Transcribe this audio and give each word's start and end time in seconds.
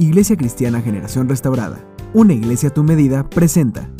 Iglesia 0.00 0.36
Cristiana 0.36 0.80
Generación 0.80 1.28
Restaurada, 1.28 1.84
una 2.14 2.32
iglesia 2.32 2.68
a 2.68 2.72
tu 2.72 2.84
medida, 2.84 3.28
presenta 3.28 3.90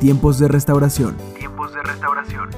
Tiempos 0.00 0.38
de 0.38 0.48
Restauración. 0.48 1.18
Tiempos 1.38 1.74
de 1.74 1.82
restauración. 1.82 2.48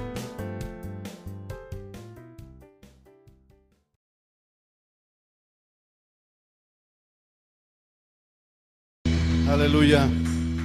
Aleluya. 9.49 10.09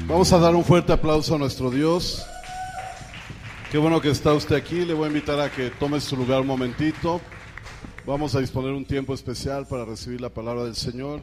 Vamos 0.08 0.32
a 0.32 0.38
dar 0.38 0.56
un 0.56 0.64
fuerte 0.64 0.94
aplauso 0.94 1.34
a 1.34 1.38
nuestro 1.40 1.72
Dios. 1.72 2.24
Qué 3.72 3.80
bueno 3.80 4.00
que 4.00 4.12
está 4.12 4.34
usted 4.34 4.56
aquí. 4.56 4.86
Le 4.86 4.94
voy 4.94 5.06
a 5.06 5.08
invitar 5.08 5.40
a 5.40 5.52
que 5.52 5.72
tome 5.72 6.00
su 6.00 6.16
lugar 6.18 6.42
un 6.42 6.48
momentito. 6.48 7.20
Vamos 8.06 8.36
a 8.36 8.40
disponer 8.42 8.74
un 8.74 8.86
tiempo 8.86 9.16
especial 9.16 9.66
para 9.66 9.86
recibir 9.86 10.22
la 10.22 10.30
palabra 10.30 10.66
del 10.66 10.76
Señor. 10.76 11.20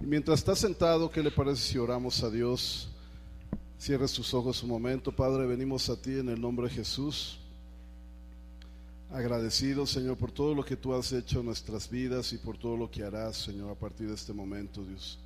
Mientras 0.00 0.38
está 0.38 0.54
sentado, 0.54 1.10
¿qué 1.10 1.20
le 1.22 1.30
parece 1.32 1.60
si 1.60 1.76
oramos 1.76 2.22
a 2.22 2.30
Dios? 2.30 2.88
Cierre 3.80 4.06
sus 4.06 4.32
ojos 4.32 4.62
un 4.62 4.68
momento. 4.68 5.10
Padre, 5.10 5.44
venimos 5.44 5.90
a 5.90 6.00
ti 6.00 6.12
en 6.12 6.28
el 6.28 6.40
nombre 6.40 6.68
de 6.68 6.74
Jesús. 6.74 7.40
Agradecido, 9.10 9.86
Señor, 9.86 10.16
por 10.16 10.30
todo 10.30 10.54
lo 10.54 10.64
que 10.64 10.76
tú 10.76 10.94
has 10.94 11.12
hecho 11.12 11.40
en 11.40 11.46
nuestras 11.46 11.90
vidas 11.90 12.32
y 12.32 12.38
por 12.38 12.56
todo 12.56 12.76
lo 12.76 12.88
que 12.88 13.02
harás, 13.02 13.38
Señor, 13.38 13.70
a 13.70 13.74
partir 13.74 14.06
de 14.06 14.14
este 14.14 14.32
momento, 14.32 14.84
Dios. 14.84 15.18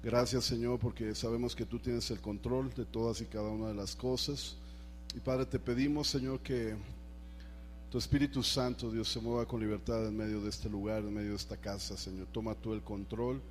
Gracias, 0.00 0.44
Señor, 0.44 0.78
porque 0.78 1.12
sabemos 1.16 1.56
que 1.56 1.66
tú 1.66 1.80
tienes 1.80 2.08
el 2.12 2.20
control 2.20 2.72
de 2.72 2.84
todas 2.84 3.20
y 3.20 3.24
cada 3.24 3.48
una 3.48 3.68
de 3.68 3.74
las 3.74 3.96
cosas. 3.96 4.56
Y 5.16 5.18
Padre, 5.18 5.46
te 5.46 5.58
pedimos, 5.58 6.06
Señor, 6.06 6.38
que 6.38 6.76
tu 7.90 7.98
Espíritu 7.98 8.44
Santo, 8.44 8.92
Dios, 8.92 9.08
se 9.08 9.20
mueva 9.20 9.44
con 9.44 9.60
libertad 9.60 10.06
en 10.06 10.16
medio 10.16 10.40
de 10.40 10.50
este 10.50 10.68
lugar, 10.68 11.00
en 11.00 11.12
medio 11.12 11.30
de 11.30 11.36
esta 11.36 11.56
casa, 11.56 11.96
Señor. 11.96 12.28
Toma 12.30 12.54
tú 12.54 12.74
el 12.74 12.82
control 12.82 13.42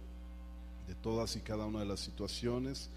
de 0.88 0.96
todas 0.96 1.36
y 1.36 1.42
cada 1.42 1.66
una 1.66 1.80
de 1.80 1.86
las 1.86 2.00
situaciones. 2.00 2.90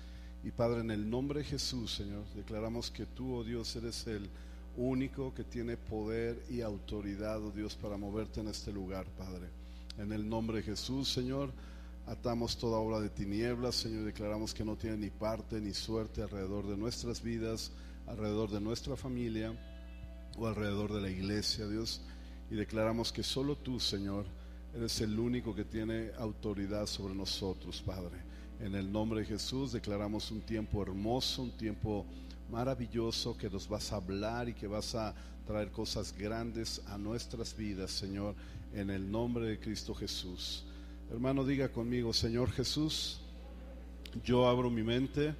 Y 0.44 0.50
Padre, 0.50 0.80
en 0.80 0.90
el 0.90 1.08
nombre 1.08 1.40
de 1.40 1.44
Jesús, 1.44 1.94
Señor, 1.94 2.24
declaramos 2.34 2.90
que 2.90 3.06
tú, 3.06 3.34
oh 3.34 3.44
Dios, 3.44 3.74
eres 3.76 4.06
el 4.06 4.28
único 4.76 5.34
que 5.34 5.44
tiene 5.44 5.76
poder 5.76 6.42
y 6.48 6.60
autoridad, 6.60 7.42
oh 7.42 7.50
Dios, 7.50 7.74
para 7.74 7.96
moverte 7.96 8.40
en 8.40 8.48
este 8.48 8.72
lugar, 8.72 9.06
Padre. 9.16 9.48
En 9.98 10.12
el 10.12 10.28
nombre 10.28 10.58
de 10.58 10.62
Jesús, 10.62 11.08
Señor, 11.08 11.52
atamos 12.06 12.56
toda 12.58 12.78
obra 12.78 13.00
de 13.00 13.10
tinieblas, 13.10 13.74
Señor, 13.76 14.04
declaramos 14.04 14.54
que 14.54 14.64
no 14.64 14.76
tiene 14.76 14.96
ni 14.98 15.10
parte 15.10 15.60
ni 15.60 15.72
suerte 15.72 16.22
alrededor 16.22 16.66
de 16.66 16.76
nuestras 16.76 17.22
vidas, 17.22 17.72
alrededor 18.06 18.50
de 18.50 18.60
nuestra 18.60 18.96
familia 18.96 19.52
o 20.36 20.46
alrededor 20.46 20.92
de 20.92 21.00
la 21.00 21.10
iglesia, 21.10 21.66
Dios. 21.66 22.02
Y 22.50 22.54
declaramos 22.54 23.12
que 23.12 23.22
solo 23.22 23.56
tú, 23.56 23.80
Señor, 23.80 24.26
eres 24.76 25.00
el 25.00 25.18
único 25.18 25.54
que 25.54 25.64
tiene 25.64 26.10
autoridad 26.18 26.86
sobre 26.86 27.14
nosotros, 27.14 27.82
Padre. 27.84 28.18
En 28.60 28.74
el 28.74 28.92
nombre 28.92 29.20
de 29.20 29.26
Jesús 29.26 29.72
declaramos 29.72 30.30
un 30.30 30.42
tiempo 30.42 30.82
hermoso, 30.82 31.42
un 31.42 31.56
tiempo 31.56 32.04
maravilloso 32.50 33.36
que 33.38 33.48
nos 33.48 33.66
vas 33.66 33.90
a 33.92 33.96
hablar 33.96 34.50
y 34.50 34.54
que 34.54 34.66
vas 34.66 34.94
a 34.94 35.14
traer 35.46 35.70
cosas 35.70 36.14
grandes 36.16 36.82
a 36.88 36.98
nuestras 36.98 37.56
vidas, 37.56 37.90
Señor, 37.90 38.34
en 38.74 38.90
el 38.90 39.10
nombre 39.10 39.46
de 39.46 39.58
Cristo 39.58 39.94
Jesús. 39.94 40.64
Hermano, 41.10 41.44
diga 41.44 41.70
conmigo, 41.70 42.12
Señor 42.12 42.50
Jesús, 42.50 43.20
yo 44.24 44.46
abro 44.46 44.68
mi 44.70 44.82
mente 44.82 45.34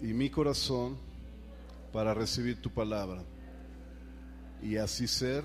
y 0.00 0.14
mi 0.14 0.30
corazón 0.30 0.96
para 1.92 2.14
recibir 2.14 2.62
tu 2.62 2.70
palabra 2.70 3.22
y 4.62 4.76
así 4.76 5.06
ser 5.06 5.44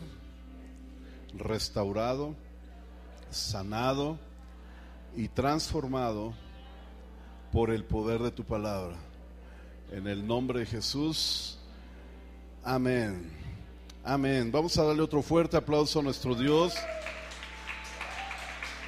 restaurado, 1.38 2.36
sanado 3.32 4.18
y 5.16 5.28
transformado 5.28 6.34
por 7.52 7.72
el 7.72 7.84
poder 7.84 8.22
de 8.22 8.32
tu 8.32 8.44
palabra. 8.44 8.96
En 9.92 10.08
el 10.08 10.26
nombre 10.26 10.60
de 10.60 10.66
Jesús, 10.66 11.58
amén. 12.64 13.32
Amén. 14.04 14.52
Vamos 14.52 14.78
a 14.78 14.84
darle 14.84 15.02
otro 15.02 15.22
fuerte 15.22 15.58
aplauso 15.58 16.00
a 16.00 16.04
nuestro 16.04 16.36
Dios. 16.36 16.74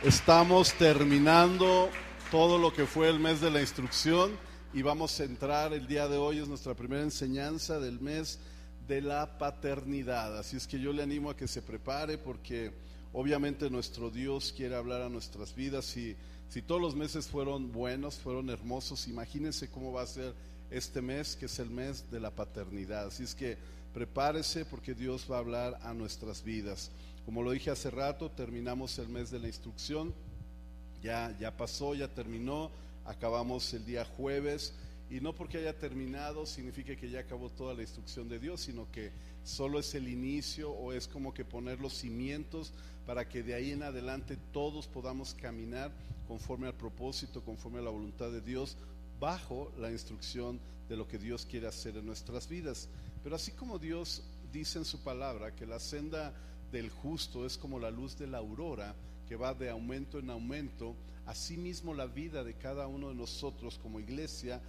Estamos 0.03 0.73
terminando 0.73 1.89
todo 2.31 2.57
lo 2.57 2.73
que 2.73 2.85
fue 2.85 3.09
el 3.09 3.19
mes 3.19 3.41
de 3.41 3.51
la 3.51 3.61
instrucción 3.61 4.31
y 4.73 4.81
vamos 4.81 5.19
a 5.19 5.25
entrar 5.25 5.73
el 5.73 5.85
día 5.85 6.07
de 6.07 6.17
hoy, 6.17 6.39
es 6.39 6.47
nuestra 6.47 6.73
primera 6.73 7.03
enseñanza 7.03 7.79
del 7.79 7.99
mes 7.99 8.39
de 8.87 9.01
la 9.01 9.37
paternidad. 9.37 10.37
Así 10.37 10.55
es 10.55 10.65
que 10.65 10.79
yo 10.79 10.93
le 10.93 11.03
animo 11.03 11.29
a 11.29 11.35
que 11.35 11.47
se 11.47 11.61
prepare 11.61 12.17
porque 12.17 12.71
obviamente 13.13 13.69
nuestro 13.69 14.09
Dios 14.09 14.53
quiere 14.55 14.75
hablar 14.75 15.01
a 15.01 15.09
nuestras 15.09 15.55
vidas 15.55 15.95
y 15.97 16.15
si 16.49 16.61
todos 16.61 16.81
los 16.81 16.95
meses 16.95 17.27
fueron 17.27 17.71
buenos, 17.71 18.15
fueron 18.15 18.49
hermosos, 18.49 19.07
imagínense 19.07 19.69
cómo 19.69 19.93
va 19.93 20.01
a 20.01 20.07
ser 20.07 20.33
este 20.69 21.01
mes 21.01 21.35
que 21.35 21.45
es 21.45 21.59
el 21.59 21.69
mes 21.69 22.09
de 22.11 22.19
la 22.19 22.31
paternidad. 22.31 23.07
Así 23.07 23.23
es 23.23 23.35
que 23.35 23.57
prepárese 23.93 24.65
porque 24.65 24.93
Dios 24.93 25.27
va 25.31 25.37
a 25.37 25.39
hablar 25.39 25.79
a 25.83 25.93
nuestras 25.93 26.43
vidas. 26.43 26.91
Como 27.25 27.43
lo 27.43 27.51
dije 27.51 27.69
hace 27.69 27.91
rato, 27.91 28.31
terminamos 28.31 28.97
el 28.99 29.09
mes 29.09 29.31
de 29.31 29.39
la 29.39 29.47
instrucción. 29.47 30.13
Ya 31.01 31.35
ya 31.39 31.55
pasó, 31.55 31.93
ya 31.95 32.07
terminó. 32.07 32.71
Acabamos 33.05 33.73
el 33.73 33.85
día 33.85 34.05
jueves 34.05 34.73
y 35.09 35.19
no 35.19 35.33
porque 35.33 35.57
haya 35.57 35.77
terminado 35.77 36.45
significa 36.45 36.95
que 36.95 37.09
ya 37.09 37.19
acabó 37.19 37.49
toda 37.49 37.73
la 37.73 37.81
instrucción 37.81 38.29
de 38.29 38.39
Dios, 38.39 38.61
sino 38.61 38.89
que 38.91 39.11
solo 39.43 39.79
es 39.79 39.93
el 39.93 40.07
inicio 40.07 40.71
o 40.71 40.93
es 40.93 41.07
como 41.07 41.33
que 41.33 41.43
poner 41.43 41.81
los 41.81 41.93
cimientos 41.93 42.71
para 43.11 43.27
que 43.27 43.43
de 43.43 43.53
ahí 43.53 43.71
en 43.71 43.83
adelante 43.83 44.37
todos 44.53 44.87
podamos 44.87 45.33
caminar 45.33 45.91
conforme 46.29 46.67
al 46.67 46.75
propósito, 46.75 47.43
conforme 47.43 47.79
a 47.79 47.81
la 47.81 47.89
voluntad 47.89 48.31
de 48.31 48.39
Dios, 48.39 48.77
bajo 49.19 49.69
la 49.77 49.91
instrucción 49.91 50.61
de 50.87 50.95
lo 50.95 51.05
que 51.09 51.17
Dios 51.17 51.45
quiere 51.45 51.67
hacer 51.67 51.97
en 51.97 52.05
nuestras 52.05 52.47
vidas. 52.47 52.87
Pero 53.21 53.35
así 53.35 53.51
como 53.51 53.79
Dios 53.79 54.23
dice 54.53 54.79
en 54.79 54.85
su 54.85 55.03
palabra 55.03 55.53
que 55.53 55.65
la 55.65 55.81
senda 55.81 56.33
del 56.71 56.89
justo 56.89 57.45
es 57.45 57.57
como 57.57 57.79
la 57.79 57.91
luz 57.91 58.17
de 58.17 58.27
la 58.27 58.37
aurora, 58.37 58.95
que 59.27 59.35
va 59.35 59.53
de 59.53 59.69
aumento 59.69 60.17
en 60.17 60.29
aumento, 60.29 60.95
asimismo 61.25 61.93
la 61.93 62.05
vida 62.05 62.45
de 62.45 62.53
cada 62.53 62.87
uno 62.87 63.09
de 63.09 63.15
nosotros 63.15 63.77
como 63.77 63.99
iglesia 63.99 64.61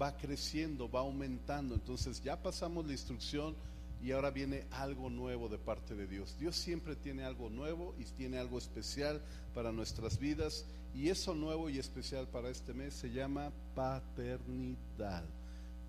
va 0.00 0.16
creciendo, 0.16 0.90
va 0.90 1.00
aumentando. 1.00 1.74
Entonces 1.74 2.22
ya 2.22 2.42
pasamos 2.42 2.86
la 2.86 2.92
instrucción 2.92 3.54
y 4.02 4.12
ahora 4.12 4.30
viene 4.30 4.64
algo 4.70 5.10
nuevo 5.10 5.48
de 5.48 5.58
parte 5.58 5.94
de 5.94 6.06
Dios. 6.06 6.36
Dios 6.38 6.56
siempre 6.56 6.96
tiene 6.96 7.24
algo 7.24 7.50
nuevo 7.50 7.94
y 7.98 8.04
tiene 8.04 8.38
algo 8.38 8.58
especial 8.58 9.20
para 9.54 9.72
nuestras 9.72 10.18
vidas 10.18 10.64
y 10.94 11.08
eso 11.08 11.34
nuevo 11.34 11.68
y 11.68 11.78
especial 11.78 12.26
para 12.26 12.48
este 12.50 12.72
mes 12.72 12.94
se 12.94 13.10
llama 13.10 13.52
paternidad. 13.74 15.24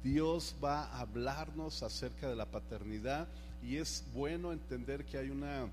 Dios 0.04 0.56
va 0.64 0.86
a 0.86 1.02
hablarnos 1.02 1.84
acerca 1.84 2.28
de 2.28 2.36
la 2.36 2.46
paternidad 2.46 3.28
y 3.64 3.78
es 3.78 4.04
bueno 4.14 4.52
entender 4.52 5.06
que 5.06 5.18
hay 5.18 5.30
una 5.30 5.70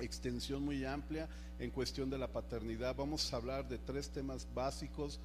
extensión 0.00 0.64
muy 0.64 0.84
amplia 0.84 1.28
en 1.58 1.70
cuestión 1.70 2.10
de 2.10 2.18
la 2.18 2.28
paternidad. 2.28 2.96
Vamos 2.96 3.32
a 3.32 3.36
hablar 3.36 3.68
de 3.68 3.78
tres 3.78 4.08
temas 4.08 4.46
básicos 4.54 5.20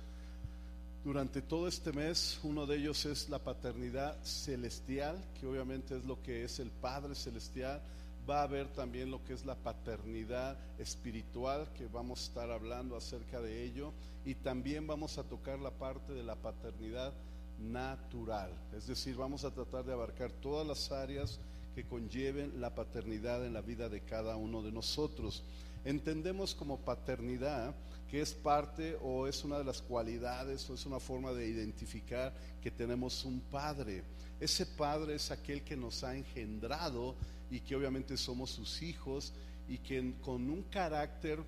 durante 1.03 1.41
todo 1.41 1.67
este 1.67 1.91
mes. 1.91 2.39
Uno 2.43 2.65
de 2.65 2.77
ellos 2.77 3.05
es 3.05 3.29
la 3.29 3.39
paternidad 3.39 4.17
celestial, 4.23 5.23
que 5.39 5.47
obviamente 5.47 5.97
es 5.97 6.05
lo 6.05 6.21
que 6.21 6.43
es 6.43 6.59
el 6.59 6.69
Padre 6.69 7.15
celestial. 7.15 7.81
Va 8.29 8.41
a 8.41 8.43
haber 8.43 8.67
también 8.67 9.09
lo 9.09 9.23
que 9.23 9.33
es 9.33 9.45
la 9.45 9.55
paternidad 9.55 10.57
espiritual, 10.77 11.67
que 11.77 11.87
vamos 11.87 12.19
a 12.19 12.23
estar 12.23 12.51
hablando 12.51 12.97
acerca 12.97 13.39
de 13.39 13.63
ello. 13.63 13.93
Y 14.25 14.35
también 14.35 14.85
vamos 14.85 15.17
a 15.17 15.23
tocar 15.23 15.59
la 15.59 15.71
parte 15.71 16.13
de 16.13 16.23
la 16.23 16.35
paternidad 16.35 17.13
natural. 17.59 18.51
Es 18.75 18.87
decir, 18.87 19.15
vamos 19.15 19.43
a 19.45 19.51
tratar 19.51 19.85
de 19.85 19.93
abarcar 19.93 20.31
todas 20.31 20.67
las 20.67 20.91
áreas 20.91 21.39
que 21.73 21.85
conlleven 21.85 22.59
la 22.59 22.75
paternidad 22.75 23.45
en 23.45 23.53
la 23.53 23.61
vida 23.61 23.87
de 23.87 24.01
cada 24.01 24.35
uno 24.35 24.61
de 24.61 24.71
nosotros. 24.71 25.43
Entendemos 25.85 26.53
como 26.55 26.79
paternidad 26.79 27.75
que 28.09 28.21
es 28.21 28.33
parte 28.33 28.97
o 29.01 29.27
es 29.27 29.43
una 29.43 29.57
de 29.57 29.63
las 29.63 29.81
cualidades 29.81 30.69
o 30.69 30.73
es 30.73 30.85
una 30.85 30.99
forma 30.99 31.33
de 31.33 31.47
identificar 31.47 32.33
que 32.61 32.71
tenemos 32.71 33.25
un 33.25 33.41
padre. 33.41 34.03
Ese 34.39 34.65
padre 34.65 35.15
es 35.15 35.31
aquel 35.31 35.63
que 35.63 35.75
nos 35.75 36.03
ha 36.03 36.15
engendrado 36.15 37.15
y 37.49 37.59
que 37.59 37.75
obviamente 37.75 38.17
somos 38.17 38.51
sus 38.51 38.81
hijos 38.81 39.33
y 39.67 39.79
que 39.79 40.13
con 40.21 40.49
un 40.49 40.63
carácter 40.63 41.39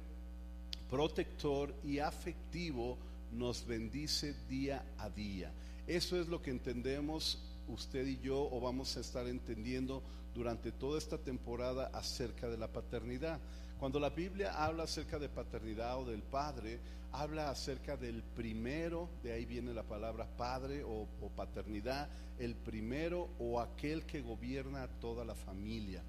protector 0.90 1.74
y 1.84 2.00
afectivo 2.00 2.98
nos 3.32 3.66
bendice 3.66 4.36
día 4.50 4.84
a 4.98 5.10
día. 5.10 5.52
Eso 5.88 6.20
es 6.20 6.28
lo 6.28 6.42
que 6.42 6.52
entendemos 6.52 7.40
usted 7.68 8.06
y 8.08 8.20
yo 8.20 8.50
o 8.52 8.60
vamos 8.60 8.98
a 8.98 9.02
estar 9.02 9.28
entendiendo 9.28 10.02
durante 10.34 10.72
toda 10.72 10.98
esta 10.98 11.18
temporada 11.18 11.92
acerca 11.94 12.48
de 12.48 12.58
la 12.58 12.68
paternidad. 12.68 13.40
Cuando 13.80 13.98
la 13.98 14.10
Biblia 14.10 14.62
habla 14.62 14.84
acerca 14.84 15.18
de 15.18 15.30
paternidad 15.30 15.98
o 16.00 16.04
del 16.04 16.22
padre, 16.22 16.82
habla 17.14 17.50
acerca 17.50 17.96
del 17.96 18.22
primero, 18.24 19.10
de 19.24 19.32
ahí 19.32 19.46
viene 19.46 19.74
la 19.74 19.84
palabra 19.84 20.28
padre 20.36 20.84
o, 20.84 21.08
paternidad, 21.34 22.10
el 22.40 22.56
primero 22.56 23.30
o 23.40 23.62
aquel 23.62 24.06
que 24.06 24.22
gobierna 24.22 24.84
a 24.84 24.88
toda 24.90 25.24
la 25.24 25.34
familia. 25.34 26.04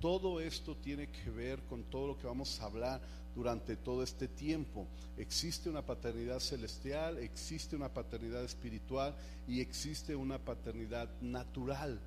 Todo 0.00 0.40
esto 0.40 0.76
tiene 0.76 1.08
que 1.08 1.28
ver 1.28 1.60
con 1.64 1.84
todo 1.84 2.06
lo 2.06 2.18
que 2.18 2.26
vamos 2.26 2.58
a 2.58 2.64
hablar 2.64 3.02
durante 3.34 3.76
todo 3.76 4.02
este 4.02 4.26
tiempo. 4.26 4.86
Existe 5.18 5.68
una 5.68 5.82
paternidad 5.82 6.40
celestial, 6.40 7.18
existe 7.18 7.76
una 7.76 7.92
paternidad 7.92 8.42
espiritual 8.44 9.14
y 9.46 9.60
existe 9.60 10.16
una 10.16 10.38
paternidad 10.38 11.10
natural. 11.20 12.00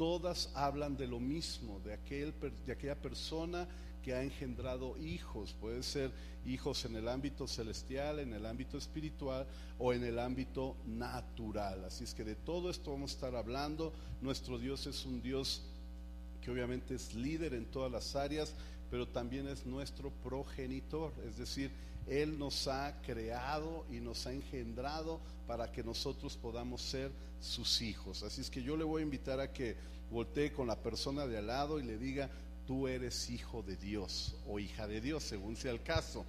Todas 0.00 0.48
hablan 0.54 0.96
de 0.96 1.06
lo 1.06 1.20
mismo, 1.20 1.78
de, 1.80 1.92
aquel, 1.92 2.32
de 2.64 2.72
aquella 2.72 2.94
persona 2.94 3.68
que 4.02 4.14
ha 4.14 4.22
engendrado 4.22 4.96
hijos. 4.96 5.54
Puede 5.60 5.82
ser 5.82 6.10
hijos 6.46 6.86
en 6.86 6.96
el 6.96 7.06
ámbito 7.06 7.46
celestial, 7.46 8.18
en 8.18 8.32
el 8.32 8.46
ámbito 8.46 8.78
espiritual 8.78 9.46
o 9.78 9.92
en 9.92 10.02
el 10.02 10.18
ámbito 10.18 10.74
natural. 10.86 11.84
Así 11.84 12.04
es 12.04 12.14
que 12.14 12.24
de 12.24 12.34
todo 12.34 12.70
esto 12.70 12.92
vamos 12.92 13.10
a 13.10 13.14
estar 13.16 13.36
hablando. 13.36 13.92
Nuestro 14.22 14.58
Dios 14.58 14.86
es 14.86 15.04
un 15.04 15.20
Dios 15.20 15.64
que 16.40 16.50
obviamente 16.50 16.94
es 16.94 17.12
líder 17.12 17.52
en 17.52 17.66
todas 17.66 17.92
las 17.92 18.16
áreas, 18.16 18.54
pero 18.90 19.06
también 19.06 19.48
es 19.48 19.66
nuestro 19.66 20.08
progenitor. 20.22 21.12
Es 21.28 21.36
decir, 21.36 21.72
Él 22.06 22.38
nos 22.38 22.66
ha 22.68 23.00
creado 23.02 23.84
y 23.90 24.00
nos 24.00 24.26
ha 24.26 24.32
engendrado 24.32 25.20
para 25.46 25.70
que 25.70 25.82
nosotros 25.82 26.36
podamos 26.36 26.82
ser 26.82 27.10
sus 27.40 27.82
hijos. 27.82 28.22
Así 28.22 28.40
es 28.40 28.50
que 28.50 28.62
yo 28.62 28.76
le 28.76 28.84
voy 28.84 29.02
a 29.02 29.04
invitar 29.04 29.40
a 29.40 29.52
que 29.52 29.76
voltee 30.10 30.52
con 30.52 30.66
la 30.66 30.76
persona 30.76 31.26
de 31.26 31.38
al 31.38 31.46
lado 31.46 31.78
y 31.78 31.84
le 31.84 31.98
diga, 31.98 32.30
tú 32.66 32.88
eres 32.88 33.30
hijo 33.30 33.62
de 33.62 33.76
Dios 33.76 34.36
o 34.46 34.58
hija 34.58 34.86
de 34.86 35.00
Dios, 35.00 35.22
según 35.22 35.56
sea 35.56 35.72
el 35.72 35.82
caso. 35.82 36.24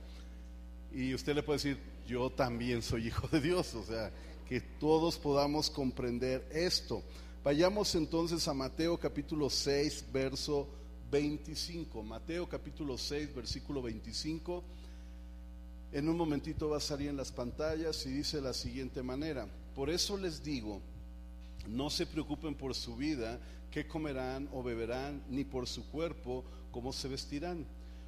Y 0.91 1.13
usted 1.13 1.35
le 1.35 1.44
puede 1.44 1.57
decir, 1.57 1.77
yo 2.07 2.29
también 2.29 2.81
soy 2.81 3.07
hijo 3.07 3.27
de 3.27 3.41
Dios, 3.41 3.74
o 3.75 3.83
sea, 3.83 4.12
que 4.47 4.59
todos 4.59 5.17
podamos 5.17 5.69
comprender 5.69 6.47
esto. 6.51 7.03
Vayamos 7.44 7.95
entonces 7.95 8.47
a 8.47 8.53
Mateo 8.53 9.00
capítulo 9.00 9.50
6, 9.50 10.06
verso 10.12 10.67
25. 11.09 12.03
Mateo 12.03 12.47
capítulo 12.47 12.97
6, 12.97 13.33
versículo 13.33 13.81
25. 13.81 14.63
En 15.91 16.07
un 16.07 16.15
momentito 16.15 16.69
va 16.69 16.77
a 16.77 16.81
salir 16.81 17.09
en 17.09 17.17
las 17.17 17.31
pantallas 17.33 18.05
y 18.05 18.11
dice 18.11 18.39
la 18.39 18.53
siguiente 18.53 19.03
manera, 19.03 19.47
por 19.75 19.89
eso 19.89 20.15
les 20.15 20.41
digo, 20.41 20.81
no 21.67 21.89
se 21.89 22.05
preocupen 22.05 22.55
por 22.55 22.73
su 22.75 22.95
vida, 22.95 23.39
qué 23.71 23.88
comerán 23.88 24.47
o 24.53 24.63
beberán, 24.63 25.21
ni 25.29 25.43
por 25.43 25.67
su 25.67 25.89
cuerpo, 25.89 26.45
cómo 26.71 26.93
se 26.93 27.09
vestirán. 27.09 27.65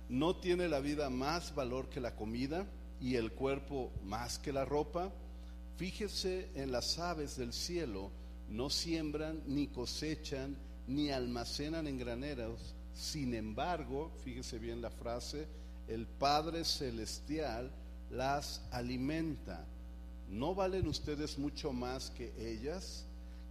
¿No 0.08 0.38
tiene 0.38 0.70
la 0.70 0.80
vida 0.80 1.10
más 1.10 1.54
valor 1.56 1.90
que 1.90 2.00
la 2.00 2.16
comida 2.16 2.66
y 3.02 3.16
el 3.16 3.32
cuerpo 3.32 3.92
más 4.04 4.40
que 4.40 4.54
la 4.54 4.64
ropa? 4.64 5.12
Fíjese 5.76 6.50
en 6.56 6.72
las 6.72 7.00
aves 7.00 7.36
del 7.36 7.52
cielo, 7.52 8.12
no 8.50 8.70
siembran, 8.70 9.42
ni 9.46 9.68
cosechan, 9.68 10.56
ni 10.88 11.10
almacenan 11.10 11.88
en 11.88 11.98
graneros. 11.98 12.76
Sin 12.94 13.34
embargo, 13.34 14.12
fíjese 14.24 14.60
bien 14.60 14.82
la 14.82 14.92
frase, 14.92 15.48
el 15.88 16.08
Padre 16.08 16.64
Celestial 16.64 17.72
las 18.10 18.62
alimenta. 18.72 19.66
¿No 20.30 20.56
valen 20.56 20.88
ustedes 20.88 21.38
mucho 21.38 21.74
más 21.74 22.10
que 22.12 22.34
ellas? 22.38 23.06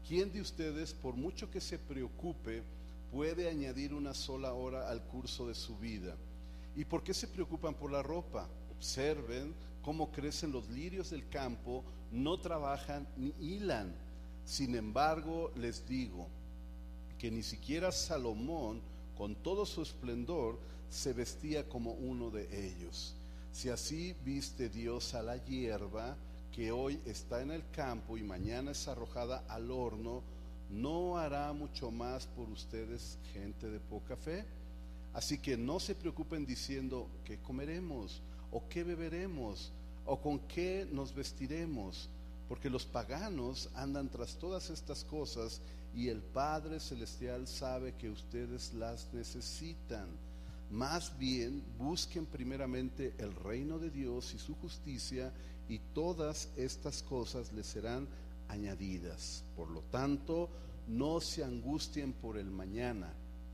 ¿Quién 0.07 0.33
de 0.33 0.41
ustedes, 0.41 0.95
por 0.95 1.15
mucho 1.15 1.51
que 1.51 1.61
se 1.61 1.79
preocupe, 1.79 2.63
puede 3.11 3.49
añadir 3.49 3.95
una 3.95 4.15
sola 4.15 4.53
hora 4.53 4.89
al 4.89 5.03
curso 5.03 5.47
de 5.47 5.55
su 5.55 5.77
vida? 5.79 6.17
¿Y 6.75 6.85
por 6.85 7.03
qué 7.03 7.13
se 7.13 7.29
preocupan 7.29 7.75
por 7.75 7.93
la 7.93 8.03
ropa? 8.03 8.49
Observen 8.77 9.55
cómo 9.83 10.11
crecen 10.11 10.53
los 10.53 10.69
lirios 10.71 11.11
del 11.11 11.29
campo, 11.29 11.85
no 12.11 12.39
trabajan 12.41 13.07
ni 13.17 13.35
hilan. 13.41 13.95
Sin 14.45 14.75
embargo, 14.75 15.53
les 15.57 15.87
digo 15.87 16.27
que 17.19 17.31
ni 17.31 17.43
siquiera 17.43 17.93
Salomón, 17.93 18.81
con 19.17 19.37
todo 19.37 19.67
su 19.67 19.83
esplendor, 19.83 20.59
se 20.93 21.15
vestía 21.15 21.67
como 21.69 21.93
uno 21.93 22.31
de 22.31 22.67
ellos. 22.67 23.15
Si 23.51 23.71
así 23.71 24.15
viste 24.25 24.69
Dios 24.69 25.15
a 25.15 25.23
la 25.23 25.39
hierba, 25.39 26.17
que 26.53 26.71
hoy 26.71 27.01
está 27.07 27.41
en 27.41 27.51
el 27.51 27.63
campo 27.71 28.19
y 28.19 28.23
mañana 28.23 28.73
es 28.73 28.87
arrojada 28.87 29.43
al 29.49 29.71
horno, 29.71 30.23
¿no 30.71 31.17
hará 31.17 31.51
mucho 31.55 31.91
más 31.91 32.27
por 32.27 32.49
ustedes 32.51 33.19
gente 33.33 33.71
de 33.71 33.81
poca 33.81 34.17
fe? 34.17 34.45
Así 35.15 35.39
que 35.39 35.57
no 35.57 35.81
se 35.81 35.95
preocupen 35.95 36.45
diciendo 36.45 37.09
qué 37.25 37.39
comeremos 37.39 38.21
o 38.51 38.69
qué 38.69 38.85
beberemos 38.85 39.73
o 40.05 40.21
con 40.21 40.41
qué 40.41 40.87
nos 40.93 41.15
vestiremos, 41.15 42.11
porque 42.49 42.69
los 42.69 42.85
paganos 42.85 43.71
andan 43.75 44.11
tras 44.11 44.37
todas 44.37 44.69
estas 44.69 45.05
cosas 45.05 45.63
y 45.95 46.09
el 46.09 46.21
Padre 46.21 46.81
Celestial 46.81 47.49
sabe 47.49 47.95
que 47.95 48.11
ustedes 48.11 48.75
las 48.75 49.09
necesitan. 49.15 50.07
Más 50.73 51.19
bien 51.19 51.63
busquen 51.77 52.25
primeramente 52.25 53.15
el 53.19 53.35
reino 53.35 53.79
de 53.79 53.91
Dios 53.91 54.33
y 54.33 54.39
su 54.39 54.55
justicia 54.55 55.31
y 55.69 55.79
todas 55.93 56.49
estas 56.57 57.03
cosas 57.03 57.53
les 57.53 57.67
serán 57.67 58.09
añadidas. 58.49 59.45
Por 59.55 59.71
lo 59.71 59.83
tanto, 59.83 60.49
no 60.89 61.21
se 61.21 61.45
angustien 61.45 62.15
por 62.15 62.39
el 62.39 62.51
mañana, 62.51 63.13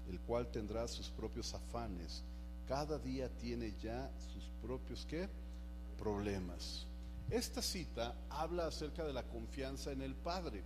el 0.09 0.21
cual 0.21 0.53
tendrá 0.53 0.87
sus 0.87 1.11
propios 1.11 1.53
afanes. 1.55 2.23
Cada 2.69 3.01
día 3.01 3.29
tiene 3.29 3.75
ya 3.83 4.09
sus 4.33 4.45
propios 4.63 5.05
¿qué? 5.05 5.29
problemas. 5.99 6.87
Esta 7.31 7.63
cita 7.63 8.15
habla 8.31 8.69
acerca 8.69 9.05
de 9.05 9.13
la 9.13 9.25
confianza 9.25 9.91
en 9.91 10.03
el 10.03 10.15
Padre. 10.15 10.63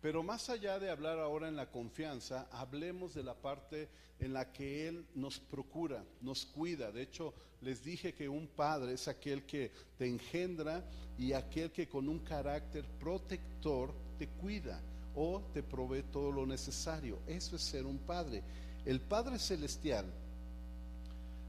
Pero 0.00 0.22
más 0.22 0.48
allá 0.48 0.78
de 0.78 0.90
hablar 0.90 1.18
ahora 1.18 1.48
en 1.48 1.56
la 1.56 1.70
confianza, 1.70 2.48
hablemos 2.52 3.14
de 3.14 3.22
la 3.22 3.34
parte 3.34 3.88
en 4.18 4.32
la 4.32 4.50
que 4.50 4.88
Él 4.88 5.04
nos 5.14 5.38
procura, 5.38 6.04
nos 6.22 6.46
cuida. 6.46 6.90
De 6.90 7.02
hecho, 7.02 7.34
les 7.60 7.84
dije 7.84 8.14
que 8.14 8.28
un 8.28 8.46
padre 8.46 8.94
es 8.94 9.08
aquel 9.08 9.44
que 9.44 9.70
te 9.98 10.06
engendra 10.06 10.82
y 11.18 11.34
aquel 11.34 11.70
que 11.70 11.86
con 11.86 12.08
un 12.08 12.20
carácter 12.20 12.86
protector 12.98 13.92
te 14.18 14.28
cuida 14.28 14.80
o 15.14 15.42
te 15.52 15.62
provee 15.62 16.04
todo 16.04 16.32
lo 16.32 16.46
necesario. 16.46 17.18
Eso 17.26 17.56
es 17.56 17.62
ser 17.62 17.84
un 17.84 17.98
padre. 17.98 18.42
El 18.86 19.00
Padre 19.00 19.38
Celestial 19.38 20.06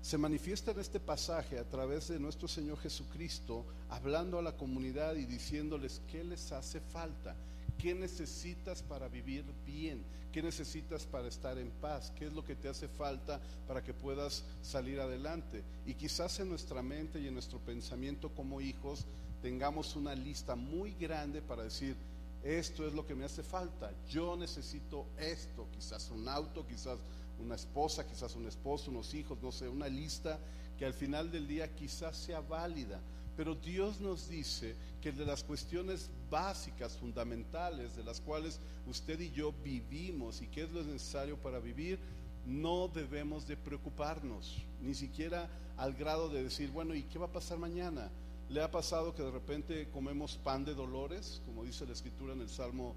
se 0.01 0.17
manifiesta 0.17 0.71
en 0.71 0.79
este 0.79 0.99
pasaje 0.99 1.57
a 1.57 1.69
través 1.69 2.09
de 2.09 2.19
nuestro 2.19 2.49
Señor 2.49 2.79
Jesucristo, 2.79 3.65
hablando 3.89 4.39
a 4.39 4.41
la 4.41 4.57
comunidad 4.57 5.15
y 5.15 5.25
diciéndoles 5.25 6.01
qué 6.11 6.23
les 6.23 6.51
hace 6.51 6.81
falta 6.81 7.35
¿Qué 7.81 7.95
necesitas 7.95 8.83
para 8.83 9.07
vivir 9.07 9.43
bien? 9.65 10.03
¿Qué 10.31 10.43
necesitas 10.43 11.07
para 11.07 11.27
estar 11.27 11.57
en 11.57 11.71
paz? 11.71 12.11
¿Qué 12.15 12.27
es 12.27 12.33
lo 12.33 12.45
que 12.45 12.55
te 12.55 12.69
hace 12.69 12.87
falta 12.87 13.41
para 13.67 13.81
que 13.81 13.91
puedas 13.91 14.43
salir 14.61 14.99
adelante? 14.99 15.63
Y 15.87 15.95
quizás 15.95 16.39
en 16.39 16.49
nuestra 16.49 16.83
mente 16.83 17.19
y 17.19 17.25
en 17.27 17.33
nuestro 17.33 17.57
pensamiento 17.57 18.29
como 18.35 18.61
hijos 18.61 19.07
tengamos 19.41 19.95
una 19.95 20.13
lista 20.13 20.55
muy 20.55 20.93
grande 20.93 21.41
para 21.41 21.63
decir, 21.63 21.95
esto 22.43 22.85
es 22.85 22.93
lo 22.93 23.07
que 23.07 23.15
me 23.15 23.25
hace 23.25 23.41
falta, 23.41 23.91
yo 24.07 24.37
necesito 24.37 25.07
esto, 25.17 25.67
quizás 25.71 26.11
un 26.11 26.29
auto, 26.29 26.67
quizás 26.67 26.99
una 27.39 27.55
esposa, 27.55 28.05
quizás 28.05 28.35
un 28.35 28.45
esposo, 28.47 28.91
unos 28.91 29.11
hijos, 29.15 29.41
no 29.41 29.51
sé, 29.51 29.67
una 29.67 29.87
lista 29.87 30.39
que 30.77 30.85
al 30.85 30.93
final 30.93 31.31
del 31.31 31.47
día 31.47 31.73
quizás 31.75 32.15
sea 32.15 32.41
válida, 32.41 33.01
pero 33.41 33.55
Dios 33.55 33.99
nos 33.99 34.29
dice 34.29 34.75
que 35.01 35.11
de 35.11 35.25
las 35.25 35.43
cuestiones 35.43 36.11
básicas, 36.29 36.95
fundamentales, 36.95 37.95
de 37.95 38.03
las 38.03 38.21
cuales 38.21 38.59
usted 38.85 39.19
y 39.19 39.31
yo 39.31 39.51
vivimos 39.63 40.43
y 40.43 40.47
qué 40.47 40.61
es 40.61 40.71
lo 40.71 40.83
necesario 40.83 41.37
para 41.37 41.57
vivir, 41.57 41.97
no 42.45 42.87
debemos 42.87 43.47
de 43.47 43.57
preocuparnos, 43.57 44.57
ni 44.79 44.93
siquiera 44.93 45.49
al 45.75 45.95
grado 45.95 46.29
de 46.29 46.43
decir, 46.43 46.69
bueno, 46.69 46.93
¿y 46.93 47.01
qué 47.01 47.17
va 47.17 47.25
a 47.25 47.31
pasar 47.31 47.57
mañana? 47.57 48.11
¿Le 48.47 48.61
ha 48.61 48.69
pasado 48.69 49.15
que 49.15 49.23
de 49.23 49.31
repente 49.31 49.89
comemos 49.91 50.37
pan 50.37 50.63
de 50.63 50.75
dolores, 50.75 51.41
como 51.47 51.63
dice 51.63 51.87
la 51.87 51.93
escritura 51.93 52.33
en 52.33 52.41
el 52.41 52.49
Salmo 52.49 52.93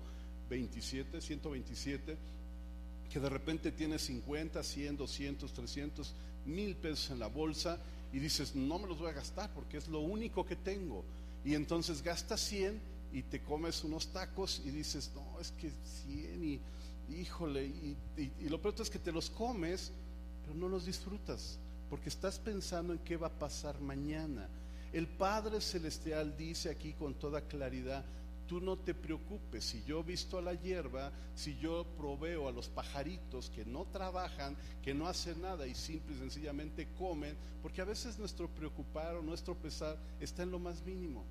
27, 0.50 1.22
127, 1.22 2.18
que 3.10 3.18
de 3.18 3.28
repente 3.30 3.72
tiene 3.72 3.98
50, 3.98 4.62
100, 4.62 4.98
200, 4.98 5.52
300, 5.54 6.14
mil 6.44 6.76
pesos 6.76 7.12
en 7.12 7.20
la 7.20 7.28
bolsa 7.28 7.80
y 8.14 8.20
dices, 8.20 8.54
no 8.54 8.78
me 8.78 8.86
los 8.86 8.98
voy 8.98 9.10
a 9.10 9.12
gastar 9.12 9.52
porque 9.52 9.76
es 9.76 9.88
lo 9.88 9.98
único 9.98 10.46
que 10.46 10.54
tengo. 10.54 11.04
Y 11.44 11.54
entonces 11.54 12.00
gastas 12.00 12.40
100 12.42 12.80
y 13.12 13.22
te 13.22 13.42
comes 13.42 13.82
unos 13.82 14.06
tacos 14.12 14.62
y 14.64 14.70
dices, 14.70 15.10
no, 15.14 15.40
es 15.40 15.50
que 15.50 15.72
100 16.06 16.44
y 16.44 16.60
híjole, 17.10 17.66
y, 17.66 17.96
y 18.16 18.48
lo 18.48 18.62
peor 18.62 18.74
es 18.80 18.88
que 18.88 18.98
te 18.98 19.12
los 19.12 19.28
comes, 19.30 19.92
pero 20.42 20.54
no 20.54 20.68
los 20.68 20.86
disfrutas 20.86 21.58
porque 21.90 22.08
estás 22.08 22.38
pensando 22.38 22.92
en 22.92 22.98
qué 23.00 23.16
va 23.16 23.28
a 23.28 23.38
pasar 23.38 23.80
mañana. 23.80 24.48
El 24.92 25.06
Padre 25.06 25.60
Celestial 25.60 26.36
dice 26.36 26.70
aquí 26.70 26.92
con 26.92 27.14
toda 27.14 27.40
claridad, 27.42 28.04
tú 28.46 28.60
no 28.60 28.78
te 28.78 28.94
preocupes, 28.94 29.64
si 29.64 29.82
yo 29.84 30.02
visto 30.02 30.38
a 30.38 30.42
la 30.42 30.54
hierba, 30.54 31.12
si 31.34 31.56
yo 31.56 31.84
proveo 31.96 32.48
a 32.48 32.52
los 32.52 32.68
pajaritos 32.68 33.50
que 33.50 33.64
no 33.64 33.86
trabajan, 33.86 34.56
que 34.82 34.94
no 34.94 35.06
hacen 35.06 35.42
nada 35.42 35.66
y 35.66 35.74
simple 35.74 36.14
y 36.14 36.18
sencillamente 36.18 36.88
comen, 36.98 37.36
porque 37.62 37.80
a 37.80 37.86
veces 37.86 38.18
nuestro 38.18 38.48
preocupar 38.48 39.16
o 39.16 39.22
nuestro 39.22 39.54
pesar 39.56 39.98
está 40.20 40.42
en 40.42 40.50
lo 40.50 40.58
más 40.58 40.82
mínimo. 40.84 41.24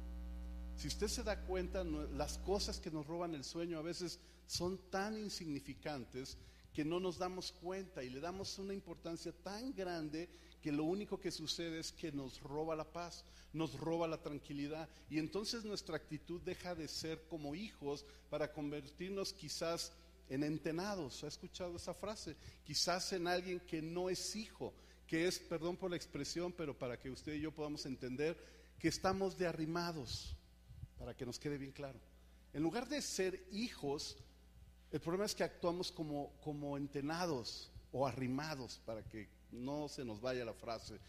Si 0.76 0.88
usted 0.88 1.08
se 1.08 1.24
da 1.24 1.40
cuenta, 1.42 1.84
las 1.84 2.38
cosas 2.40 2.80
que 2.80 2.92
nos 2.92 3.06
roban 3.06 3.36
el 3.36 3.44
sueño 3.44 3.78
a 3.78 3.84
veces 3.84 4.20
son 4.48 4.80
tan 4.90 5.18
insignificantes 5.18 6.38
que 6.74 6.84
no 6.84 7.00
nos 7.00 7.20
damos 7.20 7.52
cuenta 7.52 8.04
y 8.04 8.10
le 8.10 8.20
damos 8.20 8.58
una 8.58 8.74
importancia 8.74 9.32
tan 9.44 9.74
grande 9.76 10.28
que 10.64 10.72
lo 10.72 10.86
único 10.86 11.20
que 11.20 11.30
sucede 11.30 11.80
es 11.80 11.92
que 11.92 12.14
nos 12.14 12.40
roba 12.40 12.74
la 12.74 12.90
paz, 12.90 13.26
nos 13.52 13.78
roba 13.78 14.08
la 14.08 14.22
tranquilidad 14.22 14.88
y 15.10 15.20
entonces 15.20 15.66
nuestra 15.66 15.98
actitud 15.98 16.42
deja 16.42 16.74
de 16.74 16.88
ser 16.88 17.28
como 17.28 17.54
hijos 17.54 18.06
para 18.30 18.54
convertirnos 18.54 19.34
quizás 19.34 19.92
en 20.30 20.42
entenados. 20.42 21.22
¿Ha 21.26 21.28
escuchado 21.28 21.76
esa 21.76 21.94
frase? 21.94 22.38
Quizás 22.64 23.12
en 23.12 23.28
alguien 23.28 23.60
que 23.60 23.82
no 23.82 24.10
es 24.10 24.38
hijo, 24.38 24.74
que 25.06 25.28
es, 25.28 25.38
perdón 25.38 25.76
por 25.76 25.90
la 25.90 25.98
expresión, 25.98 26.54
pero 26.54 26.78
para 26.78 26.98
que 26.98 27.10
usted 27.10 27.34
y 27.34 27.42
yo 27.42 27.52
podamos 27.52 27.86
entender 27.86 28.38
que 28.80 28.88
estamos 28.88 29.38
de 29.38 29.48
arrimados, 29.48 30.34
para 30.98 31.14
que 31.14 31.26
nos 31.26 31.40
quede 31.40 31.58
bien 31.58 31.74
claro. 31.74 32.00
En 32.54 32.64
lugar 32.64 32.88
de 32.88 33.02
ser 33.02 33.46
hijos, 33.52 34.16
el 34.94 35.02
problema 35.02 35.26
es 35.26 35.36
que 35.36 35.44
actuamos 35.44 35.92
como, 35.92 36.32
como 36.42 36.78
entenados 36.78 37.70
o 37.92 38.08
arrimados, 38.08 38.80
para 38.86 39.04
que 39.04 39.28
no 39.54 39.88
se 39.88 40.04
nos 40.04 40.20
vaya 40.20 40.46
la 40.46 40.54
frase. 40.54 41.00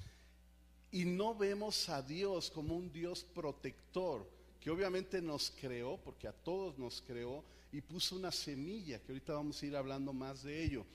Y 0.91 1.05
no 1.05 1.35
vemos 1.35 1.89
a 1.89 2.03
Dios 2.03 2.51
como 2.51 2.77
un 2.77 2.93
Dios 2.93 3.25
protector, 3.35 4.31
que 4.61 4.71
obviamente 4.71 5.21
nos 5.21 5.53
creó, 5.61 5.99
porque 5.99 6.29
a 6.29 6.33
todos 6.33 6.79
nos 6.79 7.03
creó, 7.03 7.43
y 7.73 7.81
puso 7.81 8.15
una 8.15 8.31
semilla, 8.31 9.01
que 9.01 9.13
ahorita 9.13 9.35
vamos 9.35 9.61
a 9.61 9.67
ir 9.67 9.77
hablando 9.77 10.13
más 10.13 10.45
de 10.45 10.63
ello. 10.63 10.87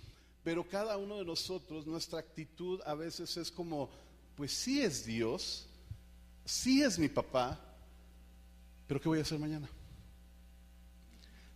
Pero 0.44 0.68
cada 0.68 0.98
uno 0.98 1.18
de 1.18 1.25
nosotros, 1.25 1.86
nuestra 1.86 2.20
actitud 2.20 2.79
a 2.86 2.94
veces 2.94 3.36
es 3.36 3.51
como, 3.51 3.89
pues 4.38 4.53
sí 4.53 4.82
es 4.82 5.06
Dios, 5.06 5.68
sí 6.46 6.82
es 6.82 6.98
mi 6.98 7.10
papá, 7.10 7.60
pero 8.88 9.01
¿qué 9.01 9.10
voy 9.10 9.20
a 9.20 9.24
hacer 9.24 9.38
mañana? 9.38 9.70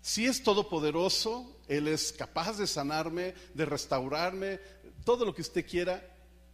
Si 0.02 0.26
es 0.26 0.44
todopoderoso, 0.44 1.62
Él 1.70 1.88
es 1.88 2.12
capaz 2.12 2.58
de 2.58 2.68
sanarme, 2.68 3.34
de 3.54 3.66
restaurarme, 3.66 4.60
todo 5.04 5.26
lo 5.26 5.34
que 5.34 5.42
usted 5.42 5.66
quiera, 5.66 6.02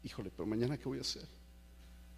híjole, 0.04 0.32
pero 0.36 0.46
mañana 0.46 0.78
¿qué 0.78 0.86
voy 0.86 0.98
a 1.00 1.02
hacer? 1.02 1.28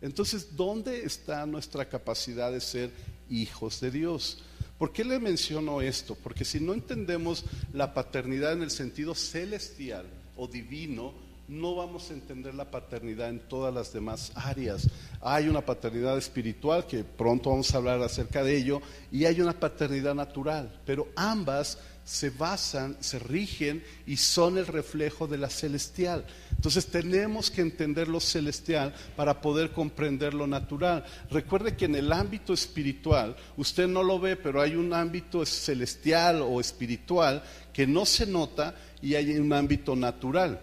Entonces, 0.01 0.55
¿dónde 0.55 1.03
está 1.03 1.45
nuestra 1.45 1.87
capacidad 1.87 2.51
de 2.51 2.59
ser 2.59 2.91
hijos 3.29 3.79
de 3.79 3.91
Dios? 3.91 4.43
¿Por 4.79 4.91
qué 4.91 5.03
le 5.03 5.19
menciono 5.19 5.79
esto? 5.81 6.15
Porque 6.15 6.43
si 6.43 6.59
no 6.59 6.73
entendemos 6.73 7.45
la 7.71 7.93
paternidad 7.93 8.53
en 8.53 8.63
el 8.63 8.71
sentido 8.71 9.13
celestial 9.13 10.07
o 10.35 10.47
divino, 10.47 11.13
no 11.47 11.75
vamos 11.75 12.09
a 12.09 12.13
entender 12.13 12.55
la 12.55 12.71
paternidad 12.71 13.29
en 13.29 13.41
todas 13.41 13.73
las 13.73 13.93
demás 13.93 14.31
áreas. 14.35 14.87
Hay 15.19 15.49
una 15.49 15.63
paternidad 15.63 16.17
espiritual, 16.17 16.87
que 16.87 17.03
pronto 17.03 17.51
vamos 17.51 17.71
a 17.73 17.77
hablar 17.77 18.01
acerca 18.01 18.41
de 18.43 18.57
ello, 18.57 18.81
y 19.11 19.25
hay 19.25 19.39
una 19.41 19.59
paternidad 19.59 20.15
natural, 20.15 20.81
pero 20.85 21.09
ambas 21.15 21.77
se 22.11 22.29
basan, 22.29 22.97
se 22.99 23.19
rigen 23.19 23.81
y 24.05 24.17
son 24.17 24.57
el 24.57 24.67
reflejo 24.67 25.27
de 25.27 25.37
la 25.37 25.49
celestial. 25.49 26.25
Entonces 26.53 26.87
tenemos 26.87 27.49
que 27.49 27.61
entender 27.61 28.09
lo 28.09 28.19
celestial 28.19 28.93
para 29.15 29.39
poder 29.39 29.71
comprender 29.71 30.33
lo 30.33 30.45
natural. 30.45 31.05
Recuerde 31.29 31.77
que 31.77 31.85
en 31.85 31.95
el 31.95 32.11
ámbito 32.11 32.51
espiritual, 32.51 33.37
usted 33.55 33.87
no 33.87 34.03
lo 34.03 34.19
ve, 34.19 34.35
pero 34.35 34.61
hay 34.61 34.75
un 34.75 34.93
ámbito 34.93 35.45
celestial 35.45 36.41
o 36.41 36.59
espiritual 36.59 37.43
que 37.71 37.87
no 37.87 38.05
se 38.05 38.25
nota 38.25 38.75
y 39.01 39.15
hay 39.15 39.31
un 39.39 39.53
ámbito 39.53 39.95
natural 39.95 40.59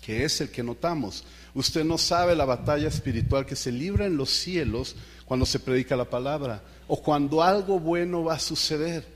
que 0.00 0.24
es 0.24 0.40
el 0.40 0.50
que 0.50 0.62
notamos. 0.62 1.24
Usted 1.52 1.84
no 1.84 1.98
sabe 1.98 2.34
la 2.34 2.46
batalla 2.46 2.88
espiritual 2.88 3.44
que 3.44 3.56
se 3.56 3.72
libra 3.72 4.06
en 4.06 4.16
los 4.16 4.30
cielos 4.30 4.96
cuando 5.26 5.44
se 5.44 5.58
predica 5.58 5.96
la 5.96 6.08
palabra 6.08 6.62
o 6.88 7.02
cuando 7.02 7.42
algo 7.42 7.78
bueno 7.78 8.24
va 8.24 8.36
a 8.36 8.38
suceder. 8.38 9.15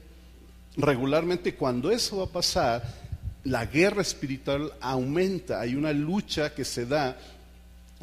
Regularmente 0.76 1.54
cuando 1.54 1.90
eso 1.90 2.18
va 2.18 2.24
a 2.24 2.32
pasar, 2.32 2.82
la 3.44 3.66
guerra 3.66 4.02
espiritual 4.02 4.72
aumenta, 4.80 5.60
hay 5.60 5.74
una 5.74 5.92
lucha 5.92 6.54
que 6.54 6.64
se 6.64 6.86
da, 6.86 7.18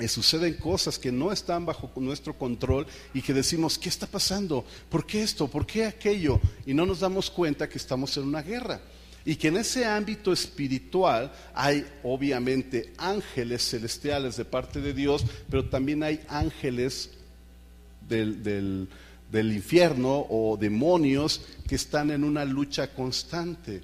suceden 0.07 0.55
cosas 0.55 0.99
que 0.99 1.11
no 1.11 1.31
están 1.31 1.65
bajo 1.65 1.91
nuestro 1.95 2.37
control 2.37 2.85
y 3.13 3.21
que 3.21 3.33
decimos, 3.33 3.77
¿qué 3.77 3.89
está 3.89 4.05
pasando? 4.05 4.65
¿Por 4.89 5.05
qué 5.05 5.23
esto? 5.23 5.47
¿Por 5.47 5.65
qué 5.65 5.85
aquello? 5.85 6.39
Y 6.65 6.73
no 6.73 6.85
nos 6.85 6.99
damos 6.99 7.31
cuenta 7.31 7.69
que 7.69 7.77
estamos 7.77 8.15
en 8.17 8.23
una 8.23 8.41
guerra. 8.41 8.79
Y 9.25 9.35
que 9.35 9.49
en 9.49 9.57
ese 9.57 9.85
ámbito 9.85 10.31
espiritual 10.31 11.31
hay 11.53 11.85
obviamente 12.03 12.93
ángeles 12.97 13.69
celestiales 13.69 14.37
de 14.37 14.45
parte 14.45 14.79
de 14.79 14.93
Dios, 14.93 15.25
pero 15.49 15.65
también 15.65 16.01
hay 16.03 16.21
ángeles 16.29 17.09
del, 18.07 18.87
infierno 19.33 20.25
o 20.29 20.57
demonios 20.57 21.41
que 21.67 21.75
están 21.75 22.11
en 22.11 22.23
una 22.23 22.45
lucha 22.45 22.93
constante. 22.93 23.81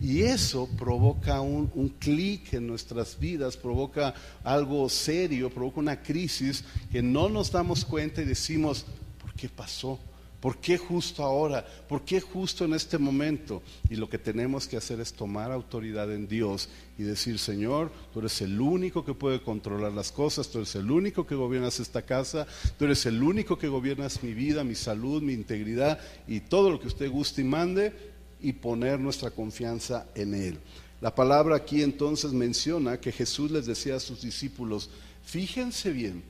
Y 0.00 0.22
eso 0.22 0.68
provoca 0.76 1.40
un, 1.40 1.70
un 1.74 1.88
clic 1.88 2.52
en 2.52 2.66
nuestras 2.66 3.18
vidas, 3.18 3.56
provoca 3.56 4.14
algo 4.44 4.88
serio, 4.88 5.50
provoca 5.50 5.80
una 5.80 6.02
crisis 6.02 6.64
que 6.92 7.02
no 7.02 7.28
nos 7.28 7.50
damos 7.50 7.84
cuenta 7.84 8.20
y 8.20 8.26
decimos, 8.26 8.84
¿por 9.20 9.32
qué 9.32 9.48
pasó? 9.48 9.98
¿Por 10.46 10.58
qué 10.58 10.78
justo 10.78 11.24
ahora? 11.24 11.66
¿Por 11.88 12.04
qué 12.04 12.20
justo 12.20 12.64
en 12.64 12.74
este 12.74 12.98
momento? 12.98 13.64
Y 13.90 13.96
lo 13.96 14.08
que 14.08 14.16
tenemos 14.16 14.68
que 14.68 14.76
hacer 14.76 15.00
es 15.00 15.12
tomar 15.12 15.50
autoridad 15.50 16.12
en 16.12 16.28
Dios 16.28 16.68
y 16.96 17.02
decir, 17.02 17.40
Señor, 17.40 17.90
tú 18.12 18.20
eres 18.20 18.40
el 18.42 18.60
único 18.60 19.04
que 19.04 19.12
puede 19.12 19.42
controlar 19.42 19.90
las 19.90 20.12
cosas, 20.12 20.48
tú 20.48 20.58
eres 20.58 20.76
el 20.76 20.88
único 20.88 21.26
que 21.26 21.34
gobiernas 21.34 21.80
esta 21.80 22.02
casa, 22.02 22.46
tú 22.78 22.84
eres 22.84 23.04
el 23.06 23.20
único 23.24 23.58
que 23.58 23.66
gobiernas 23.66 24.22
mi 24.22 24.34
vida, 24.34 24.62
mi 24.62 24.76
salud, 24.76 25.20
mi 25.20 25.32
integridad 25.32 25.98
y 26.28 26.38
todo 26.38 26.70
lo 26.70 26.78
que 26.78 26.86
usted 26.86 27.10
guste 27.10 27.40
y 27.40 27.44
mande 27.44 27.92
y 28.40 28.52
poner 28.52 29.00
nuestra 29.00 29.32
confianza 29.32 30.06
en 30.14 30.32
Él. 30.32 30.60
La 31.00 31.12
palabra 31.12 31.56
aquí 31.56 31.82
entonces 31.82 32.30
menciona 32.32 33.00
que 33.00 33.10
Jesús 33.10 33.50
les 33.50 33.66
decía 33.66 33.96
a 33.96 34.00
sus 34.00 34.22
discípulos, 34.22 34.90
fíjense 35.24 35.90
bien, 35.90 36.22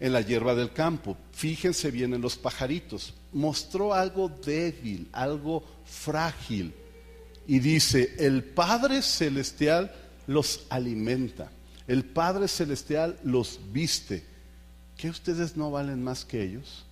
en 0.00 0.12
la 0.12 0.20
hierba 0.20 0.54
del 0.54 0.72
campo. 0.72 1.16
Fíjense 1.32 1.90
bien 1.90 2.14
en 2.14 2.20
los 2.20 2.36
pajaritos. 2.36 3.14
Mostró 3.32 3.94
algo 3.94 4.28
débil, 4.28 5.08
algo 5.12 5.64
frágil. 5.84 6.74
Y 7.46 7.58
dice, 7.58 8.14
el 8.18 8.42
Padre 8.42 9.02
Celestial 9.02 9.94
los 10.26 10.64
alimenta. 10.70 11.50
El 11.86 12.04
Padre 12.04 12.48
Celestial 12.48 13.18
los 13.22 13.60
viste. 13.72 14.24
¿Qué 14.96 15.10
ustedes 15.10 15.56
no 15.56 15.70
valen 15.70 16.02
más 16.02 16.24
que 16.24 16.42
ellos? 16.42 16.84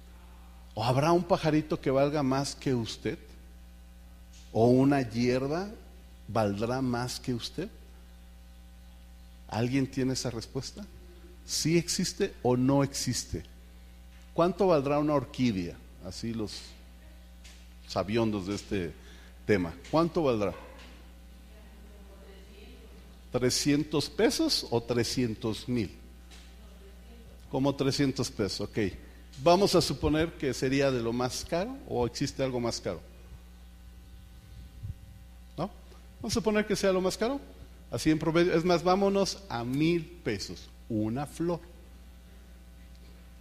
¿O 0.75 0.85
habrá 0.85 1.13
un 1.13 1.23
pajarito 1.23 1.81
que 1.81 1.91
valga 1.91 2.23
más 2.23 2.55
que 2.55 2.75
usted? 2.75 3.19
¿O 4.53 4.67
una 4.67 5.03
hierba 5.03 5.69
valdrá 6.29 6.83
más 6.83 7.21
que 7.21 7.35
usted? 7.35 7.69
¿Alguien 9.49 9.87
tiene 9.87 10.15
esa 10.15 10.31
respuesta? 10.31 10.85
Si 11.47 11.77
existe 11.77 12.35
o 12.43 12.57
no 12.57 12.83
existe. 12.83 13.43
¿Cuánto 14.35 14.69
valdrá 14.69 14.99
una 14.99 15.15
orquídea? 15.15 15.77
Así 16.05 16.33
los 16.33 16.61
sabiondos 17.87 18.47
de 18.47 18.55
este 18.55 18.93
tema. 19.47 19.75
¿Cuánto 19.91 20.23
valdrá? 20.23 20.55
¿300 23.33 24.11
pesos 24.11 24.67
o 24.71 24.83
300 24.83 25.69
mil? 25.69 25.91
Como 27.51 27.75
300 27.75 28.31
pesos, 28.31 28.69
ok. 28.69 28.79
Vamos 29.43 29.75
a 29.75 29.81
suponer 29.81 30.33
que 30.33 30.55
sería 30.55 30.91
de 30.91 31.03
lo 31.03 31.13
más 31.13 31.45
caro 31.45 31.77
o 31.89 32.07
existe 32.07 32.43
algo 32.43 32.61
más 32.61 32.81
caro. 32.81 33.01
¿No? 35.57 35.71
Vamos 36.21 36.33
a 36.33 36.41
suponer 36.41 36.67
que 36.67 36.77
sea 36.77 36.93
lo 36.93 37.01
más 37.01 37.19
caro. 37.19 37.41
Así 37.91 38.11
en 38.11 38.19
promedio. 38.19 38.55
Es 38.55 38.65
más, 38.65 38.83
vámonos 38.83 39.43
a 39.51 39.65
mil 39.65 40.05
pesos 40.25 40.69
una 41.01 41.27
flor. 41.27 41.61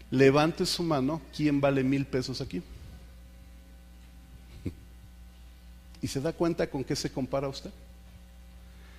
Levante 0.10 0.66
su 0.66 0.84
mano, 0.84 1.22
¿quién 1.36 1.62
vale 1.62 1.84
mil 1.84 2.06
pesos 2.06 2.42
aquí? 2.42 2.62
¿Y 6.02 6.08
se 6.08 6.20
da 6.20 6.34
cuenta 6.34 6.70
con 6.70 6.84
qué 6.84 6.96
se 6.96 7.12
compara 7.12 7.48
usted? 7.48 7.72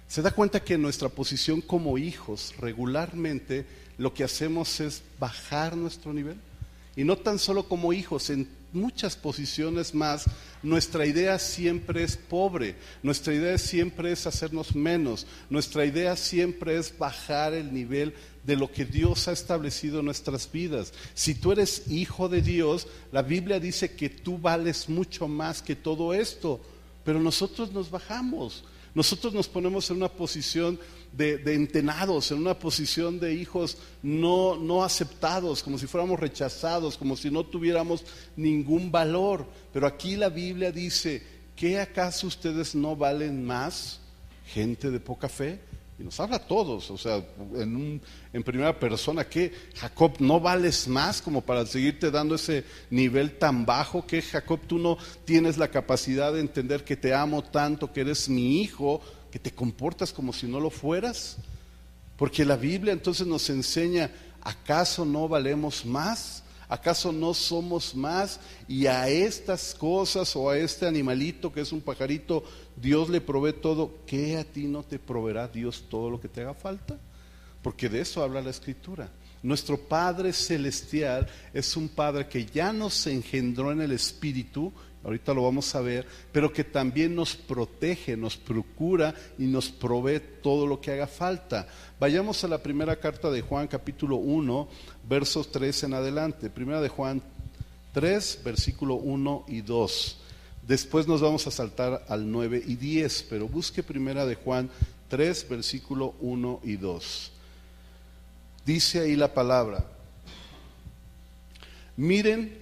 ¿Se 0.09 0.23
da 0.23 0.30
cuenta 0.30 0.62
que 0.62 0.75
en 0.75 0.82
nuestra 0.82 1.09
posición 1.09 1.61
como 1.61 1.99
hijos 1.99 2.54
regularmente 2.59 3.66
lo 3.99 4.12
que 4.14 4.25
hacemos 4.25 4.80
es 4.80 5.02
bajar 5.18 5.76
nuestro 5.76 6.12
nivel? 6.12 6.37
Y 6.97 7.04
no 7.04 7.16
tan 7.16 7.38
solo 7.38 7.68
como 7.68 7.92
hijos, 7.92 8.28
en 8.30 8.49
muchas 8.73 9.16
posiciones 9.16 9.94
más, 9.94 10.25
nuestra 10.62 11.06
idea 11.06 11.38
siempre 11.38 12.04
es 12.04 12.16
pobre, 12.16 12.76
nuestra 13.02 13.35
idea 13.35 13.56
siempre 13.59 14.12
es 14.12 14.26
hacernos 14.26 14.75
menos, 14.75 15.26
nuestra 15.50 15.85
idea 15.85 16.16
siempre 16.16 16.76
es 16.76 16.97
bajar 16.97 17.54
el 17.54 17.73
nivel 17.73 18.14
de 18.44 18.56
lo 18.56 18.70
que 18.70 18.84
Dios 18.84 19.28
ha 19.28 19.32
establecido 19.32 20.00
en 20.00 20.06
nuestras 20.06 20.50
vidas. 20.50 20.92
Si 21.14 21.34
tú 21.34 21.52
eres 21.52 21.84
hijo 21.90 22.28
de 22.28 22.42
Dios, 22.42 22.88
la 23.12 23.22
Biblia 23.22 23.61
dice 23.61 23.94
que 23.94 24.11
tú 24.11 24.38
vales 24.38 24.88
mucho 24.88 25.28
más 25.28 25.62
que 25.62 25.76
todo 25.76 26.12
esto, 26.12 26.61
pero 27.04 27.20
nosotros 27.20 27.72
nos 27.72 27.90
bajamos. 27.90 28.64
Nosotros 28.94 29.32
nos 29.32 29.49
ponemos 29.49 29.88
en 29.90 29.96
una 29.96 30.08
posición 30.11 30.78
de, 31.12 31.40
entenados, 31.54 32.30
en 32.30 32.38
una 32.38 32.58
posición 32.58 33.18
de 33.18 33.34
hijos 33.34 33.78
no, 34.02 34.56
no 34.56 34.84
aceptados, 34.84 35.62
como 35.62 35.78
si 35.78 35.87
fuéramos 35.87 36.20
rechazados, 36.20 36.99
como 36.99 37.16
si 37.16 37.30
no 37.30 37.44
tuviéramos 37.44 38.04
ningún 38.37 38.90
valor. 38.90 39.46
Pero 39.72 39.87
aquí 39.87 40.16
la 40.16 40.28
Biblia 40.28 40.72
dice, 40.72 41.22
¿qué 41.56 41.80
acaso 41.80 42.26
ustedes 42.26 42.75
no 42.75 42.94
valen 42.94 43.44
más, 43.44 44.00
gente 44.46 44.90
de 44.90 45.00
poca 45.00 45.28
fe? 45.28 45.61
Y 45.99 46.04
nos 46.04 46.18
habla 46.20 46.37
a 46.37 46.46
todos, 46.46 46.90
o 46.90 46.96
sea, 46.96 47.22
en, 47.54 48.00
en 48.32 48.42
primera 48.42 48.78
persona, 48.78 49.25
que 49.25 49.52
Jacob, 49.75 50.14
no 50.20 50.40
vales 50.40 50.88
más 50.88 51.20
como 51.20 51.42
para 51.42 51.66
seguirte 51.66 52.11
dando 52.11 52.34
ese 52.34 52.64
nivel 52.90 53.38
tan 53.38 53.66
bajo, 53.66 54.06
que 54.06 54.22
Jacob, 54.22 54.61
tú 54.66 54.78
no 54.78 54.96
tienes 55.25 55.58
la 55.58 55.68
capacidad 55.68 56.32
de 56.32 56.40
entender 56.40 56.84
que 56.84 56.96
te 56.96 57.14
amo 57.14 57.42
tanto, 57.42 57.92
que 57.92 58.00
eres 58.00 58.28
mi 58.28 58.62
hijo, 58.62 59.00
que 59.30 59.38
te 59.38 59.52
comportas 59.52 60.12
como 60.12 60.32
si 60.32 60.46
no 60.46 60.61
lo 60.61 60.70
fueras. 60.70 61.37
Porque 62.16 62.44
la 62.44 62.56
Biblia 62.56 62.92
entonces 62.92 63.26
nos 63.26 63.50
enseña, 63.50 64.11
¿acaso 64.42 65.04
no 65.04 65.28
valemos 65.28 65.84
más? 65.84 66.41
¿Acaso 66.73 67.12
no 67.12 67.35
somos 67.35 67.95
más? 67.95 68.41
Y 68.67 68.87
a 68.87 69.07
estas 69.07 69.75
cosas 69.75 70.35
o 70.35 70.49
a 70.49 70.57
este 70.57 70.87
animalito 70.87 71.52
que 71.52 71.61
es 71.61 71.71
un 71.71 71.83
pajarito, 71.83 72.45
Dios 72.76 73.11
le 73.11 73.21
provee 73.21 73.52
todo. 73.52 73.99
¿Qué 74.07 74.38
a 74.38 74.45
ti 74.45 74.64
no 74.64 74.83
te 74.83 74.99
proveerá 74.99 75.49
Dios 75.49 75.85
todo 75.91 76.09
lo 76.09 76.19
que 76.19 76.29
te 76.29 76.41
haga 76.41 76.55
falta? 76.55 76.99
Porque 77.61 77.91
de 77.91 78.00
eso 78.00 78.23
habla 78.23 78.41
la 78.41 78.49
Escritura. 78.49 79.11
Nuestro 79.43 79.76
Padre 79.76 80.33
Celestial 80.33 81.29
es 81.52 81.76
un 81.76 81.91
Padre 81.91 82.26
que 82.26 82.47
ya 82.47 82.73
nos 82.73 83.07
engendró 83.07 83.71
en 83.71 83.83
el 83.83 83.93
Espíritu 83.93 84.73
ahorita 85.04 85.35
lo 85.35 85.42
vamos 85.42 85.75
a 85.75 85.80
ver, 85.80 86.06
pero 86.30 86.52
que 86.52 86.64
también 86.64 87.14
nos 87.14 87.35
protege, 87.37 88.16
nos 88.16 88.37
procura 88.37 89.14
y 89.38 89.44
nos 89.44 89.71
provee 89.71 90.21
todo 90.42 90.66
lo 90.66 90.80
que 90.80 90.92
haga 90.92 91.06
falta. 91.06 91.66
Vayamos 91.99 92.42
a 92.44 92.49
la 92.49 92.62
primera 92.62 92.97
carta 92.97 93.30
de 93.30 93.42
Juan 93.42 93.68
capítulo 93.68 94.16
1, 94.16 94.68
versos 95.09 95.50
3 95.50 95.85
en 95.85 95.94
adelante. 95.94 96.50
Primera 96.50 96.80
de 96.80 96.88
Juan 96.88 97.23
3, 97.92 98.40
versículo 98.44 98.94
1 98.94 99.44
y 99.49 99.61
2. 99.61 100.18
Después 100.66 101.09
nos 101.09 101.21
vamos 101.21 101.47
a 101.47 101.50
saltar 101.50 102.04
al 102.09 102.30
9 102.30 102.62
y 102.64 102.76
10, 102.76 103.26
pero 103.28 103.49
busque 103.49 103.82
primera 103.82 104.25
de 104.26 104.37
Juan 104.37 104.71
3, 105.09 105.49
versículo 105.49 106.14
1 106.21 106.61
y 106.62 106.76
2. 106.76 107.32
Dice 108.64 109.00
ahí 109.00 109.16
la 109.16 109.35
palabra, 109.35 109.85
miren 111.97 112.62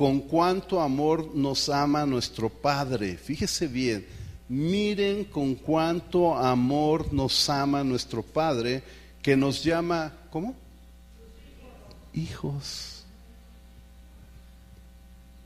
con 0.00 0.20
cuánto 0.20 0.80
amor 0.80 1.34
nos 1.34 1.68
ama 1.68 2.06
nuestro 2.06 2.48
Padre. 2.48 3.18
Fíjese 3.18 3.66
bien, 3.66 4.06
miren 4.48 5.24
con 5.24 5.54
cuánto 5.56 6.38
amor 6.38 7.12
nos 7.12 7.50
ama 7.50 7.84
nuestro 7.84 8.22
Padre, 8.22 8.82
que 9.20 9.36
nos 9.36 9.62
llama, 9.62 10.10
¿cómo? 10.30 10.54
Hijos. 12.14 13.04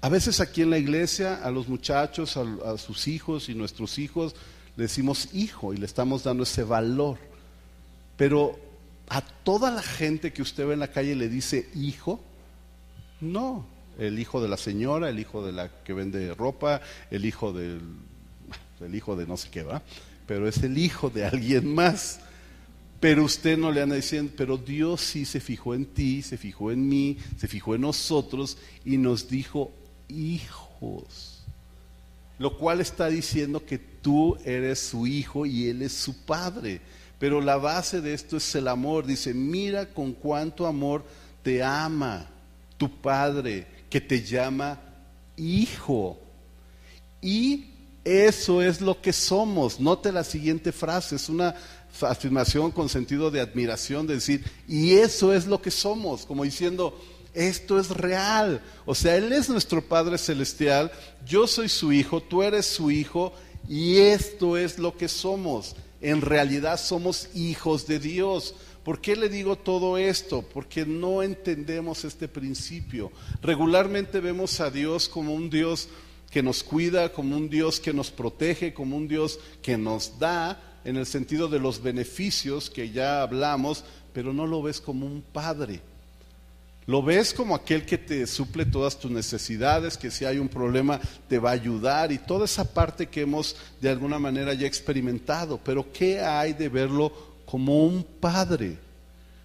A 0.00 0.08
veces 0.08 0.38
aquí 0.38 0.62
en 0.62 0.70
la 0.70 0.78
iglesia 0.78 1.34
a 1.42 1.50
los 1.50 1.66
muchachos, 1.66 2.36
a, 2.36 2.78
sus 2.78 3.08
hijos 3.08 3.48
y 3.48 3.56
nuestros 3.56 3.98
hijos, 3.98 4.36
le 4.76 4.84
decimos 4.84 5.30
hijo 5.34 5.74
y 5.74 5.78
le 5.78 5.86
estamos 5.86 6.22
dando 6.22 6.44
ese 6.44 6.62
valor. 6.62 7.18
Pero 8.16 8.56
a 9.08 9.20
toda 9.20 9.72
la 9.72 9.82
gente 9.82 10.32
que 10.32 10.42
usted 10.42 10.64
ve 10.64 10.74
en 10.74 10.78
la 10.78 10.92
calle 10.92 11.16
le 11.16 11.28
dice 11.28 11.68
hijo, 11.74 12.20
no, 13.20 13.73
el 13.98 14.18
hijo 14.18 14.42
de 14.42 14.48
la 14.48 14.56
señora, 14.56 15.08
el 15.08 15.18
hijo 15.18 15.44
de 15.44 15.52
la 15.52 15.68
que 15.82 15.92
vende 15.92 16.34
ropa, 16.34 16.80
el 17.10 17.24
hijo 17.24 17.52
del 17.52 17.80
el 18.80 18.94
hijo 18.94 19.16
de 19.16 19.26
no 19.26 19.36
sé 19.36 19.48
qué 19.50 19.62
va, 19.62 19.82
pero 20.26 20.48
es 20.48 20.58
el 20.58 20.76
hijo 20.78 21.10
de 21.10 21.24
alguien 21.24 21.74
más. 21.74 22.20
Pero 23.00 23.24
usted 23.24 23.58
no 23.58 23.70
le 23.70 23.82
anda 23.82 23.96
diciendo, 23.96 24.32
pero 24.36 24.56
Dios 24.56 25.00
sí 25.00 25.24
se 25.24 25.40
fijó 25.40 25.74
en 25.74 25.84
ti, 25.84 26.22
se 26.22 26.38
fijó 26.38 26.70
en 26.70 26.88
mí, 26.88 27.18
se 27.36 27.48
fijó 27.48 27.74
en 27.74 27.82
nosotros 27.82 28.56
y 28.84 28.96
nos 28.96 29.28
dijo 29.28 29.72
hijos. 30.08 31.42
Lo 32.38 32.56
cual 32.56 32.80
está 32.80 33.08
diciendo 33.08 33.64
que 33.64 33.78
tú 33.78 34.36
eres 34.44 34.80
su 34.80 35.06
hijo 35.06 35.46
y 35.46 35.68
él 35.68 35.82
es 35.82 35.92
su 35.92 36.24
padre. 36.24 36.80
Pero 37.18 37.40
la 37.40 37.56
base 37.56 38.00
de 38.00 38.14
esto 38.14 38.38
es 38.38 38.54
el 38.54 38.68
amor. 38.68 39.06
Dice, 39.06 39.34
mira 39.34 39.86
con 39.86 40.12
cuánto 40.12 40.66
amor 40.66 41.04
te 41.42 41.62
ama 41.62 42.26
tu 42.76 42.90
padre 42.90 43.66
que 43.94 44.00
te 44.00 44.24
llama 44.24 44.80
hijo. 45.36 46.18
Y 47.22 47.66
eso 48.02 48.60
es 48.60 48.80
lo 48.80 49.00
que 49.00 49.12
somos. 49.12 49.78
Note 49.78 50.10
la 50.10 50.24
siguiente 50.24 50.72
frase, 50.72 51.14
es 51.14 51.28
una 51.28 51.54
afirmación 52.00 52.72
con 52.72 52.88
sentido 52.88 53.30
de 53.30 53.40
admiración, 53.40 54.08
de 54.08 54.14
decir, 54.14 54.44
y 54.66 54.94
eso 54.94 55.32
es 55.32 55.46
lo 55.46 55.62
que 55.62 55.70
somos, 55.70 56.26
como 56.26 56.42
diciendo, 56.42 57.00
esto 57.34 57.78
es 57.78 57.90
real. 57.90 58.60
O 58.84 58.96
sea, 58.96 59.14
Él 59.14 59.32
es 59.32 59.48
nuestro 59.48 59.80
Padre 59.80 60.18
Celestial, 60.18 60.90
yo 61.24 61.46
soy 61.46 61.68
su 61.68 61.92
hijo, 61.92 62.20
tú 62.20 62.42
eres 62.42 62.66
su 62.66 62.90
hijo, 62.90 63.32
y 63.68 63.98
esto 63.98 64.56
es 64.56 64.76
lo 64.76 64.96
que 64.96 65.06
somos. 65.06 65.76
En 66.00 66.20
realidad 66.20 66.80
somos 66.80 67.28
hijos 67.32 67.86
de 67.86 68.00
Dios. 68.00 68.56
¿Por 68.84 69.00
qué 69.00 69.16
le 69.16 69.30
digo 69.30 69.56
todo 69.56 69.96
esto? 69.96 70.42
Porque 70.42 70.84
no 70.84 71.22
entendemos 71.22 72.04
este 72.04 72.28
principio. 72.28 73.10
Regularmente 73.40 74.20
vemos 74.20 74.60
a 74.60 74.70
Dios 74.70 75.08
como 75.08 75.34
un 75.34 75.48
Dios 75.48 75.88
que 76.30 76.42
nos 76.42 76.62
cuida, 76.62 77.10
como 77.12 77.36
un 77.36 77.48
Dios 77.48 77.80
que 77.80 77.94
nos 77.94 78.10
protege, 78.10 78.74
como 78.74 78.96
un 78.96 79.08
Dios 79.08 79.40
que 79.62 79.78
nos 79.78 80.18
da, 80.18 80.80
en 80.84 80.96
el 80.96 81.06
sentido 81.06 81.48
de 81.48 81.58
los 81.58 81.82
beneficios 81.82 82.68
que 82.68 82.90
ya 82.90 83.22
hablamos, 83.22 83.84
pero 84.12 84.34
no 84.34 84.46
lo 84.46 84.62
ves 84.62 84.82
como 84.82 85.06
un 85.06 85.22
padre. 85.22 85.80
Lo 86.86 87.02
ves 87.02 87.32
como 87.32 87.54
aquel 87.54 87.86
que 87.86 87.96
te 87.96 88.26
suple 88.26 88.66
todas 88.66 88.98
tus 88.98 89.10
necesidades, 89.10 89.96
que 89.96 90.10
si 90.10 90.26
hay 90.26 90.36
un 90.36 90.48
problema 90.48 91.00
te 91.28 91.38
va 91.38 91.50
a 91.50 91.54
ayudar 91.54 92.12
y 92.12 92.18
toda 92.18 92.44
esa 92.44 92.74
parte 92.74 93.06
que 93.06 93.22
hemos 93.22 93.56
de 93.80 93.88
alguna 93.88 94.18
manera 94.18 94.52
ya 94.52 94.66
experimentado. 94.66 95.58
Pero 95.64 95.90
¿qué 95.90 96.20
hay 96.20 96.52
de 96.52 96.68
verlo 96.68 97.33
como 97.44 97.84
un 97.84 98.02
padre, 98.02 98.78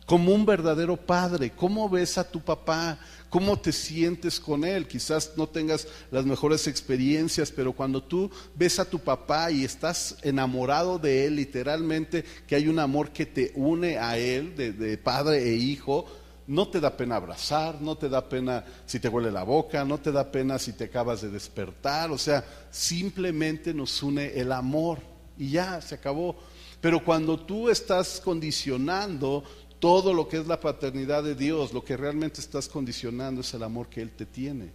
como 0.06 0.34
un 0.34 0.46
verdadero 0.46 0.98
padre. 0.98 1.52
¿Cómo 1.52 1.88
ves 1.88 2.18
a 2.18 2.30
tu 2.30 2.42
papá? 2.42 2.98
¿Cómo 3.30 3.60
te 3.60 3.72
sientes 3.72 4.40
con 4.40 4.64
él? 4.64 4.88
Quizás 4.88 5.34
no 5.38 5.48
tengas 5.48 5.88
las 6.10 6.26
mejores 6.26 6.68
experiencias, 6.68 7.52
pero 7.52 7.74
cuando 7.74 8.02
tú 8.02 8.32
ves 8.56 8.80
a 8.80 8.90
tu 8.90 8.98
papá 8.98 9.52
y 9.52 9.64
estás 9.64 10.18
enamorado 10.24 10.98
de 10.98 11.28
él, 11.28 11.36
literalmente, 11.36 12.26
que 12.48 12.56
hay 12.56 12.68
un 12.68 12.80
amor 12.80 13.12
que 13.12 13.28
te 13.28 13.52
une 13.56 14.00
a 14.00 14.18
él, 14.18 14.56
de, 14.56 14.98
padre 14.98 15.44
e 15.48 15.54
hijo, 15.56 16.06
no 16.48 16.68
te 16.68 16.80
da 16.80 16.98
pena 16.98 17.18
abrazar, 17.18 17.80
no 17.80 17.96
te 17.96 18.10
da 18.10 18.28
pena 18.28 18.66
si 18.88 19.00
te 19.00 19.10
huele 19.10 19.30
la 19.30 19.44
boca, 19.44 19.86
no 19.86 20.00
te 20.00 20.12
da 20.12 20.32
pena 20.32 20.58
si 20.58 20.74
te 20.74 20.86
acabas 20.86 21.22
de 21.22 21.30
despertar, 21.30 22.10
o 22.10 22.18
sea, 22.18 22.44
simplemente 22.72 23.76
nos 23.76 24.02
une 24.02 24.34
el 24.34 24.52
amor 24.52 24.98
y 25.38 25.52
ya, 25.52 25.80
se 25.82 25.94
acabó. 25.94 26.36
Pero 26.82 27.04
cuando 27.04 27.38
tú 27.38 27.70
estás 27.70 28.22
condicionando 28.22 29.44
todo 29.80 30.14
lo 30.14 30.28
que 30.28 30.38
es 30.38 30.48
la 30.48 30.60
paternidad 30.60 31.24
de 31.24 31.36
Dios, 31.36 31.74
lo 31.74 31.84
que 31.84 31.98
realmente 31.98 32.42
estás 32.42 32.68
condicionando 32.68 33.42
es 33.42 33.54
el 33.54 33.64
amor 33.64 33.88
que 33.90 34.02
Él 34.02 34.12
te 34.12 34.26
tiene. 34.26 34.72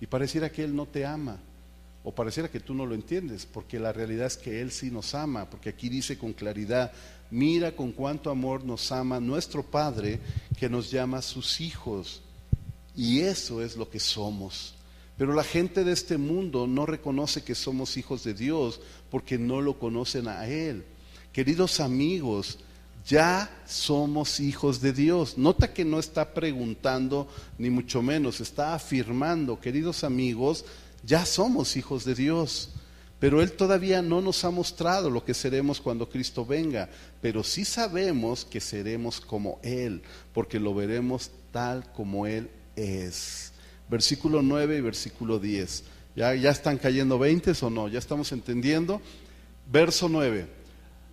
Y 0.00 0.06
pareciera 0.06 0.50
que 0.50 0.64
Él 0.64 0.74
no 0.74 0.86
te 0.86 1.04
ama, 1.04 1.40
o 2.04 2.14
pareciera 2.14 2.48
que 2.48 2.60
tú 2.60 2.74
no 2.74 2.86
lo 2.86 2.94
entiendes, 2.94 3.46
porque 3.46 3.80
la 3.80 3.92
realidad 3.92 4.26
es 4.26 4.36
que 4.36 4.60
Él 4.60 4.70
sí 4.70 4.90
nos 4.90 5.14
ama, 5.14 5.50
porque 5.50 5.70
aquí 5.70 5.88
dice 5.88 6.16
con 6.16 6.32
claridad, 6.32 6.92
mira 7.30 7.74
con 7.74 7.92
cuánto 7.92 8.30
amor 8.30 8.64
nos 8.64 8.92
ama 8.92 9.18
nuestro 9.18 9.64
Padre 9.64 10.20
que 10.58 10.68
nos 10.68 10.90
llama 10.90 11.22
sus 11.22 11.60
hijos. 11.60 12.22
Y 12.94 13.20
eso 13.20 13.62
es 13.62 13.76
lo 13.76 13.90
que 13.90 14.00
somos. 14.00 14.74
Pero 15.18 15.34
la 15.34 15.44
gente 15.44 15.82
de 15.82 15.92
este 15.92 16.18
mundo 16.18 16.66
no 16.66 16.86
reconoce 16.86 17.42
que 17.42 17.54
somos 17.54 17.96
hijos 17.96 18.22
de 18.22 18.34
Dios 18.34 18.80
porque 19.10 19.38
no 19.38 19.60
lo 19.60 19.78
conocen 19.78 20.28
a 20.28 20.46
Él. 20.46 20.84
Queridos 21.36 21.80
amigos, 21.80 22.58
ya 23.06 23.50
somos 23.66 24.40
hijos 24.40 24.80
de 24.80 24.94
Dios. 24.94 25.36
Nota 25.36 25.70
que 25.70 25.84
no 25.84 25.98
está 25.98 26.32
preguntando, 26.32 27.28
ni 27.58 27.68
mucho 27.68 28.00
menos, 28.00 28.40
está 28.40 28.72
afirmando, 28.72 29.60
queridos 29.60 30.02
amigos, 30.02 30.64
ya 31.04 31.26
somos 31.26 31.76
hijos 31.76 32.06
de 32.06 32.14
Dios. 32.14 32.70
Pero 33.20 33.42
Él 33.42 33.52
todavía 33.52 34.00
no 34.00 34.22
nos 34.22 34.46
ha 34.46 34.50
mostrado 34.50 35.10
lo 35.10 35.26
que 35.26 35.34
seremos 35.34 35.78
cuando 35.78 36.08
Cristo 36.08 36.46
venga, 36.46 36.88
pero 37.20 37.44
sí 37.44 37.66
sabemos 37.66 38.46
que 38.46 38.62
seremos 38.62 39.20
como 39.20 39.60
Él, 39.62 40.00
porque 40.32 40.58
lo 40.58 40.74
veremos 40.74 41.30
tal 41.52 41.92
como 41.92 42.26
Él 42.26 42.48
es. 42.76 43.52
Versículo 43.90 44.40
9 44.40 44.78
y 44.78 44.80
versículo 44.80 45.38
10. 45.38 45.84
¿Ya, 46.16 46.34
ya 46.34 46.48
están 46.48 46.78
cayendo 46.78 47.18
20 47.18 47.52
o 47.60 47.68
no? 47.68 47.88
¿Ya 47.88 47.98
estamos 47.98 48.32
entendiendo? 48.32 49.02
Verso 49.70 50.08
9. 50.08 50.55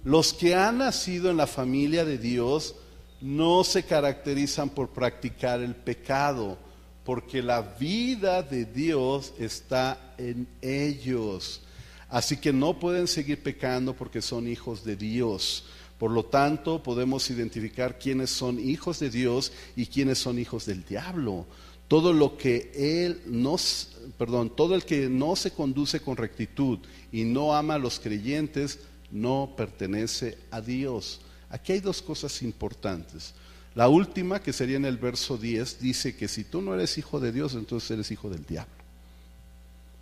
Los 0.04 0.34
que 0.34 0.54
han 0.54 0.80
nacido 0.80 1.32
en 1.32 1.38
la 1.38 1.48
familia 1.48 2.04
de 2.04 2.18
Dios 2.18 2.76
no 3.22 3.64
se 3.64 3.84
caracterizan 3.84 4.70
por 4.70 4.90
practicar 4.90 5.62
el 5.62 5.76
pecado, 5.76 6.58
porque 7.06 7.42
la 7.42 7.62
vida 7.62 8.44
de 8.44 8.66
Dios 8.66 9.34
está 9.40 10.14
en 10.18 10.48
ellos. 10.62 11.62
Así 12.10 12.38
que 12.38 12.52
no 12.52 12.80
pueden 12.80 13.08
seguir 13.08 13.42
pecando 13.42 13.96
porque 13.96 14.22
son 14.22 14.48
hijos 14.48 14.84
de 14.84 14.98
Dios. 14.98 15.66
Por 15.98 16.12
lo 16.12 16.26
tanto, 16.26 16.84
podemos 16.84 17.30
identificar 17.30 17.98
quiénes 17.98 18.30
son 18.30 18.60
hijos 18.60 19.00
de 19.00 19.10
Dios 19.10 19.54
y 19.78 19.86
quiénes 19.86 20.18
son 20.18 20.38
hijos 20.38 20.66
del 20.66 20.84
diablo. 20.84 21.46
Todo 21.88 22.12
lo 22.12 22.38
que 22.38 22.72
él 22.76 23.22
nos, 23.26 23.96
perdón, 24.18 24.54
todo 24.54 24.76
el 24.76 24.84
que 24.84 25.08
no 25.08 25.38
se 25.38 25.52
conduce 25.52 26.02
con 26.02 26.18
rectitud 26.18 26.80
y 27.12 27.24
no 27.24 27.56
ama 27.56 27.76
a 27.76 27.80
los 27.80 28.02
creyentes 28.02 28.80
no 29.14 29.54
pertenece 29.56 30.38
a 30.52 30.60
Dios. 30.60 31.22
Aquí 31.50 31.72
hay 31.72 31.80
dos 31.80 32.02
cosas 32.02 32.42
importantes. 32.42 33.34
La 33.76 33.88
última, 33.88 34.42
que 34.42 34.52
sería 34.52 34.78
en 34.78 34.86
el 34.86 34.98
verso 34.98 35.38
10, 35.38 35.80
dice 35.80 36.16
que 36.16 36.28
si 36.28 36.44
tú 36.44 36.62
no 36.62 36.74
eres 36.74 36.98
hijo 36.98 37.20
de 37.20 37.32
Dios, 37.32 37.54
entonces 37.54 37.90
eres 37.92 38.12
hijo 38.12 38.30
del 38.30 38.46
diablo. 38.46 38.74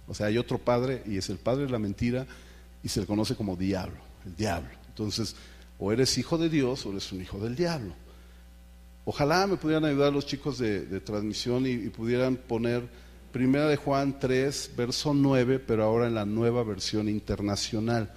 O 0.07 0.13
sea, 0.13 0.27
hay 0.27 0.37
otro 0.37 0.57
padre 0.57 1.03
y 1.05 1.17
es 1.17 1.29
el 1.29 1.37
padre 1.37 1.65
de 1.65 1.71
la 1.71 1.79
mentira 1.79 2.25
y 2.83 2.89
se 2.89 3.01
le 3.01 3.05
conoce 3.05 3.35
como 3.35 3.55
diablo, 3.55 3.97
el 4.25 4.35
diablo. 4.35 4.69
Entonces, 4.87 5.35
o 5.79 5.91
eres 5.91 6.17
hijo 6.17 6.37
de 6.37 6.49
Dios 6.49 6.85
o 6.85 6.91
eres 6.91 7.11
un 7.11 7.21
hijo 7.21 7.39
del 7.39 7.55
diablo. 7.55 7.93
Ojalá 9.03 9.47
me 9.47 9.57
pudieran 9.57 9.85
ayudar 9.85 10.13
los 10.13 10.25
chicos 10.25 10.57
de, 10.57 10.99
transmisión 11.01 11.65
y, 11.65 11.89
pudieran 11.89 12.35
poner 12.35 12.87
Primera 13.31 13.67
de 13.67 13.77
Juan 13.77 14.19
3, 14.19 14.71
verso 14.75 15.13
9, 15.13 15.59
pero 15.59 15.85
ahora 15.85 16.07
en 16.07 16.15
la 16.15 16.25
nueva 16.25 16.63
versión 16.63 17.07
internacional. 17.07 18.11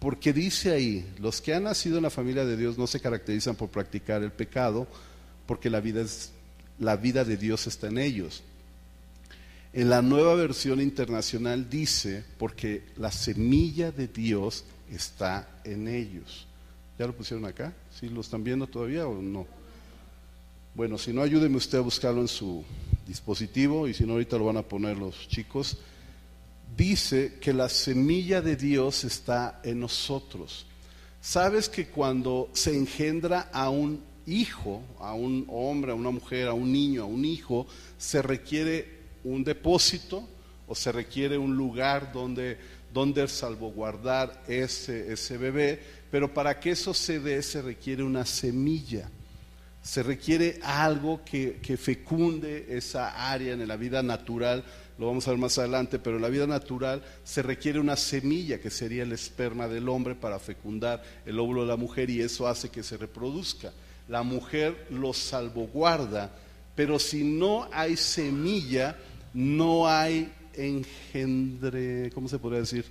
Porque 0.00 0.32
dice 0.32 0.72
ahí, 0.72 1.06
los 1.18 1.42
que 1.42 1.54
han 1.54 1.64
nacido 1.64 1.98
en 1.98 2.04
la 2.04 2.10
familia 2.10 2.46
de 2.46 2.56
Dios 2.56 2.78
no 2.78 2.86
se 2.86 3.00
caracterizan 3.00 3.54
por 3.54 3.68
practicar 3.68 4.22
el 4.22 4.32
pecado, 4.32 4.88
porque 5.46 5.68
la 5.68 5.80
vida, 5.80 6.00
es, 6.00 6.32
la 6.78 6.96
vida 6.96 7.22
de 7.22 7.36
Dios 7.36 7.66
está 7.66 7.88
en 7.88 7.98
ellos. 7.98 8.42
En 9.74 9.90
la 9.90 10.00
nueva 10.00 10.34
versión 10.34 10.80
internacional 10.80 11.68
dice, 11.68 12.24
porque 12.38 12.82
la 12.96 13.12
semilla 13.12 13.92
de 13.92 14.08
Dios 14.08 14.64
está 14.90 15.60
en 15.64 15.86
ellos. 15.86 16.46
¿Ya 16.98 17.06
lo 17.06 17.14
pusieron 17.14 17.44
acá? 17.44 17.74
¿Sí 17.90 18.08
lo 18.08 18.22
están 18.22 18.42
viendo 18.42 18.66
todavía 18.66 19.06
o 19.06 19.20
no? 19.20 19.46
Bueno, 20.74 20.96
si 20.96 21.12
no, 21.12 21.20
ayúdeme 21.20 21.56
usted 21.56 21.76
a 21.76 21.82
buscarlo 21.82 22.22
en 22.22 22.28
su 22.28 22.64
dispositivo 23.06 23.86
y 23.86 23.92
si 23.92 24.04
no, 24.04 24.14
ahorita 24.14 24.38
lo 24.38 24.46
van 24.46 24.56
a 24.56 24.62
poner 24.62 24.96
los 24.96 25.28
chicos 25.28 25.78
dice 26.76 27.38
que 27.40 27.52
la 27.52 27.68
semilla 27.68 28.40
de 28.40 28.56
Dios 28.56 29.04
está 29.04 29.60
en 29.64 29.80
nosotros. 29.80 30.66
Sabes 31.20 31.68
que 31.68 31.88
cuando 31.88 32.48
se 32.52 32.76
engendra 32.76 33.50
a 33.52 33.70
un 33.70 34.02
hijo, 34.26 34.82
a 34.98 35.14
un 35.14 35.46
hombre, 35.48 35.92
a 35.92 35.94
una 35.94 36.10
mujer, 36.10 36.48
a 36.48 36.54
un 36.54 36.72
niño, 36.72 37.02
a 37.02 37.06
un 37.06 37.24
hijo, 37.24 37.66
se 37.98 38.22
requiere 38.22 39.00
un 39.24 39.44
depósito 39.44 40.26
o 40.66 40.74
se 40.74 40.92
requiere 40.92 41.36
un 41.36 41.56
lugar 41.56 42.12
donde, 42.12 42.58
donde 42.92 43.26
salvaguardar 43.28 44.42
ese, 44.48 45.12
ese 45.12 45.36
bebé, 45.36 45.82
pero 46.10 46.32
para 46.32 46.58
que 46.58 46.70
eso 46.70 46.94
se 46.94 47.20
dé 47.20 47.42
se 47.42 47.60
requiere 47.60 48.02
una 48.02 48.24
semilla 48.24 49.10
se 49.82 50.02
requiere 50.02 50.60
algo 50.62 51.22
que, 51.24 51.58
que, 51.62 51.76
fecunde 51.76 52.66
esa 52.68 53.30
área 53.30 53.54
en 53.54 53.66
la 53.66 53.76
vida 53.76 54.02
natural 54.02 54.62
lo 55.00 55.06
vamos 55.06 55.26
a 55.26 55.30
ver 55.30 55.40
más 55.40 55.56
adelante, 55.56 55.98
pero 55.98 56.16
en 56.16 56.22
la 56.22 56.28
vida 56.28 56.46
natural 56.46 57.02
se 57.24 57.40
requiere 57.40 57.80
una 57.80 57.96
semilla 57.96 58.60
que 58.60 58.68
sería 58.68 59.02
el 59.02 59.12
esperma 59.12 59.66
del 59.66 59.88
hombre 59.88 60.14
para 60.14 60.38
fecundar 60.38 61.02
el 61.24 61.38
óvulo 61.38 61.62
de 61.62 61.68
la 61.68 61.76
mujer 61.76 62.10
y 62.10 62.20
eso 62.20 62.46
hace 62.46 62.68
que 62.68 62.82
se 62.82 62.98
reproduzca. 62.98 63.72
La 64.08 64.22
mujer 64.22 64.88
lo 64.90 65.14
salvaguarda, 65.14 66.30
pero 66.74 66.98
si 66.98 67.24
no 67.24 67.66
hay 67.72 67.96
semilla, 67.96 68.94
no 69.32 69.88
hay 69.88 70.30
engendre, 70.52 72.10
¿cómo 72.12 72.28
se 72.28 72.38
podría 72.38 72.60
decir? 72.60 72.84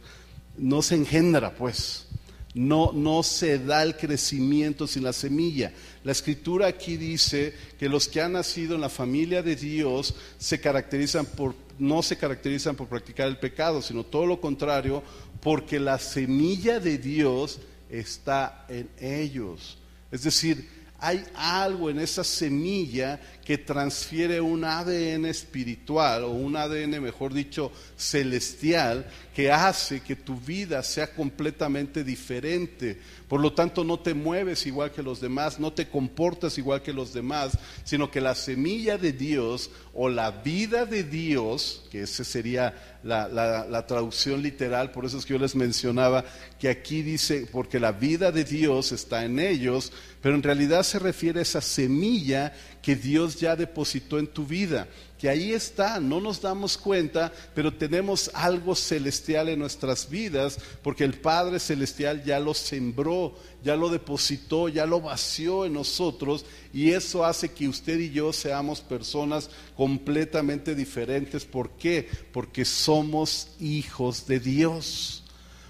No 0.57 0.81
se 0.81 0.95
engendra, 0.95 1.53
pues. 1.53 2.07
No, 2.55 2.91
no 2.91 3.21
se 3.21 3.59
da 3.59 3.83
el 3.83 3.95
crecimiento 3.95 4.87
sin 4.87 5.03
la 5.03 5.13
semilla. 5.13 5.71
La 6.03 6.11
escritura 6.11 6.67
aquí 6.67 6.97
dice 6.97 7.53
que 7.77 7.89
los 7.89 8.07
que 8.07 8.21
han 8.21 8.33
nacido 8.33 8.75
en 8.75 8.81
la 8.81 8.89
familia 8.89 9.43
de 9.43 9.55
Dios 9.55 10.15
se 10.37 10.59
caracterizan 10.59 11.25
por 11.25 11.55
no 11.79 12.03
se 12.03 12.17
caracterizan 12.17 12.75
por 12.75 12.87
practicar 12.87 13.27
el 13.27 13.37
pecado, 13.37 13.81
sino 13.81 14.03
todo 14.03 14.25
lo 14.25 14.41
contrario, 14.41 15.01
porque 15.41 15.79
la 15.79 15.97
semilla 15.97 16.79
de 16.79 16.97
Dios 16.97 17.59
está 17.89 18.65
en 18.67 18.89
ellos. 18.99 19.77
Es 20.11 20.23
decir, 20.23 20.67
hay 21.01 21.23
algo 21.35 21.89
en 21.89 21.99
esa 21.99 22.23
semilla 22.23 23.19
que 23.43 23.57
transfiere 23.57 24.41
un 24.41 24.63
ADN 24.63 25.25
espiritual 25.25 26.23
o 26.23 26.31
un 26.31 26.55
ADN, 26.55 27.01
mejor 27.01 27.33
dicho, 27.33 27.71
celestial, 27.97 29.09
que 29.33 29.51
hace 29.51 30.01
que 30.01 30.15
tu 30.15 30.35
vida 30.35 30.83
sea 30.83 31.13
completamente 31.13 32.03
diferente. 32.03 32.99
Por 33.27 33.39
lo 33.39 33.53
tanto, 33.53 33.83
no 33.83 33.99
te 33.99 34.13
mueves 34.13 34.65
igual 34.67 34.91
que 34.91 35.01
los 35.01 35.21
demás, 35.21 35.59
no 35.59 35.73
te 35.73 35.87
comportas 35.87 36.57
igual 36.57 36.81
que 36.81 36.93
los 36.93 37.13
demás, 37.13 37.57
sino 37.83 38.11
que 38.11 38.21
la 38.21 38.35
semilla 38.35 38.97
de 38.97 39.13
Dios 39.13 39.71
o 39.93 40.09
la 40.09 40.31
vida 40.31 40.85
de 40.85 41.03
Dios, 41.03 41.85
que 41.89 42.01
esa 42.01 42.23
sería 42.23 42.88
la, 43.03 43.85
traducción 43.87 44.41
literal, 44.41 44.91
por 44.91 45.05
eso 45.05 45.17
es 45.17 45.25
que 45.25 45.33
yo 45.33 45.39
les 45.39 45.55
mencionaba 45.55 46.25
que 46.59 46.69
aquí 46.69 47.01
dice, 47.01 47.47
porque 47.51 47.79
la 47.79 47.91
vida 47.91 48.31
de 48.31 48.43
Dios 48.43 48.91
está 48.91 49.25
en 49.25 49.39
ellos, 49.39 49.91
pero 50.21 50.35
en 50.35 50.43
realidad 50.43 50.83
se 50.83 50.99
refiere 50.99 51.39
a 51.39 51.43
esa 51.43 51.61
semilla 51.61 52.53
que 52.81 52.95
Dios 52.95 53.39
ya 53.39 53.55
depositó 53.55 54.19
en 54.19 54.27
tu 54.27 54.45
vida 54.45 54.87
que 55.19 55.27
ahí 55.27 55.51
está, 55.51 55.99
no 55.99 56.21
nos 56.21 56.41
damos 56.41 56.77
cuenta, 56.77 57.33
pero 57.53 57.73
tenemos 57.73 58.31
algo 58.33 58.73
celestial 58.73 59.49
en 59.49 59.59
nuestras 59.59 60.09
vidas, 60.09 60.57
porque 60.81 61.03
el 61.03 61.15
Padre 61.15 61.59
Celestial 61.59 62.23
ya 62.23 62.39
lo 62.39 62.53
sembró, 62.53 63.35
ya 63.61 63.75
lo 63.75 63.89
depositó, 63.89 64.69
ya 64.69 64.85
lo 64.85 65.01
vació 65.01 65.65
en 65.65 65.73
nosotros, 65.73 66.45
y 66.73 66.91
eso 66.91 67.25
hace 67.25 67.49
que 67.49 67.67
usted 67.67 67.99
y 67.99 68.11
yo 68.11 68.31
seamos 68.31 68.79
personas 68.79 69.49
completamente 69.75 70.73
diferentes. 70.73 71.43
¿Por 71.43 71.71
qué? 71.71 72.07
Porque 72.31 72.63
somos 72.63 73.49
hijos 73.59 74.25
de 74.25 74.39
Dios. 74.39 75.23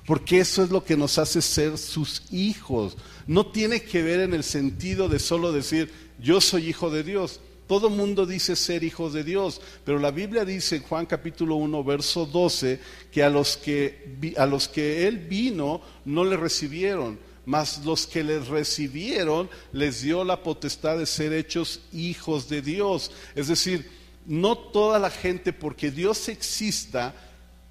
Porque 0.05 0.39
eso 0.39 0.63
es 0.63 0.71
lo 0.71 0.83
que 0.83 0.97
nos 0.97 1.19
hace 1.19 1.41
ser 1.41 1.77
sus 1.77 2.23
hijos. 2.31 2.97
No 3.27 3.47
tiene 3.47 3.83
que 3.83 4.01
ver 4.01 4.21
en 4.21 4.33
el 4.33 4.43
sentido 4.43 5.07
de 5.07 5.19
solo 5.19 5.51
decir, 5.51 5.91
yo 6.19 6.41
soy 6.41 6.69
hijo 6.69 6.89
de 6.89 7.03
Dios 7.03 7.39
todo 7.69 7.91
mundo 7.91 8.25
dice 8.25 8.55
ser 8.55 8.83
hijos 8.83 9.13
de 9.13 9.23
Dios, 9.23 9.61
pero 9.85 9.99
la 9.99 10.09
Biblia 10.09 10.43
dice 10.43 10.77
en 10.77 10.81
Juan 10.81 11.05
capítulo 11.05 11.53
1, 11.57 11.83
verso 11.83 12.25
12, 12.25 12.79
que 13.11 13.21
a 13.21 13.29
los 13.29 13.57
que, 13.57 14.33
a 14.37 14.47
los 14.47 14.67
que 14.67 15.07
Él 15.07 15.19
vino 15.19 15.79
no 16.03 16.25
le 16.25 16.35
recibieron, 16.35 17.19
mas 17.45 17.85
los 17.85 18.07
que 18.07 18.23
les 18.23 18.47
recibieron 18.47 19.51
les 19.71 20.01
dio 20.01 20.23
la 20.23 20.41
potestad 20.41 20.97
de 20.97 21.05
ser 21.05 21.31
hechos 21.31 21.81
hijos 21.93 22.49
de 22.49 22.63
Dios. 22.63 23.11
Es 23.35 23.49
decir, 23.49 23.87
no 24.25 24.57
toda 24.57 24.97
la 24.97 25.11
gente, 25.11 25.53
porque 25.53 25.91
Dios 25.91 26.27
exista, 26.27 27.13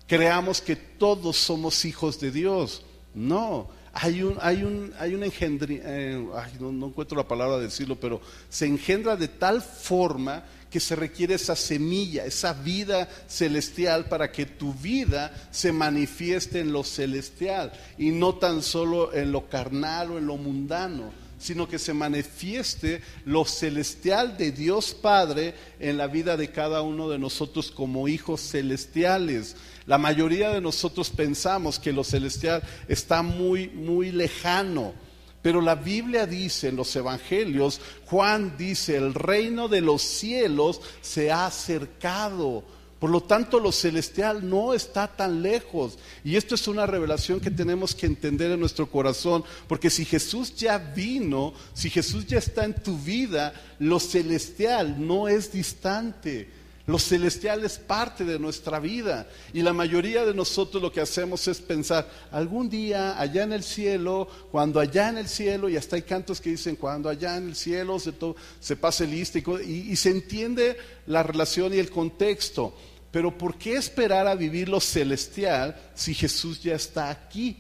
creamos 0.07 0.61
que 0.61 0.77
todos 0.77 1.37
somos 1.37 1.85
hijos 1.85 2.21
de 2.21 2.31
Dios. 2.31 2.85
No, 3.15 3.69
hay 4.01 4.23
un, 4.23 4.39
hay 4.41 4.63
un, 4.63 4.93
hay 4.99 5.15
un 5.15 5.25
eh, 5.25 6.27
no, 6.61 6.87
encuentro 6.87 7.17
la 7.17 7.27
palabra 7.27 7.57
de 7.57 7.65
decirlo, 7.65 7.97
pero 7.97 8.21
se 8.49 8.67
engendra 8.67 9.17
de 9.17 9.27
tal 9.27 9.61
forma 9.61 10.45
que 10.71 10.79
se 10.79 10.95
requiere 10.95 11.35
esa 11.35 11.57
semilla, 11.57 12.25
esa 12.25 12.53
vida 12.53 13.09
celestial 13.27 14.05
para 14.05 14.31
que 14.31 14.47
tu 14.47 14.73
vida 14.73 15.33
se 15.51 15.73
manifieste 15.73 16.61
en 16.61 16.73
lo 16.73 16.85
celestial 16.85 17.73
y 17.97 18.11
no 18.11 18.37
tan 18.37 18.63
solo 18.63 19.13
en 19.15 19.33
lo 19.33 19.49
carnal 19.49 20.13
o 20.13 20.19
en 20.19 20.27
lo 20.27 20.37
mundano, 20.37 21.11
sino 21.39 21.69
que 21.69 21.79
se 21.81 21.95
manifieste 21.95 23.01
lo 23.25 23.45
celestial 23.47 24.37
de 24.37 24.53
Dios 24.53 24.95
Padre 24.95 25.55
en 25.81 25.97
la 25.97 26.07
vida 26.07 26.37
de 26.37 26.53
cada 26.53 26.83
uno 26.83 27.09
de 27.09 27.19
nosotros 27.19 27.73
como 27.73 28.07
hijos 28.07 28.43
celestiales. 28.43 29.57
La 29.88 29.96
mayoría 29.96 30.51
de 30.51 30.61
nosotros 30.61 31.09
pensamos 31.09 31.79
que 31.79 31.94
lo 31.94 32.05
celestial 32.05 32.62
está 32.88 33.22
muy, 33.22 33.68
muy 33.68 34.12
lejano. 34.12 34.92
Pero 35.40 35.62
la 35.62 35.77
Biblia 35.77 36.27
dice 36.27 36.68
en 36.68 36.77
los 36.77 36.94
evangelios, 36.94 37.81
Juan 38.05 38.55
dice, 38.59 38.98
el 38.98 39.14
reino 39.14 39.66
de 39.66 39.81
los 39.81 40.03
cielos 40.03 40.83
se 41.01 41.33
ha 41.33 41.46
acercado. 41.46 42.64
Por 42.98 43.09
lo 43.09 43.22
tanto, 43.22 43.61
lo 43.61 43.72
celestial 43.72 44.46
no 44.46 44.74
está 44.74 45.09
tan 45.09 45.42
lejos. 45.42 45.98
Y 46.22 46.37
esto 46.37 46.55
es 46.55 46.68
una 46.68 46.85
revelación 46.85 47.40
que 47.40 47.51
tenemos 47.51 47.94
que 47.94 48.05
entender 48.05 48.51
en 48.51 48.61
nuestro 48.61 48.90
corazón, 48.90 49.42
porque 49.68 49.88
si 49.88 50.05
Jesús 50.05 50.55
ya 50.55 50.77
vino, 50.77 51.55
si 51.72 51.88
Jesús 51.88 52.27
ya 52.27 52.37
está 52.37 52.66
en 52.66 52.74
tu 52.74 52.98
vida, 52.98 53.55
lo 53.79 53.98
celestial 54.01 54.96
no 54.98 55.29
es 55.29 55.51
distante. 55.51 56.58
Lo 56.88 56.98
celestial 56.98 57.62
es 57.66 57.77
parte 57.77 58.24
de 58.24 58.38
nuestra 58.38 58.81
vida 58.81 59.29
y 59.53 59.61
la 59.61 59.74
mayoría 59.74 60.24
de 60.24 60.33
nosotros 60.33 60.83
lo 60.83 60.90
que 60.90 61.03
hacemos 61.03 61.46
es 61.46 61.61
pensar, 61.61 62.09
algún 62.31 62.70
día 62.70 63.20
allá 63.20 63.42
en 63.42 63.53
el 63.53 63.62
cielo, 63.62 64.27
cuando 64.51 64.81
allá 64.81 65.11
en 65.11 65.18
el 65.18 65.29
cielo, 65.29 65.68
y 65.68 65.77
hasta 65.77 65.96
hay 65.96 66.03
cantos 66.03 66.40
que 66.40 66.48
dicen, 66.48 66.77
cuando 66.77 67.11
allá 67.11 67.37
en 67.37 67.48
el 67.48 67.57
cielo 67.57 67.98
se, 68.01 68.14
se 68.59 68.74
pase 68.74 69.07
listo 69.07 69.38
y, 69.61 69.90
y 69.90 69.96
se 69.96 70.09
entiende 70.09 70.79
la 71.07 71.22
relación 71.22 71.74
y 71.74 71.79
el 71.79 71.90
contexto. 71.90 72.74
Pero 73.11 73.37
¿por 73.37 73.59
qué 73.59 73.74
esperar 73.77 74.27
a 74.27 74.35
vivir 74.35 74.70
lo 74.70 74.81
celestial 74.81 75.77
si 75.94 76.14
Jesús 76.14 76.62
ya 76.62 76.74
está 76.74 77.11
aquí? 77.11 77.59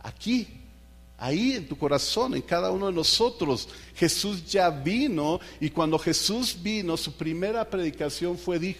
Aquí, 0.00 0.65
ahí 1.18 1.52
en 1.52 1.66
tu 1.66 1.76
corazón, 1.76 2.34
en 2.34 2.42
cada 2.42 2.70
uno 2.70 2.86
de 2.86 2.92
nosotros. 2.92 3.68
Jesús 3.94 4.44
ya 4.46 4.68
vino 4.68 5.40
y 5.58 5.70
cuando 5.70 5.98
Jesús 5.98 6.58
vino, 6.62 6.96
su 6.98 7.14
primera 7.14 7.68
predicación 7.68 8.36
fue, 8.36 8.76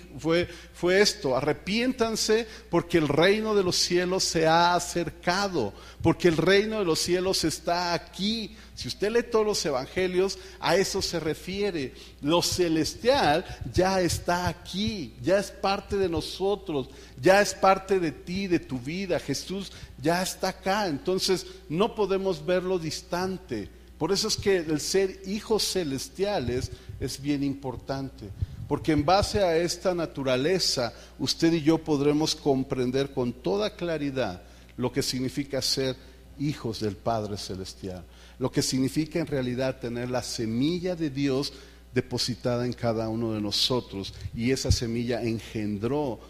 fue, 0.75 1.01
esto, 1.01 1.35
arrepiéntanse 1.35 2.47
porque 2.69 2.99
el 2.99 3.09
reino 3.09 3.55
de 3.55 3.63
los 3.63 3.77
cielos 3.77 4.25
se 4.25 4.47
ha 4.47 4.75
acercado, 4.75 5.73
porque 6.03 6.29
el 6.29 6.37
reino 6.37 6.79
de 6.79 6.85
los 6.85 6.99
cielos 6.99 7.45
está 7.45 7.95
aquí. 7.95 8.55
Si 8.75 8.89
usted 8.89 9.11
lee 9.11 9.23
todos 9.23 9.47
los 9.47 9.65
evangelios, 9.65 10.39
a 10.61 10.77
eso 10.77 11.01
se 11.01 11.19
refiere. 11.19 11.95
Lo 12.21 12.43
celestial 12.43 13.43
ya 13.73 14.03
está 14.03 14.49
aquí, 14.49 15.15
ya 15.23 15.39
es 15.39 15.51
parte 15.51 15.97
de 15.97 16.11
nosotros, 16.11 16.91
ya 17.19 17.41
es 17.41 17.55
parte 17.55 17.99
de 17.99 18.13
ti, 18.13 18.49
de 18.49 18.59
tu 18.59 18.79
vida. 18.79 19.19
Jesús 19.19 19.73
ya 20.01 20.23
está 20.23 20.49
acá, 20.49 20.87
entonces 20.87 21.47
no 21.69 21.95
podemos 21.95 22.45
verlo 22.45 22.79
distante. 22.79 23.69
Por 23.99 24.13
eso 24.13 24.29
es 24.29 24.37
que 24.37 24.59
el 24.59 24.81
ser 24.81 25.23
hijos 25.27 25.73
celestiales 25.73 26.71
es 27.01 27.21
bien 27.21 27.43
importante, 27.43 28.29
porque 28.69 28.93
en 28.93 29.05
base 29.05 29.43
a 29.43 29.57
esta 29.57 29.95
naturaleza 29.95 30.93
usted 31.19 31.53
y 31.53 31.63
yo 31.63 31.79
podremos 31.79 32.35
comprender 32.35 33.13
con 33.13 33.33
toda 33.33 33.75
claridad 33.75 34.43
lo 34.77 34.93
que 34.93 35.03
significa 35.03 35.63
ser 35.63 35.97
hijos 36.39 36.81
del 36.81 36.97
Padre 36.97 37.39
Celestial, 37.39 38.05
lo 38.39 38.51
que 38.51 38.63
significa 38.63 39.19
en 39.19 39.27
realidad 39.27 39.81
tener 39.81 40.11
la 40.11 40.23
semilla 40.23 40.95
de 40.95 41.11
Dios 41.11 41.53
depositada 41.95 42.67
en 42.67 42.75
cada 42.75 43.09
uno 43.09 43.33
de 43.33 43.41
nosotros. 43.41 44.13
Y 44.35 44.51
esa 44.51 44.71
semilla 44.71 45.23
engendró 45.23 46.21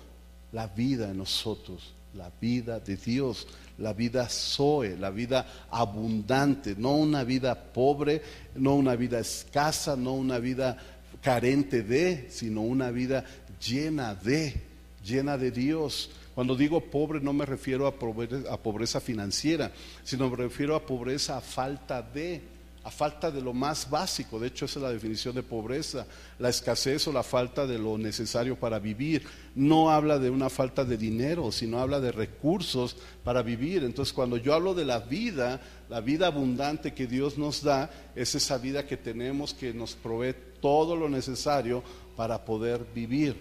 la 0.53 0.69
vida 0.69 1.11
en 1.11 1.19
nosotros, 1.19 1.93
la 2.17 2.31
vida 2.41 2.81
de 2.81 2.97
Dios, 2.97 3.47
la 3.79 3.93
vida 3.93 4.29
Zoe, 4.29 4.97
la 4.97 5.11
vida 5.11 5.47
abundante, 5.71 6.75
no 6.77 6.97
una 6.97 7.25
vida 7.25 7.55
pobre, 7.55 8.23
no 8.55 8.75
una 8.75 8.97
vida 8.97 9.19
escasa, 9.19 9.97
no 9.97 10.15
una 10.15 10.39
vida 10.39 10.77
carente 11.23 11.83
de, 11.83 12.27
sino 12.31 12.63
una 12.63 12.91
vida 12.91 13.25
llena 13.61 14.15
de, 14.15 14.63
llena 15.05 15.37
de 15.37 15.51
Dios. 15.51 16.11
Cuando 16.35 16.57
digo 16.57 16.81
pobre 16.81 17.21
no 17.21 17.33
me 17.33 17.47
refiero 17.47 17.87
a 17.87 17.95
pobreza, 17.95 18.53
a 18.53 18.57
pobreza 18.57 19.01
financiera, 19.01 19.73
sino 20.03 20.31
me 20.31 20.37
refiero 20.37 20.75
a 20.75 20.85
pobreza 20.85 21.37
a 21.39 21.41
falta 21.41 22.03
de 22.03 22.56
a 22.87 22.90
falta 22.92 23.33
de 23.33 23.42
lo 23.42 23.53
más 23.53 23.90
básico. 23.90 24.38
De 24.38 24.46
hecho, 24.46 24.64
esa 24.64 24.79
es 24.79 24.83
la 24.85 24.92
definición 24.92 25.35
de 25.35 25.42
pobreza, 25.42 26.07
la 26.38 26.51
escasez 26.51 27.09
o 27.09 27.12
la 27.12 27.25
falta 27.25 27.66
de 27.66 27.81
lo 27.81 27.99
necesario 27.99 28.55
para 28.55 28.79
vivir. 28.79 29.27
No 29.57 29.90
habla 29.90 30.20
de 30.20 30.31
una 30.31 30.49
falta 30.49 30.85
de 30.85 30.96
dinero, 30.96 31.51
sino 31.51 31.81
habla 31.81 31.99
de 31.99 32.12
recursos 32.12 32.96
para 33.25 33.42
vivir. 33.42 33.83
Entonces, 33.83 34.12
cuando 34.12 34.37
yo 34.37 34.55
hablo 34.55 34.72
de 34.72 34.85
la 34.85 35.01
vida, 35.01 35.61
la 35.88 36.01
vida 36.01 36.29
abundante 36.29 36.94
que 36.94 37.09
Dios 37.09 37.37
nos 37.37 37.64
da, 37.64 37.90
es 38.14 38.37
esa 38.37 38.57
vida 38.57 38.87
que 38.87 38.96
tenemos 38.96 39.53
que 39.53 39.75
nos 39.75 39.94
provee 39.94 40.37
todo 40.61 40.94
lo 40.94 41.09
necesario 41.09 41.83
para 42.14 42.44
poder 42.44 42.87
vivir. 42.94 43.37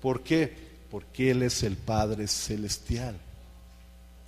¿Por 0.00 0.22
qué? 0.22 0.54
Porque 0.88 1.32
Él 1.32 1.42
es 1.42 1.64
el 1.64 1.76
Padre 1.76 2.28
Celestial. 2.28 3.16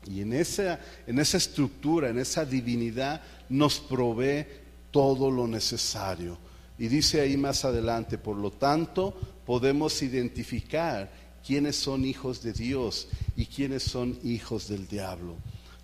Y 0.09 0.21
en 0.21 0.33
esa, 0.33 0.81
en 1.07 1.19
esa 1.19 1.37
estructura, 1.37 2.09
en 2.09 2.19
esa 2.19 2.45
divinidad, 2.45 3.21
nos 3.49 3.81
provee 3.81 4.47
todo 4.91 5.31
lo 5.31 5.47
necesario. 5.47 6.39
Y 6.79 6.89
dice 6.89 7.21
ahí 7.21 7.37
más 7.37 7.65
adelante, 7.65 8.19
por 8.19 8.37
lo 8.37 8.51
tanto, 8.51 9.15
podemos 9.45 10.03
identificar 10.03 11.11
quiénes 11.47 11.77
son 11.77 12.05
hijos 12.05 12.43
de 12.43 12.53
Dios 12.53 13.09
y 13.37 13.47
quiénes 13.47 13.83
son 13.85 14.19
hijos 14.25 14.69
del 14.69 14.87
diablo. 14.87 15.37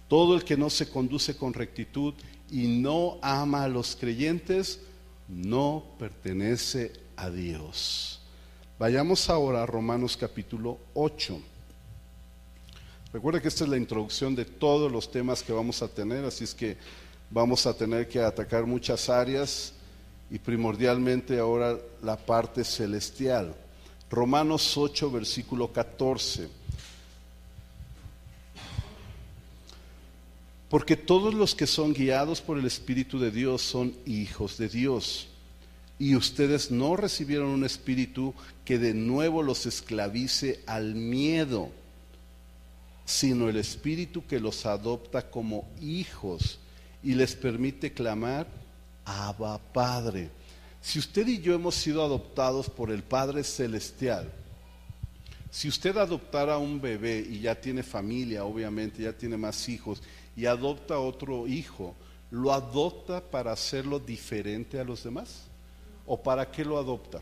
Todo 0.08 0.34
el 0.34 0.44
que 0.44 0.56
no 0.56 0.68
se 0.68 0.88
conduce 0.88 1.36
con 1.36 1.54
rectitud 1.54 2.14
y 2.50 2.66
no 2.66 3.18
ama 3.22 3.64
a 3.64 3.68
los 3.68 3.96
creyentes, 3.96 4.80
no 5.28 5.84
pertenece 5.98 6.92
a 7.16 7.30
Dios. 7.30 8.20
Vayamos 8.78 9.30
ahora 9.30 9.62
a 9.62 9.66
Romanos 9.66 10.16
capítulo 10.16 10.78
8. 10.94 11.51
Recuerda 13.12 13.42
que 13.42 13.48
esta 13.48 13.64
es 13.64 13.70
la 13.70 13.76
introducción 13.76 14.34
de 14.34 14.46
todos 14.46 14.90
los 14.90 15.10
temas 15.10 15.42
que 15.42 15.52
vamos 15.52 15.82
a 15.82 15.88
tener, 15.88 16.24
así 16.24 16.44
es 16.44 16.54
que 16.54 16.78
vamos 17.30 17.66
a 17.66 17.74
tener 17.74 18.08
que 18.08 18.20
atacar 18.20 18.64
muchas 18.64 19.10
áreas 19.10 19.74
y 20.30 20.38
primordialmente 20.38 21.38
ahora 21.38 21.78
la 22.02 22.16
parte 22.16 22.64
celestial. 22.64 23.54
Romanos 24.10 24.78
8, 24.78 25.10
versículo 25.10 25.70
14. 25.70 26.48
Porque 30.70 30.96
todos 30.96 31.34
los 31.34 31.54
que 31.54 31.66
son 31.66 31.92
guiados 31.92 32.40
por 32.40 32.58
el 32.58 32.64
Espíritu 32.64 33.18
de 33.18 33.30
Dios 33.30 33.60
son 33.60 33.94
hijos 34.06 34.56
de 34.56 34.70
Dios. 34.70 35.28
Y 35.98 36.16
ustedes 36.16 36.70
no 36.70 36.96
recibieron 36.96 37.48
un 37.48 37.64
espíritu 37.64 38.32
que 38.64 38.78
de 38.78 38.94
nuevo 38.94 39.42
los 39.42 39.66
esclavice 39.66 40.62
al 40.66 40.94
miedo 40.94 41.70
sino 43.04 43.48
el 43.48 43.56
Espíritu 43.56 44.26
que 44.26 44.40
los 44.40 44.66
adopta 44.66 45.30
como 45.30 45.68
hijos 45.80 46.58
y 47.02 47.14
les 47.14 47.34
permite 47.34 47.92
clamar, 47.92 48.46
Abba 49.04 49.58
Padre. 49.58 50.30
Si 50.80 50.98
usted 50.98 51.26
y 51.26 51.40
yo 51.40 51.54
hemos 51.54 51.74
sido 51.74 52.04
adoptados 52.04 52.68
por 52.68 52.90
el 52.90 53.02
Padre 53.02 53.44
Celestial, 53.44 54.32
si 55.50 55.68
usted 55.68 55.96
adoptara 55.98 56.56
un 56.56 56.80
bebé 56.80 57.24
y 57.28 57.40
ya 57.40 57.54
tiene 57.54 57.82
familia, 57.82 58.44
obviamente, 58.44 59.02
ya 59.02 59.12
tiene 59.12 59.36
más 59.36 59.68
hijos, 59.68 60.02
y 60.34 60.46
adopta 60.46 60.98
otro 60.98 61.46
hijo, 61.46 61.94
¿lo 62.30 62.52
adopta 62.52 63.20
para 63.20 63.52
hacerlo 63.52 63.98
diferente 63.98 64.80
a 64.80 64.84
los 64.84 65.04
demás? 65.04 65.44
¿O 66.06 66.22
para 66.22 66.50
qué 66.50 66.64
lo 66.64 66.78
adopta? 66.78 67.20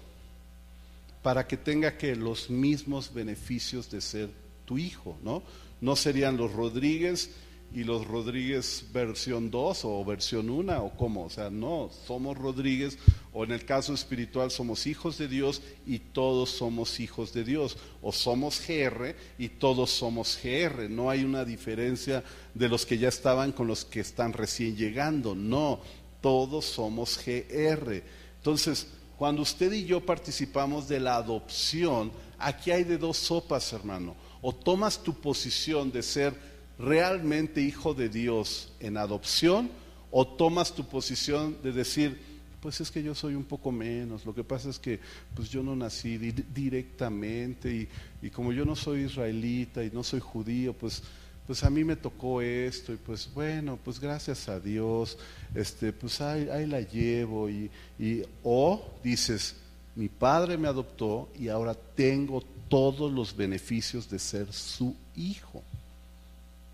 Para 1.22 1.46
que 1.46 1.56
tenga 1.56 1.98
que 1.98 2.14
los 2.14 2.48
mismos 2.48 3.12
beneficios 3.12 3.90
de 3.90 4.00
ser 4.00 4.30
tu 4.64 4.78
hijo, 4.78 5.18
¿no? 5.22 5.42
No 5.80 5.96
serían 5.96 6.36
los 6.36 6.52
Rodríguez 6.52 7.30
y 7.72 7.84
los 7.84 8.06
Rodríguez 8.06 8.86
versión 8.92 9.50
2 9.50 9.84
o 9.84 10.04
versión 10.04 10.50
1 10.50 10.84
o 10.84 10.90
cómo, 10.96 11.24
o 11.26 11.30
sea, 11.30 11.50
no, 11.50 11.90
somos 12.06 12.36
Rodríguez 12.36 12.98
o 13.32 13.44
en 13.44 13.52
el 13.52 13.64
caso 13.64 13.94
espiritual 13.94 14.50
somos 14.50 14.86
hijos 14.86 15.18
de 15.18 15.28
Dios 15.28 15.62
y 15.86 16.00
todos 16.00 16.50
somos 16.50 16.98
hijos 16.98 17.32
de 17.32 17.44
Dios. 17.44 17.76
O 18.02 18.12
somos 18.12 18.60
GR 18.66 19.14
y 19.38 19.48
todos 19.48 19.90
somos 19.90 20.38
GR, 20.42 20.88
no 20.90 21.10
hay 21.10 21.22
una 21.22 21.44
diferencia 21.44 22.24
de 22.54 22.68
los 22.68 22.84
que 22.84 22.98
ya 22.98 23.08
estaban 23.08 23.52
con 23.52 23.68
los 23.68 23.84
que 23.84 24.00
están 24.00 24.32
recién 24.32 24.76
llegando, 24.76 25.34
no, 25.34 25.80
todos 26.20 26.64
somos 26.64 27.20
GR. 27.24 28.02
Entonces, 28.36 28.88
cuando 29.16 29.42
usted 29.42 29.70
y 29.72 29.84
yo 29.84 30.04
participamos 30.04 30.88
de 30.88 30.98
la 30.98 31.16
adopción, 31.16 32.10
aquí 32.38 32.72
hay 32.72 32.84
de 32.84 32.98
dos 32.98 33.18
sopas, 33.18 33.72
hermano 33.72 34.29
o 34.42 34.54
tomas 34.54 35.02
tu 35.02 35.14
posición 35.14 35.92
de 35.92 36.02
ser 36.02 36.34
realmente 36.78 37.60
hijo 37.60 37.94
de 37.94 38.08
Dios 38.08 38.72
en 38.80 38.96
adopción, 38.96 39.70
o 40.10 40.26
tomas 40.26 40.74
tu 40.74 40.84
posición 40.86 41.56
de 41.62 41.72
decir, 41.72 42.18
pues 42.60 42.80
es 42.80 42.90
que 42.90 43.02
yo 43.02 43.14
soy 43.14 43.34
un 43.34 43.44
poco 43.44 43.72
menos, 43.72 44.26
lo 44.26 44.34
que 44.34 44.44
pasa 44.44 44.68
es 44.68 44.78
que 44.78 45.00
pues 45.34 45.48
yo 45.48 45.62
no 45.62 45.74
nací 45.74 46.18
directamente 46.18 47.72
y, 47.72 47.88
y, 48.26 48.30
como 48.30 48.52
yo 48.52 48.64
no 48.64 48.76
soy 48.76 49.02
israelita 49.02 49.84
y 49.84 49.90
no 49.90 50.02
soy 50.02 50.20
judío, 50.20 50.72
pues, 50.74 51.02
pues 51.46 51.64
a 51.64 51.70
mí 51.70 51.84
me 51.84 51.96
tocó 51.96 52.42
esto 52.42 52.92
y 52.92 52.96
pues 52.96 53.30
bueno, 53.32 53.78
pues 53.82 53.98
gracias 53.98 54.48
a 54.48 54.60
Dios, 54.60 55.16
este, 55.54 55.92
pues 55.92 56.20
ahí, 56.20 56.48
ahí 56.50 56.66
la 56.66 56.80
llevo 56.80 57.48
y, 57.48 57.70
y 57.98 58.22
o 58.42 58.84
dices, 59.02 59.56
mi 59.96 60.08
padre 60.08 60.58
me 60.58 60.68
adoptó 60.68 61.28
y 61.38 61.48
ahora 61.48 61.74
tengo 61.74 62.42
todos 62.70 63.12
los 63.12 63.36
beneficios 63.36 64.08
de 64.08 64.18
ser 64.18 64.50
su 64.52 64.96
hijo. 65.16 65.62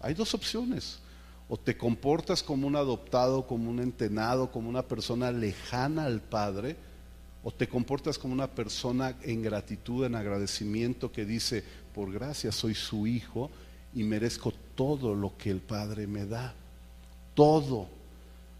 Hay 0.01 0.15
dos 0.15 0.35
opciones. 0.35 1.01
O 1.49 1.57
te 1.57 1.77
comportas 1.77 2.43
como 2.43 2.67
un 2.67 2.77
adoptado, 2.77 3.47
como 3.47 3.71
un 3.71 3.81
entenado, 3.81 4.53
como 4.53 4.69
una 4.69 4.83
persona 4.83 5.33
lejana 5.33 6.05
al 6.05 6.21
Padre, 6.21 6.77
o 7.43 7.51
te 7.51 7.69
comportas 7.69 8.19
como 8.19 8.35
una 8.35 8.49
persona 8.49 9.17
en 9.23 9.43
gratitud, 9.43 10.05
en 10.05 10.17
agradecimiento 10.17 11.11
que 11.11 11.25
dice, 11.25 11.65
por 11.95 12.13
gracia 12.13 12.53
soy 12.53 12.75
su 12.75 13.07
hijo 13.07 13.51
y 13.95 14.03
merezco 14.03 14.53
todo 14.75 15.15
lo 15.15 15.37
que 15.39 15.51
el 15.51 15.61
Padre 15.61 16.07
me 16.07 16.27
da. 16.27 16.55
Todo. 17.35 17.89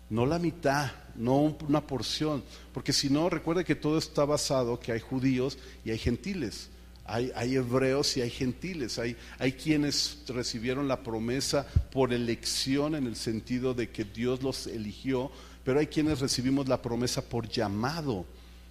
No 0.09 0.25
la 0.25 0.39
mitad, 0.39 0.93
no 1.17 1.57
una 1.69 1.85
porción. 1.85 2.43
Porque 2.73 2.93
si 2.93 3.11
no, 3.11 3.29
recuerde 3.29 3.65
que 3.65 3.75
todo 3.75 3.99
está 3.99 4.25
basado 4.25 4.79
que 4.81 4.93
hay 4.93 5.01
judíos 5.01 5.59
y 5.85 5.91
hay 5.91 5.99
gentiles 5.99 6.71
hay, 7.09 7.57
hebreos 7.57 8.17
y 8.17 8.23
hay 8.23 8.31
gentiles, 8.31 8.99
hay, 8.99 9.17
hay 9.39 9.53
quienes 9.53 10.23
recibieron 10.29 10.89
la 10.89 11.03
promesa 11.03 11.67
por 11.93 12.13
elección 12.13 12.95
en 12.95 13.07
el 13.07 13.17
sentido 13.17 13.75
de 13.75 13.91
que 13.91 14.05
Dios 14.05 14.43
los 14.43 14.67
eligió, 14.67 15.31
pero 15.65 15.81
hay 15.81 15.87
quienes 15.87 16.21
recibimos 16.21 16.69
la 16.69 16.83
promesa 16.83 17.23
por 17.23 17.49
llamado 17.49 18.27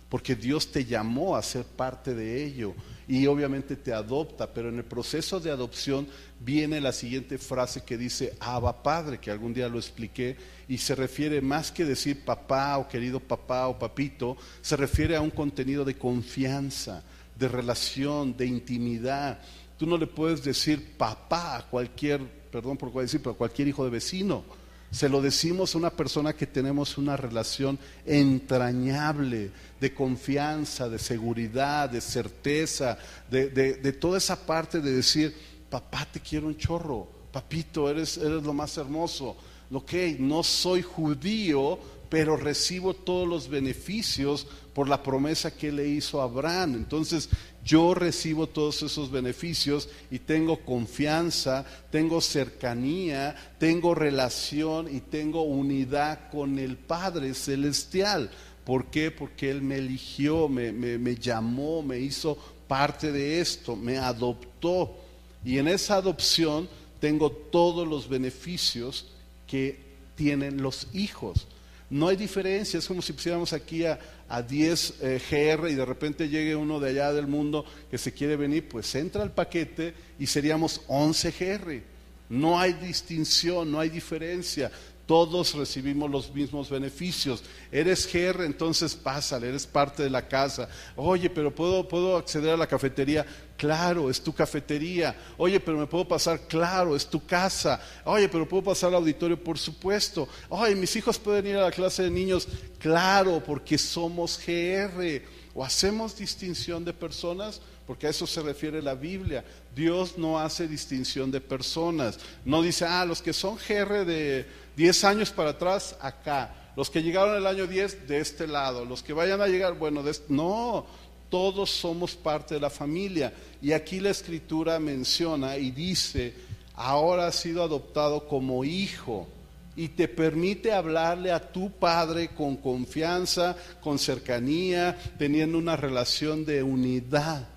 porque 0.09 0.35
Dios 0.35 0.71
te 0.71 0.85
llamó 0.85 1.35
a 1.35 1.41
ser 1.41 1.65
parte 1.65 2.13
de 2.13 2.45
ello 2.45 2.73
y 3.07 3.27
obviamente 3.27 3.75
te 3.75 3.93
adopta, 3.93 4.53
pero 4.53 4.69
en 4.69 4.77
el 4.77 4.85
proceso 4.85 5.39
de 5.39 5.51
adopción 5.51 6.07
viene 6.39 6.79
la 6.79 6.91
siguiente 6.91 7.37
frase 7.37 7.83
que 7.83 7.97
dice 7.97 8.35
Abba 8.39 8.81
Padre, 8.81 9.19
que 9.19 9.31
algún 9.31 9.53
día 9.53 9.67
lo 9.67 9.77
expliqué, 9.77 10.37
y 10.67 10.77
se 10.77 10.95
refiere 10.95 11.41
más 11.41 11.71
que 11.71 11.85
decir 11.85 12.23
papá 12.23 12.77
o 12.77 12.87
querido 12.87 13.19
papá 13.19 13.67
o 13.67 13.77
papito, 13.77 14.37
se 14.61 14.75
refiere 14.75 15.15
a 15.15 15.21
un 15.21 15.31
contenido 15.31 15.83
de 15.85 15.97
confianza, 15.97 17.03
de 17.37 17.47
relación, 17.47 18.35
de 18.37 18.45
intimidad. 18.45 19.39
Tú 19.77 19.85
no 19.85 19.97
le 19.97 20.07
puedes 20.07 20.43
decir 20.43 20.97
papá 20.97 21.57
a 21.57 21.65
cualquier, 21.67 22.21
perdón 22.51 22.77
por 22.77 22.93
decir, 22.93 23.21
pero 23.21 23.31
a 23.31 23.37
cualquier 23.37 23.67
hijo 23.67 23.83
de 23.83 23.89
vecino. 23.89 24.43
Se 24.91 25.09
lo 25.09 25.21
decimos 25.21 25.75
a 25.75 25.77
una 25.77 25.89
persona 25.89 26.33
que 26.33 26.47
tenemos 26.47 26.97
una 26.97 27.17
relación 27.17 27.77
entrañable, 28.05 29.51
de 29.79 29.93
confianza, 29.93 30.87
de 30.87 30.99
seguridad, 30.99 31.89
de 31.89 31.99
certeza, 31.99 32.97
de, 33.29 33.49
de 33.49 33.93
toda 33.93 34.17
esa 34.17 34.45
parte 34.45 34.79
de 34.79 34.93
decir, 34.93 35.35
papá, 35.69 36.07
te 36.09 36.21
quiero 36.21 36.47
un 36.47 36.55
chorro, 36.55 37.09
papito, 37.33 37.89
eres, 37.89 38.17
eres 38.17 38.43
lo 38.43 38.53
más 38.53 38.77
hermoso. 38.77 39.35
Ok, 39.69 39.93
no 40.19 40.41
soy 40.43 40.81
judío, 40.81 41.77
pero 42.09 42.37
recibo 42.37 42.93
todos 42.93 43.27
los 43.27 43.49
beneficios 43.49 44.47
por 44.75 44.89
la 44.89 45.01
promesa 45.01 45.55
que 45.55 45.71
le 45.71 45.87
hizo 45.87 46.19
a 46.19 46.25
Abraham. 46.25 46.75
Entonces, 46.75 47.29
yo 47.63 47.93
recibo 47.93 48.45
todos 48.45 48.83
esos 48.83 49.09
beneficios 49.09 49.87
y 50.11 50.19
tengo 50.19 50.65
confianza, 50.65 51.65
tengo 51.89 52.19
cercanía, 52.19 53.35
tengo 53.57 53.95
relación 53.95 54.93
y 54.93 54.99
tengo 54.99 55.43
unidad 55.43 56.29
con 56.29 56.59
el 56.59 56.75
Padre 56.75 57.33
Celestial. 57.33 58.29
¿Por 58.65 58.87
qué? 58.87 59.11
Porque 59.11 59.49
Él 59.49 59.61
me 59.61 59.77
eligió, 59.77 60.49
me, 60.49 60.73
me 60.73 61.15
llamó, 61.15 61.81
me 61.81 61.97
hizo 61.99 62.37
parte 62.67 63.13
de 63.13 63.39
esto, 63.39 63.77
me 63.77 63.97
adoptó. 63.97 64.97
Y 65.45 65.57
en 65.57 65.69
esa 65.69 65.95
adopción 65.95 66.67
tengo 66.99 67.31
todos 67.31 67.87
los 67.87 68.09
beneficios 68.09 69.05
que 69.47 69.79
tienen 70.17 70.61
los 70.61 70.87
hijos. 70.93 71.47
No 71.89 72.07
hay 72.07 72.15
diferencia, 72.15 72.79
es 72.79 72.87
como 72.87 73.01
si 73.01 73.13
pusiéramos 73.13 73.53
aquí 73.53 73.85
a, 73.85 73.99
10 74.29 74.93
eh, 75.01 75.21
GR 75.29 75.69
y 75.69 75.75
de 75.75 75.85
repente 75.85 76.29
llegue 76.29 76.55
uno 76.55 76.79
de 76.79 76.89
allá 76.89 77.13
del 77.13 77.27
mundo 77.27 77.65
que 77.89 77.97
se 77.97 78.11
quiere 78.11 78.35
venir, 78.35 78.67
pues 78.67 78.93
entra 78.95 79.21
al 79.21 79.31
paquete 79.31 79.93
y 80.19 80.27
seríamos 80.27 80.81
11 80.87 81.31
GR. 81.31 81.81
No 82.29 82.59
hay 82.59 82.73
distinción, 82.73 83.71
no 83.71 83.79
hay 83.79 83.89
diferencia 83.89 84.71
todos 85.05 85.53
recibimos 85.53 86.09
los 86.09 86.33
mismos 86.33 86.69
beneficios. 86.69 87.43
Eres 87.71 88.09
GR, 88.11 88.43
entonces 88.43 88.95
pásale, 88.95 89.49
eres 89.49 89.67
parte 89.67 90.03
de 90.03 90.09
la 90.09 90.27
casa. 90.27 90.67
Oye, 90.95 91.29
pero 91.29 91.53
¿puedo, 91.53 91.87
puedo 91.87 92.17
acceder 92.17 92.51
a 92.51 92.57
la 92.57 92.67
cafetería. 92.67 93.25
Claro, 93.55 94.09
es 94.09 94.19
tu 94.19 94.33
cafetería. 94.33 95.15
Oye, 95.37 95.59
pero 95.59 95.77
me 95.77 95.85
puedo 95.85 96.07
pasar. 96.07 96.41
Claro, 96.47 96.95
es 96.95 97.05
tu 97.05 97.25
casa. 97.25 97.79
Oye, 98.03 98.27
pero 98.27 98.47
puedo 98.47 98.63
pasar 98.63 98.89
al 98.89 98.95
auditorio, 98.95 99.41
por 99.41 99.59
supuesto. 99.59 100.27
Oye, 100.49 100.75
mis 100.75 100.95
hijos 100.95 101.19
pueden 101.19 101.47
ir 101.47 101.55
a 101.57 101.61
la 101.61 101.71
clase 101.71 102.03
de 102.03 102.11
niños. 102.11 102.47
Claro, 102.79 103.41
porque 103.45 103.77
somos 103.77 104.39
GR. 104.45 105.21
O 105.53 105.63
hacemos 105.63 106.17
distinción 106.17 106.83
de 106.83 106.93
personas 106.93 107.61
porque 107.85 108.07
a 108.07 108.09
eso 108.09 108.25
se 108.25 108.41
refiere 108.41 108.81
la 108.81 108.95
Biblia. 108.95 109.45
Dios 109.75 110.17
no 110.17 110.39
hace 110.39 110.67
distinción 110.67 111.31
de 111.31 111.39
personas. 111.39 112.19
No 112.43 112.61
dice, 112.61 112.85
ah, 112.85 113.05
los 113.05 113.21
que 113.21 113.33
son 113.33 113.57
GR 113.57 114.05
de 114.05 114.45
10 114.75 115.03
años 115.03 115.31
para 115.31 115.51
atrás, 115.51 115.95
acá. 116.01 116.71
Los 116.75 116.89
que 116.89 117.01
llegaron 117.01 117.35
el 117.35 117.47
año 117.47 117.67
10, 117.67 118.07
de 118.07 118.19
este 118.19 118.47
lado. 118.47 118.85
Los 118.85 119.01
que 119.01 119.13
vayan 119.13 119.41
a 119.41 119.47
llegar, 119.47 119.73
bueno, 119.75 120.03
de 120.03 120.11
este... 120.11 120.33
no, 120.33 120.85
todos 121.29 121.71
somos 121.71 122.15
parte 122.15 122.55
de 122.55 122.59
la 122.59 122.69
familia. 122.69 123.33
Y 123.61 123.71
aquí 123.71 123.99
la 123.99 124.09
escritura 124.09 124.79
menciona 124.79 125.57
y 125.57 125.71
dice, 125.71 126.33
ahora 126.75 127.27
has 127.27 127.35
sido 127.35 127.63
adoptado 127.63 128.27
como 128.27 128.63
hijo 128.63 129.27
y 129.75 129.89
te 129.89 130.07
permite 130.07 130.71
hablarle 130.71 131.31
a 131.31 131.51
tu 131.51 131.71
padre 131.71 132.29
con 132.29 132.55
confianza, 132.55 133.55
con 133.81 133.99
cercanía, 133.99 134.97
teniendo 135.17 135.57
una 135.57 135.75
relación 135.75 136.45
de 136.45 136.63
unidad. 136.63 137.47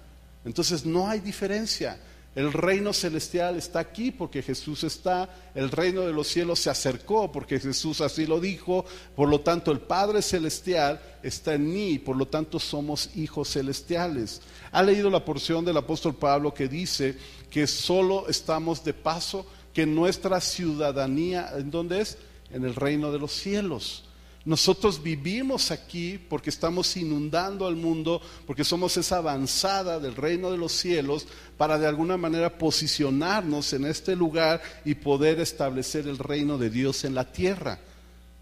Entonces 0.45 0.85
no 0.85 1.09
hay 1.09 1.21
diferencia. 1.21 2.01
El 2.39 2.53
reino 2.53 2.93
celestial 2.93 3.57
está 3.57 3.81
aquí 3.81 4.13
porque 4.13 4.43
Jesús 4.43 4.85
está, 4.85 5.29
el 5.57 5.73
reino 5.73 6.03
de 6.03 6.13
los 6.13 6.29
cielos 6.29 6.61
se 6.61 6.71
acercó 6.71 7.33
porque 7.33 7.59
Jesús 7.59 8.01
así 8.01 8.27
lo 8.27 8.39
dijo, 8.39 8.85
por 9.17 9.29
lo 9.29 9.41
tanto 9.41 9.73
el 9.73 9.81
Padre 9.81 10.23
celestial 10.23 11.01
está 11.25 11.55
en 11.55 11.75
mí, 11.75 11.99
por 11.99 12.15
lo 12.17 12.29
tanto 12.29 12.61
somos 12.61 13.11
hijos 13.17 13.51
celestiales. 13.51 14.41
Ha 14.71 14.85
leído 14.85 15.11
la 15.11 15.25
porción 15.25 15.65
del 15.65 15.79
apóstol 15.79 16.15
Pablo 16.15 16.55
que 16.55 16.69
dice 16.69 17.19
que 17.51 17.67
solo 17.67 18.29
estamos 18.29 18.85
de 18.85 18.95
paso, 18.95 19.45
que 19.75 19.85
nuestra 19.85 20.41
ciudadanía, 20.41 21.51
¿en 21.57 21.73
dónde 21.73 22.03
es? 22.03 22.19
En 22.53 22.65
el 22.65 22.77
reino 22.77 23.11
de 23.11 23.19
los 23.19 23.33
cielos. 23.33 24.08
Nosotros 24.45 25.03
vivimos 25.03 25.71
aquí 25.71 26.19
porque 26.19 26.51
estamos 26.51 26.97
inundando 26.97 27.67
al 27.67 27.77
mundo, 27.77 28.23
porque 28.47 28.65
somos 28.65 28.97
esa 28.97 29.19
avanzada 29.19 29.99
del 29.99 30.15
reino 30.15 30.51
de 30.51 30.57
los 30.57 30.73
cielos 30.73 31.27
para 31.57 31.79
de 31.79 31.87
alguna 31.87 32.17
manera 32.17 32.57
posicionarnos 32.57 33.73
en 33.73 33.85
este 33.85 34.17
lugar 34.17 34.63
y 34.85 34.95
poder 34.95 35.41
establecer 35.41 36.07
el 36.07 36.19
reino 36.19 36.57
de 36.57 36.71
Dios 36.71 37.05
en 37.05 37.15
la 37.15 37.31
tierra. 37.31 37.79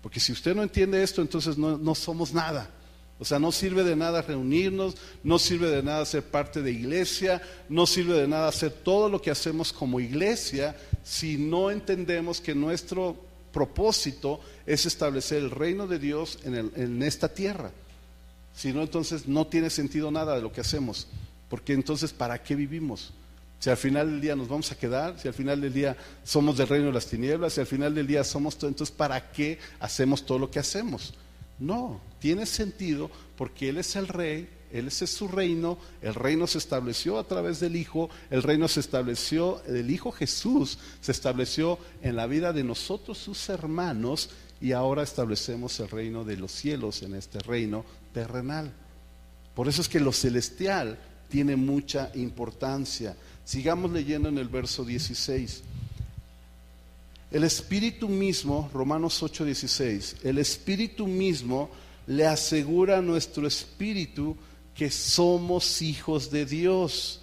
Porque 0.02 0.20
si 0.20 0.32
usted 0.32 0.54
no 0.54 0.62
entiende 0.62 1.02
esto, 1.02 1.22
entonces 1.22 1.58
no, 1.58 1.76
no 1.76 1.94
somos 1.94 2.32
nada. 2.32 2.70
O 3.18 3.24
sea, 3.24 3.38
no 3.38 3.50
sirve 3.50 3.82
de 3.82 3.96
nada 3.96 4.20
reunirnos, 4.20 4.94
no 5.24 5.38
sirve 5.38 5.70
de 5.70 5.82
nada 5.82 6.04
ser 6.04 6.22
parte 6.22 6.60
de 6.60 6.70
iglesia, 6.70 7.40
no 7.68 7.86
sirve 7.86 8.14
de 8.14 8.28
nada 8.28 8.48
hacer 8.48 8.70
todo 8.70 9.08
lo 9.08 9.22
que 9.22 9.30
hacemos 9.30 9.72
como 9.72 10.00
iglesia 10.00 10.76
si 11.02 11.38
no 11.38 11.70
entendemos 11.70 12.40
que 12.40 12.54
nuestro 12.54 13.25
propósito 13.56 14.38
es 14.66 14.84
establecer 14.84 15.38
el 15.38 15.50
reino 15.50 15.86
de 15.86 15.98
Dios 15.98 16.38
en, 16.44 17.02
esta 17.02 17.32
tierra. 17.32 17.70
Si 18.54 18.70
no, 18.70 18.82
entonces 18.82 19.26
no 19.26 19.46
tiene 19.46 19.70
sentido 19.70 20.10
nada 20.10 20.36
de 20.36 20.42
lo 20.42 20.52
que 20.52 20.60
hacemos. 20.60 21.06
Porque 21.48 21.72
entonces, 21.72 22.12
¿para 22.12 22.42
qué 22.42 22.54
vivimos? 22.54 23.14
Si 23.58 23.70
al 23.70 23.78
final 23.78 24.10
del 24.10 24.20
día 24.20 24.36
nos 24.36 24.48
vamos 24.48 24.70
a 24.72 24.76
quedar, 24.76 25.18
si 25.18 25.26
al 25.26 25.32
final 25.32 25.58
del 25.62 25.72
día 25.72 25.96
somos 26.22 26.58
del 26.58 26.68
reino 26.68 26.88
de 26.88 26.92
las 26.92 27.06
tinieblas, 27.06 27.54
si 27.54 27.60
al 27.60 27.66
final 27.66 27.94
del 27.94 28.06
día 28.06 28.24
somos 28.24 28.58
todo, 28.58 28.68
entonces 28.68 28.94
¿para 28.94 29.32
qué 29.32 29.58
hacemos 29.80 30.26
todo 30.26 30.38
lo 30.38 30.50
que 30.50 30.58
hacemos? 30.58 31.14
No, 31.58 31.98
tiene 32.18 32.44
sentido 32.44 33.10
porque 33.38 33.70
Él 33.70 33.78
es 33.78 33.96
el 33.96 34.06
rey, 34.06 34.50
él 34.76 34.88
es 34.88 35.10
su 35.10 35.28
reino, 35.28 35.78
el 36.02 36.14
reino 36.14 36.46
se 36.46 36.58
estableció 36.58 37.18
a 37.18 37.24
través 37.24 37.60
del 37.60 37.76
Hijo, 37.76 38.10
el 38.30 38.42
reino 38.42 38.68
se 38.68 38.80
estableció, 38.80 39.62
el 39.66 39.90
Hijo 39.90 40.12
Jesús 40.12 40.78
se 41.00 41.12
estableció 41.12 41.78
en 42.02 42.16
la 42.16 42.26
vida 42.26 42.52
de 42.52 42.64
nosotros, 42.64 43.18
sus 43.18 43.48
hermanos, 43.48 44.30
y 44.60 44.72
ahora 44.72 45.02
establecemos 45.02 45.78
el 45.80 45.88
reino 45.88 46.24
de 46.24 46.36
los 46.36 46.52
cielos 46.52 47.02
en 47.02 47.14
este 47.14 47.38
reino 47.40 47.84
terrenal. 48.12 48.72
Por 49.54 49.68
eso 49.68 49.82
es 49.82 49.88
que 49.88 50.00
lo 50.00 50.12
celestial 50.12 50.98
tiene 51.28 51.56
mucha 51.56 52.10
importancia. 52.14 53.16
Sigamos 53.44 53.90
leyendo 53.90 54.28
en 54.28 54.38
el 54.38 54.48
verso 54.48 54.84
16. 54.84 55.62
El 57.30 57.44
Espíritu 57.44 58.08
mismo, 58.08 58.70
Romanos 58.72 59.22
8:16, 59.22 60.24
el 60.24 60.38
Espíritu 60.38 61.06
mismo 61.06 61.70
le 62.06 62.26
asegura 62.26 62.98
a 62.98 63.02
nuestro 63.02 63.46
espíritu 63.46 64.36
que 64.76 64.90
somos 64.90 65.80
hijos 65.80 66.30
de 66.30 66.44
Dios. 66.44 67.20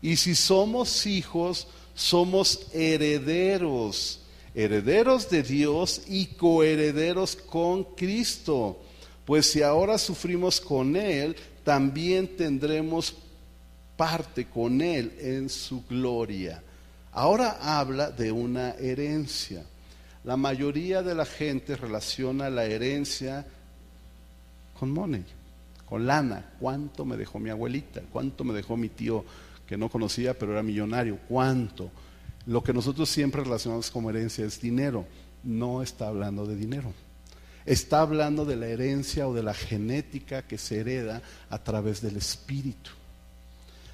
Y 0.00 0.16
si 0.16 0.34
somos 0.34 1.06
hijos, 1.06 1.66
somos 1.94 2.66
herederos, 2.72 4.20
herederos 4.54 5.28
de 5.28 5.42
Dios 5.42 6.02
y 6.06 6.26
coherederos 6.26 7.36
con 7.36 7.84
Cristo. 7.84 8.80
Pues 9.24 9.50
si 9.50 9.62
ahora 9.62 9.98
sufrimos 9.98 10.60
con 10.60 10.96
Él, 10.96 11.36
también 11.64 12.36
tendremos 12.36 13.14
parte 13.96 14.46
con 14.46 14.80
Él 14.80 15.12
en 15.20 15.48
su 15.48 15.84
gloria. 15.86 16.62
Ahora 17.12 17.58
habla 17.60 18.10
de 18.10 18.32
una 18.32 18.70
herencia. 18.72 19.64
La 20.24 20.36
mayoría 20.36 21.02
de 21.02 21.14
la 21.14 21.26
gente 21.26 21.76
relaciona 21.76 22.48
la 22.48 22.64
herencia 22.64 23.44
con 24.78 24.90
money 24.90 25.24
con 25.92 26.06
lana. 26.06 26.54
¿Cuánto 26.58 27.04
me 27.04 27.18
dejó 27.18 27.38
mi 27.38 27.50
abuelita? 27.50 28.00
¿Cuánto 28.10 28.44
me 28.44 28.54
dejó 28.54 28.78
mi 28.78 28.88
tío 28.88 29.26
que 29.66 29.76
no 29.76 29.90
conocía 29.90 30.32
pero 30.32 30.52
era 30.52 30.62
millonario? 30.62 31.18
¿Cuánto? 31.28 31.90
Lo 32.46 32.64
que 32.64 32.72
nosotros 32.72 33.10
siempre 33.10 33.44
relacionamos 33.44 33.90
como 33.90 34.08
herencia 34.08 34.46
es 34.46 34.58
dinero. 34.58 35.04
No 35.44 35.82
está 35.82 36.08
hablando 36.08 36.46
de 36.46 36.56
dinero. 36.56 36.94
Está 37.66 38.00
hablando 38.00 38.46
de 38.46 38.56
la 38.56 38.68
herencia 38.68 39.28
o 39.28 39.34
de 39.34 39.42
la 39.42 39.52
genética 39.52 40.46
que 40.46 40.56
se 40.56 40.80
hereda 40.80 41.20
a 41.50 41.62
través 41.62 42.00
del 42.00 42.16
espíritu. 42.16 42.92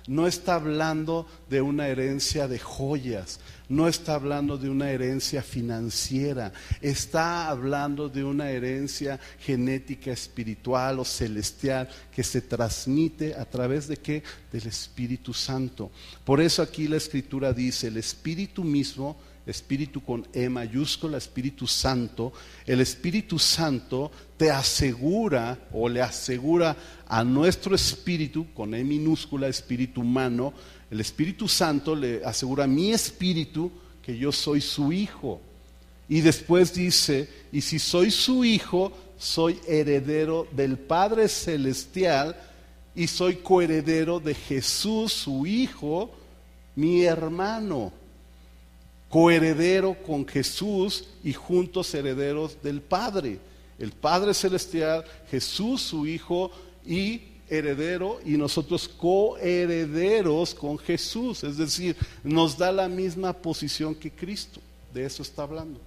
No 0.09 0.27
está 0.27 0.55
hablando 0.55 1.27
de 1.49 1.61
una 1.61 1.87
herencia 1.87 2.49
de 2.49 2.59
joyas, 2.59 3.39
no 3.69 3.87
está 3.87 4.15
hablando 4.15 4.57
de 4.57 4.71
una 4.71 4.91
herencia 4.91 5.43
financiera, 5.43 6.53
está 6.81 7.49
hablando 7.49 8.09
de 8.09 8.25
una 8.25 8.51
herencia 8.51 9.21
genética 9.39 10.11
espiritual 10.11 10.99
o 10.99 11.05
celestial 11.05 11.89
que 12.11 12.25
se 12.25 12.41
transmite 12.41 13.35
a 13.35 13.45
través 13.45 13.87
de 13.87 13.99
qué? 13.99 14.23
Del 14.51 14.67
Espíritu 14.67 15.35
Santo. 15.35 15.91
Por 16.25 16.41
eso 16.41 16.63
aquí 16.63 16.89
la 16.89 16.97
escritura 16.97 17.53
dice, 17.53 17.89
el 17.89 17.99
Espíritu 17.99 18.65
mismo 18.65 19.19
Espíritu 19.49 20.03
con 20.03 20.27
E 20.33 20.49
mayúscula, 20.49 21.17
Espíritu 21.17 21.67
Santo, 21.67 22.33
el 22.67 22.81
Espíritu 22.81 23.39
Santo 23.39 24.11
te 24.37 24.51
asegura 24.51 25.59
o 25.73 25.89
le 25.89 26.03
asegura 26.03 26.77
a 27.07 27.25
nuestro 27.25 27.75
espíritu, 27.75 28.47
con 28.53 28.75
E 28.75 28.85
minúscula, 28.85 29.49
espíritu 29.49 30.03
humano, 30.03 30.53
el 30.91 31.01
Espíritu 31.01 31.49
Santo 31.49 31.97
le 31.97 32.23
asegura 32.25 32.65
a 32.65 32.67
mi 32.67 32.93
espíritu 32.93 33.73
que 34.03 34.17
yo 34.17 34.33
soy 34.33 34.61
su 34.61 34.93
hijo. 34.93 35.41
Y 36.09 36.21
después 36.21 36.75
dice, 36.75 37.29
y 37.51 37.63
si 37.63 37.79
soy 37.79 38.11
su 38.11 38.45
hijo, 38.45 38.93
soy 39.19 39.59
heredero 39.67 40.47
del 40.53 40.79
Padre 40.79 41.29
Celestial 41.29 42.37
y 42.95 43.07
soy 43.07 43.37
coheredero 43.37 44.21
de 44.21 44.35
Jesús, 44.35 45.13
su 45.13 45.47
hijo, 45.47 46.11
mi 46.77 47.05
hermano 47.05 47.93
coheredero 49.09 49.97
con 50.03 50.27
Jesús 50.27 51.09
y 51.25 51.33
juntos 51.33 51.93
herederos 51.95 52.63
del 52.63 52.81
Padre. 52.81 53.39
El 53.79 53.93
Padre 53.93 54.35
Celestial, 54.35 55.05
Jesús 55.31 55.83
su 55.83 56.07
Hijo 56.07 56.51
y 56.85 57.23
heredero 57.49 58.21
y 58.25 58.37
nosotros 58.37 58.89
coherederos 58.89 60.55
con 60.55 60.79
Jesús. 60.79 61.45
Es 61.45 61.57
decir, 61.57 61.97
nos 62.23 62.59
da 62.59 62.71
la 62.73 62.89
misma 62.89 63.33
posición 63.33 63.95
que 63.95 64.11
Cristo. 64.11 64.61
De 64.93 65.05
eso 65.05 65.23
está 65.23 65.43
hablando. 65.43 65.81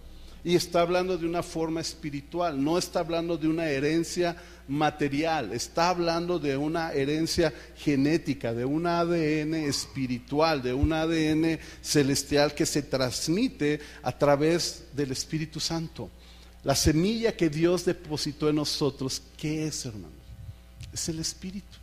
Y 0.44 0.56
está 0.56 0.82
hablando 0.82 1.18
de 1.18 1.26
una 1.26 1.44
forma 1.44 1.82
espiritual, 1.82 2.64
no 2.64 2.78
está 2.78 3.02
hablando 3.02 3.38
de 3.38 3.48
una 3.48 3.70
herencia 3.70 4.36
material, 4.68 5.54
está 5.54 5.90
hablando 5.90 6.40
de 6.40 6.58
una 6.58 6.94
herencia 6.94 7.54
genética, 7.76 8.54
de 8.54 8.66
un 8.66 8.88
ADN 8.88 9.54
espiritual, 9.54 10.64
de 10.64 10.74
un 10.74 10.94
ADN 10.94 11.60
celestial 11.82 12.56
que 12.56 12.66
se 12.66 12.82
transmite 12.82 13.80
a 14.02 14.18
través 14.18 14.86
del 14.96 15.12
Espíritu 15.12 15.60
Santo. 15.60 16.10
La 16.64 16.76
semilla 16.76 17.36
que 17.36 17.50
Dios 17.50 17.86
depositó 17.86 18.50
en 18.50 18.56
nosotros, 18.56 19.22
¿qué 19.38 19.68
es, 19.68 19.86
hermanos? 19.86 20.12
Es 20.94 21.10
el 21.10 21.20
Espíritu. 21.20 21.81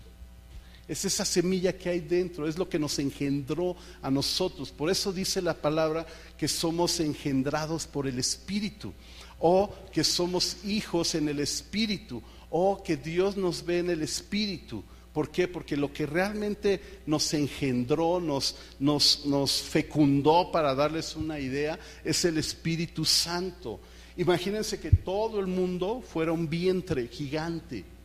Es 0.89 1.05
esa 1.05 1.27
semilla 1.27 1.77
que 1.77 1.91
hay 1.91 2.01
dentro, 2.01 2.49
es 2.49 2.57
lo 2.57 2.67
que 2.67 2.79
nos 2.79 2.99
engendró 2.99 3.77
a 4.01 4.11
nosotros. 4.11 4.71
Por 4.71 4.91
eso 4.91 5.13
dice 5.13 5.43
la 5.43 5.53
palabra 5.53 6.07
que 6.39 6.49
somos 6.49 6.99
engendrados 7.01 7.87
por 7.87 8.07
el 8.07 8.19
Espíritu, 8.19 8.95
o 9.39 9.71
que 9.93 10.03
somos 10.03 10.65
hijos 10.65 11.15
en 11.15 11.29
el 11.29 11.41
Espíritu, 11.41 12.23
o 12.49 12.83
que 12.83 12.97
Dios 12.97 13.37
nos 13.37 13.67
ve 13.67 13.81
en 13.81 13.91
el 13.91 14.01
Espíritu. 14.01 14.83
¿Por 15.13 15.31
qué? 15.31 15.47
Porque 15.47 15.77
lo 15.77 15.93
que 15.93 16.07
realmente 16.07 16.81
nos 17.05 17.35
engendró, 17.35 18.19
nos, 18.19 18.57
nos, 18.79 19.27
nos 19.27 19.61
fecundó, 19.61 20.51
para 20.51 20.75
darles 20.75 21.17
una 21.17 21.39
idea, 21.39 21.79
es 22.03 22.25
el 22.25 22.39
Espíritu 22.39 23.05
Santo. 23.05 23.79
Imagínense 24.17 24.81
que 24.81 24.91
todo 24.91 25.39
el 25.39 25.49
mundo 25.49 26.01
fuera 26.01 26.33
un 26.33 26.49
vientre 26.49 27.09
gigante 27.09 27.98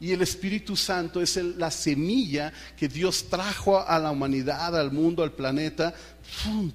y 0.00 0.12
el 0.12 0.22
Espíritu 0.22 0.76
Santo 0.76 1.20
es 1.22 1.36
la 1.36 1.70
semilla 1.70 2.52
que 2.76 2.88
Dios 2.88 3.26
trajo 3.30 3.80
a 3.80 3.98
la 3.98 4.10
humanidad, 4.10 4.78
al 4.78 4.92
mundo, 4.92 5.22
al 5.22 5.32
planeta, 5.32 5.94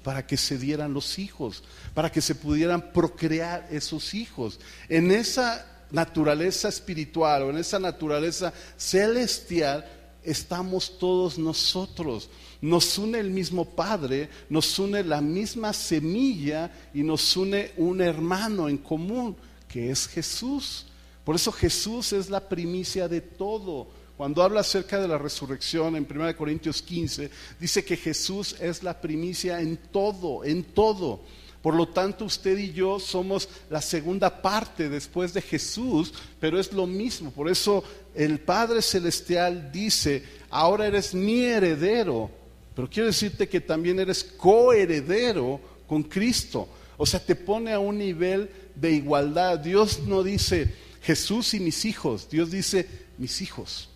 para 0.02 0.26
que 0.26 0.36
se 0.36 0.58
dieran 0.58 0.94
los 0.94 1.18
hijos, 1.18 1.62
para 1.94 2.10
que 2.10 2.20
se 2.20 2.34
pudieran 2.34 2.92
procrear 2.92 3.68
esos 3.70 4.14
hijos. 4.14 4.58
En 4.88 5.10
esa 5.10 5.66
naturaleza 5.90 6.68
espiritual 6.68 7.42
o 7.42 7.50
en 7.50 7.58
esa 7.58 7.78
naturaleza 7.78 8.52
celestial 8.76 9.84
estamos 10.24 10.98
todos 10.98 11.38
nosotros. 11.38 12.28
Nos 12.60 12.98
une 12.98 13.18
el 13.18 13.30
mismo 13.30 13.64
Padre, 13.64 14.28
nos 14.48 14.78
une 14.78 15.02
la 15.02 15.20
misma 15.20 15.72
semilla 15.72 16.70
y 16.92 17.02
nos 17.02 17.36
une 17.36 17.72
un 17.76 18.00
hermano 18.00 18.68
en 18.68 18.78
común, 18.78 19.36
que 19.68 19.90
es 19.90 20.06
Jesús. 20.08 20.86
Por 21.24 21.36
eso 21.36 21.52
Jesús 21.52 22.12
es 22.12 22.30
la 22.30 22.48
primicia 22.48 23.08
de 23.08 23.20
todo. 23.20 23.88
Cuando 24.16 24.42
habla 24.42 24.60
acerca 24.60 25.00
de 25.00 25.08
la 25.08 25.16
resurrección 25.16 25.96
en 25.96 26.06
1 26.08 26.36
Corintios 26.36 26.82
15, 26.82 27.30
dice 27.58 27.84
que 27.84 27.96
Jesús 27.96 28.54
es 28.60 28.82
la 28.82 29.00
primicia 29.00 29.60
en 29.60 29.76
todo, 29.76 30.44
en 30.44 30.64
todo. 30.64 31.20
Por 31.62 31.74
lo 31.74 31.88
tanto, 31.88 32.24
usted 32.24 32.56
y 32.58 32.72
yo 32.72 32.98
somos 32.98 33.48
la 33.68 33.82
segunda 33.82 34.40
parte 34.40 34.88
después 34.88 35.34
de 35.34 35.42
Jesús, 35.42 36.12
pero 36.38 36.58
es 36.58 36.72
lo 36.72 36.86
mismo. 36.86 37.30
Por 37.30 37.50
eso 37.50 37.84
el 38.14 38.40
Padre 38.40 38.80
Celestial 38.80 39.70
dice, 39.70 40.22
ahora 40.48 40.86
eres 40.86 41.14
mi 41.14 41.44
heredero, 41.44 42.30
pero 42.74 42.88
quiero 42.88 43.08
decirte 43.08 43.48
que 43.48 43.60
también 43.60 44.00
eres 44.00 44.24
coheredero 44.24 45.60
con 45.86 46.02
Cristo. 46.02 46.66
O 46.96 47.04
sea, 47.04 47.24
te 47.24 47.34
pone 47.34 47.72
a 47.72 47.78
un 47.78 47.98
nivel 47.98 48.50
de 48.74 48.92
igualdad. 48.92 49.58
Dios 49.58 50.00
no 50.00 50.22
dice, 50.22 50.72
Jesús 51.02 51.54
y 51.54 51.60
mis 51.60 51.84
hijos. 51.84 52.28
Dios 52.30 52.50
dice, 52.50 52.88
mis 53.18 53.40
hijos. 53.40 53.88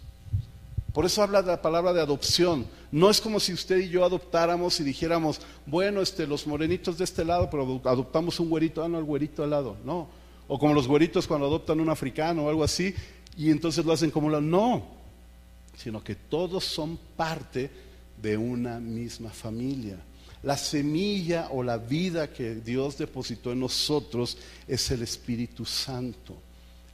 Por 0.93 1.05
eso 1.05 1.23
habla 1.23 1.43
de 1.43 1.49
la 1.49 1.61
palabra 1.61 1.93
de 1.93 2.01
adopción. 2.01 2.67
No 2.93 3.11
es 3.11 3.21
como 3.21 3.41
si 3.41 3.53
usted 3.53 3.79
y 3.79 3.89
yo 3.89 4.05
adoptáramos 4.05 4.79
y 4.79 4.85
dijéramos, 4.85 5.41
bueno, 5.67 6.01
este, 6.01 6.27
los 6.27 6.47
morenitos 6.47 6.99
de 6.99 7.05
este 7.05 7.25
lado, 7.25 7.51
pero 7.51 7.81
adoptamos 7.85 8.39
un 8.39 8.49
güerito, 8.49 8.83
ah, 8.83 8.89
no, 8.89 8.99
el 8.99 9.05
güerito 9.05 9.43
al 9.43 9.51
lado. 9.51 9.77
No. 9.85 10.09
O 10.47 10.59
como 10.59 10.73
los 10.73 10.87
güeritos 10.87 11.27
cuando 11.27 11.47
adoptan 11.47 11.81
un 11.81 11.91
africano 11.91 12.45
o 12.45 12.49
algo 12.49 12.63
así, 12.63 12.95
y 13.37 13.51
entonces 13.51 13.85
lo 13.85 13.93
hacen 13.93 14.13
como 14.13 14.31
la. 14.31 14.41
No. 14.41 14.85
Sino 15.77 16.03
que 16.05 16.15
todos 16.15 16.65
son 16.65 16.97
parte 17.17 17.71
de 18.23 18.37
una 18.37 18.79
misma 18.79 19.31
familia. 19.31 19.97
La 20.45 20.57
semilla 20.57 21.49
o 21.51 21.63
la 21.63 21.79
vida 21.79 22.33
que 22.33 22.55
Dios 22.55 22.99
depositó 22.99 23.51
en 23.51 23.61
nosotros 23.61 24.39
es 24.69 24.91
el 24.93 25.03
Espíritu 25.03 25.65
Santo 25.65 26.37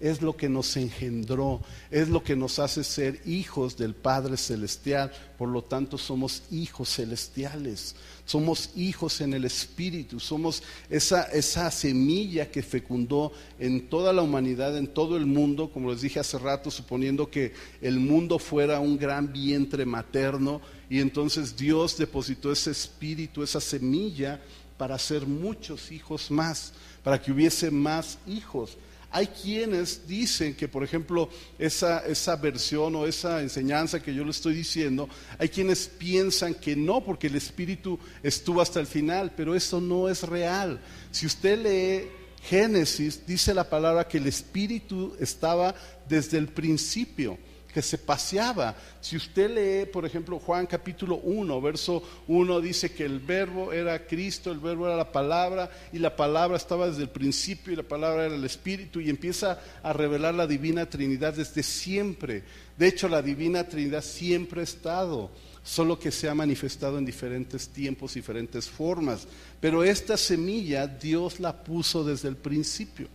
es 0.00 0.22
lo 0.22 0.34
que 0.34 0.48
nos 0.48 0.76
engendró, 0.78 1.60
es 1.90 2.08
lo 2.08 2.24
que 2.24 2.34
nos 2.34 2.58
hace 2.58 2.82
ser 2.82 3.20
hijos 3.26 3.76
del 3.76 3.94
Padre 3.94 4.38
Celestial. 4.38 5.12
Por 5.36 5.50
lo 5.50 5.62
tanto, 5.62 5.98
somos 5.98 6.42
hijos 6.50 6.96
celestiales, 6.96 7.94
somos 8.24 8.70
hijos 8.76 9.20
en 9.20 9.34
el 9.34 9.44
Espíritu, 9.44 10.18
somos 10.18 10.62
esa, 10.88 11.70
semilla 11.70 12.50
que 12.50 12.62
fecundó 12.62 13.32
en 13.58 13.88
toda 13.88 14.12
la 14.12 14.22
humanidad, 14.22 14.76
en 14.76 14.86
todo 14.86 15.18
el 15.18 15.26
mundo, 15.26 15.70
como 15.70 15.92
les 15.92 16.00
dije 16.00 16.18
hace 16.18 16.38
rato, 16.38 16.70
suponiendo 16.70 17.30
que 17.30 17.52
el 17.82 18.00
mundo 18.00 18.38
fuera 18.38 18.80
un 18.80 18.96
gran 18.96 19.30
vientre 19.32 19.84
materno, 19.84 20.62
y 20.88 21.00
entonces 21.00 21.56
Dios 21.56 21.96
depositó 21.98 22.50
ese 22.50 22.70
espíritu, 22.70 23.42
esa 23.42 23.60
semilla, 23.60 24.40
para 24.78 24.94
hacer 24.94 25.26
muchos 25.26 25.92
hijos 25.92 26.30
más, 26.30 26.72
para 27.04 27.20
que 27.20 27.30
hubiese 27.30 27.70
más 27.70 28.18
hijos. 28.26 28.78
Hay 29.10 29.26
quienes 29.26 30.06
dicen 30.06 30.54
que, 30.54 30.68
por 30.68 30.84
ejemplo, 30.84 31.28
esa, 31.58 32.06
esa 32.06 32.36
versión 32.36 32.94
o 32.94 33.06
esa 33.06 33.42
enseñanza 33.42 34.00
que 34.00 34.14
yo 34.14 34.24
le 34.24 34.30
estoy 34.30 34.54
diciendo, 34.54 35.08
hay 35.38 35.48
quienes 35.48 35.88
piensan 35.88 36.54
que 36.54 36.76
no, 36.76 37.02
porque 37.02 37.26
el 37.26 37.36
Espíritu 37.36 37.98
estuvo 38.22 38.60
hasta 38.60 38.78
el 38.78 38.86
final, 38.86 39.32
pero 39.36 39.54
eso 39.54 39.80
no 39.80 40.08
es 40.08 40.22
real. 40.22 40.80
Si 41.10 41.26
usted 41.26 41.58
lee 41.58 42.08
Génesis, 42.42 43.26
dice 43.26 43.52
la 43.52 43.68
palabra 43.68 44.06
que 44.06 44.18
el 44.18 44.26
Espíritu 44.26 45.16
estaba 45.18 45.74
desde 46.08 46.38
el 46.38 46.48
principio 46.48 47.38
que 47.72 47.82
se 47.82 47.98
paseaba. 47.98 48.74
Si 49.00 49.16
usted 49.16 49.50
lee, 49.50 49.90
por 49.90 50.04
ejemplo, 50.04 50.38
Juan 50.38 50.66
capítulo 50.66 51.16
1, 51.16 51.60
verso 51.60 52.02
1, 52.28 52.60
dice 52.60 52.92
que 52.92 53.04
el 53.04 53.20
verbo 53.20 53.72
era 53.72 54.06
Cristo, 54.06 54.50
el 54.50 54.58
verbo 54.58 54.86
era 54.86 54.96
la 54.96 55.12
palabra, 55.12 55.70
y 55.92 55.98
la 55.98 56.14
palabra 56.14 56.56
estaba 56.56 56.88
desde 56.88 57.02
el 57.02 57.10
principio, 57.10 57.72
y 57.72 57.76
la 57.76 57.82
palabra 57.82 58.26
era 58.26 58.34
el 58.34 58.44
Espíritu, 58.44 59.00
y 59.00 59.10
empieza 59.10 59.60
a 59.82 59.92
revelar 59.92 60.34
la 60.34 60.46
divina 60.46 60.88
Trinidad 60.88 61.34
desde 61.34 61.62
siempre. 61.62 62.42
De 62.76 62.88
hecho, 62.88 63.08
la 63.08 63.22
divina 63.22 63.64
Trinidad 63.64 64.02
siempre 64.02 64.60
ha 64.60 64.64
estado, 64.64 65.30
solo 65.62 65.98
que 65.98 66.10
se 66.10 66.28
ha 66.28 66.34
manifestado 66.34 66.98
en 66.98 67.04
diferentes 67.04 67.68
tiempos, 67.68 68.14
diferentes 68.14 68.68
formas. 68.68 69.26
Pero 69.60 69.84
esta 69.84 70.16
semilla 70.16 70.86
Dios 70.86 71.40
la 71.40 71.62
puso 71.62 72.02
desde 72.04 72.28
el 72.28 72.36
principio. 72.36 73.08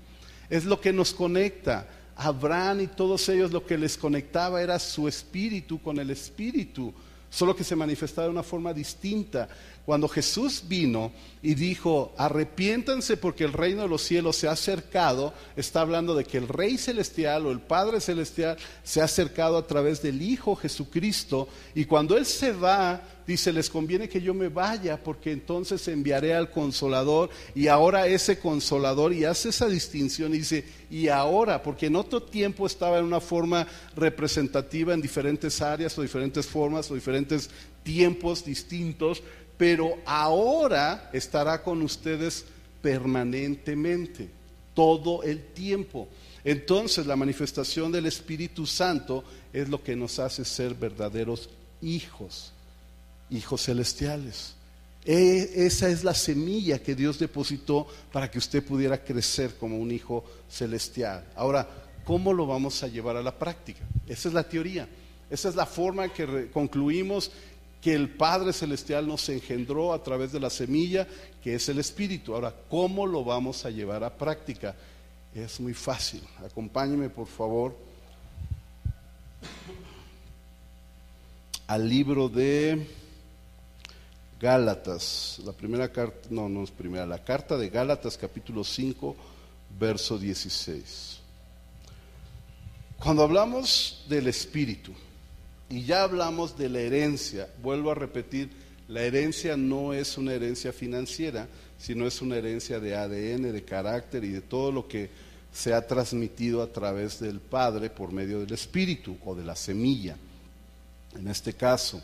Es 0.49 0.65
lo 0.65 0.79
que 0.79 0.93
nos 0.93 1.13
conecta 1.13 1.87
Abraham 2.15 2.81
y 2.81 2.87
todos 2.87 3.27
ellos 3.29 3.51
lo 3.51 3.65
que 3.65 3.77
les 3.77 3.97
conectaba 3.97 4.61
era 4.61 4.79
su 4.79 5.07
espíritu 5.07 5.81
con 5.81 5.99
el 5.99 6.09
espíritu, 6.09 6.93
solo 7.29 7.55
que 7.55 7.63
se 7.63 7.75
manifestaba 7.75 8.27
de 8.27 8.31
una 8.31 8.43
forma 8.43 8.73
distinta. 8.73 9.49
Cuando 9.85 10.07
Jesús 10.07 10.63
vino 10.67 11.11
y 11.43 11.53
dijo, 11.53 12.11
arrepiéntanse 12.17 13.17
porque 13.17 13.43
el 13.43 13.53
reino 13.53 13.83
de 13.83 13.87
los 13.87 14.01
cielos 14.01 14.35
se 14.35 14.47
ha 14.47 14.51
acercado, 14.53 15.31
está 15.55 15.81
hablando 15.81 16.15
de 16.15 16.23
que 16.23 16.39
el 16.39 16.47
Rey 16.47 16.79
Celestial 16.79 17.45
o 17.45 17.51
el 17.51 17.59
Padre 17.59 18.01
Celestial 18.01 18.57
se 18.83 19.01
ha 19.01 19.03
acercado 19.03 19.57
a 19.57 19.67
través 19.67 20.01
del 20.01 20.23
Hijo 20.23 20.55
Jesucristo. 20.55 21.47
Y 21.75 21.85
cuando 21.85 22.17
Él 22.17 22.25
se 22.25 22.51
va, 22.51 22.99
dice, 23.27 23.53
les 23.53 23.69
conviene 23.69 24.09
que 24.09 24.21
yo 24.21 24.33
me 24.33 24.49
vaya 24.49 25.01
porque 25.03 25.31
entonces 25.31 25.87
enviaré 25.87 26.33
al 26.33 26.49
consolador. 26.49 27.29
Y 27.53 27.67
ahora 27.67 28.07
ese 28.07 28.39
consolador, 28.39 29.13
y 29.13 29.25
hace 29.25 29.49
esa 29.49 29.67
distinción, 29.67 30.33
y 30.33 30.39
dice, 30.39 30.65
y 30.89 31.09
ahora, 31.09 31.61
porque 31.61 31.85
en 31.85 31.95
otro 31.95 32.23
tiempo 32.23 32.65
estaba 32.65 32.97
en 32.97 33.05
una 33.05 33.19
forma 33.19 33.67
representativa 33.95 34.95
en 34.95 35.01
diferentes 35.01 35.61
áreas 35.61 35.95
o 35.95 36.01
diferentes 36.01 36.47
formas 36.47 36.89
o 36.89 36.95
diferentes 36.95 37.51
tiempos 37.83 38.43
distintos, 38.43 39.21
pero 39.57 39.97
ahora 40.05 41.09
estará 41.13 41.61
con 41.61 41.81
ustedes 41.81 42.45
permanentemente, 42.81 44.29
todo 44.73 45.23
el 45.23 45.43
tiempo. 45.53 46.07
Entonces 46.43 47.07
la 47.07 47.15
manifestación 47.15 47.91
del 47.91 48.05
Espíritu 48.05 48.65
Santo 48.65 49.23
es 49.51 49.69
lo 49.69 49.81
que 49.81 49.95
nos 49.95 50.19
hace 50.19 50.45
ser 50.45 50.75
verdaderos 50.75 51.49
hijos, 51.81 52.51
hijos 53.29 53.63
celestiales. 53.63 54.53
E, 55.05 55.65
esa 55.65 55.87
es 55.89 56.03
la 56.03 56.13
semilla 56.13 56.79
que 56.79 56.95
Dios 56.95 57.19
depositó 57.19 57.87
para 58.11 58.29
que 58.29 58.39
usted 58.39 58.63
pudiera 58.63 59.03
crecer 59.03 59.55
como 59.55 59.77
un 59.77 59.91
hijo 59.91 60.25
celestial. 60.49 61.25
Ahora, 61.35 61.67
¿cómo 62.03 62.33
lo 62.33 62.45
vamos 62.45 62.83
a 62.83 62.87
llevar 62.87 63.15
a 63.15 63.23
la 63.23 63.37
práctica? 63.37 63.81
Esa 64.07 64.27
es 64.27 64.33
la 64.33 64.47
teoría. 64.47 64.87
Esa 65.29 65.49
es 65.49 65.55
la 65.55 65.65
forma 65.65 66.05
en 66.05 66.11
que 66.11 66.49
concluimos 66.51 67.31
que 67.85 67.93
el 67.93 68.09
Padre 68.09 68.51
Celestial 68.51 69.07
nos 69.07 69.29
engendró 69.29 69.93
a 69.93 70.01
través 70.01 70.31
de 70.31 70.39
la 70.39 70.49
semilla, 70.49 71.07
que 71.43 71.53
es 71.53 71.69
el 71.69 71.77
Espíritu. 71.77 72.33
Ahora, 72.33 72.51
¿cómo 72.67 73.05
lo 73.05 73.23
vamos 73.23 73.63
a 73.63 73.69
llevar 73.69 74.03
a 74.03 74.17
práctica? 74.17 74.75
Es 75.35 75.59
muy 75.59 75.75
fácil. 75.75 76.23
Acompáñeme, 76.43 77.11
por 77.11 77.27
favor, 77.27 77.77
al 81.67 81.87
libro 81.87 82.27
de 82.27 82.87
Gálatas, 84.39 85.39
la 85.45 85.51
primera 85.51 85.91
carta, 85.91 86.27
no, 86.31 86.49
no 86.49 86.63
es 86.63 86.71
primera, 86.71 87.05
la 87.05 87.23
carta 87.23 87.55
de 87.55 87.69
Gálatas 87.69 88.17
capítulo 88.17 88.63
5, 88.63 89.15
verso 89.77 90.17
16. 90.17 91.19
Cuando 92.97 93.21
hablamos 93.21 94.03
del 94.09 94.25
Espíritu, 94.25 94.91
y 95.69 95.83
ya 95.83 96.03
hablamos 96.03 96.57
de 96.57 96.69
la 96.69 96.79
herencia. 96.79 97.49
Vuelvo 97.61 97.91
a 97.91 97.95
repetir, 97.95 98.49
la 98.87 99.01
herencia 99.01 99.57
no 99.57 99.93
es 99.93 100.17
una 100.17 100.33
herencia 100.33 100.71
financiera, 100.71 101.47
sino 101.77 102.05
es 102.07 102.21
una 102.21 102.37
herencia 102.37 102.79
de 102.79 102.95
ADN, 102.95 103.51
de 103.51 103.63
carácter 103.63 104.23
y 104.23 104.29
de 104.29 104.41
todo 104.41 104.71
lo 104.71 104.87
que 104.87 105.09
se 105.51 105.73
ha 105.73 105.87
transmitido 105.87 106.61
a 106.61 106.71
través 106.71 107.19
del 107.19 107.39
Padre 107.39 107.89
por 107.89 108.11
medio 108.11 108.41
del 108.41 108.53
Espíritu 108.53 109.17
o 109.25 109.33
de 109.35 109.43
la 109.45 109.55
semilla. 109.55 110.17
En 111.17 111.27
este 111.27 111.53
caso, 111.53 112.01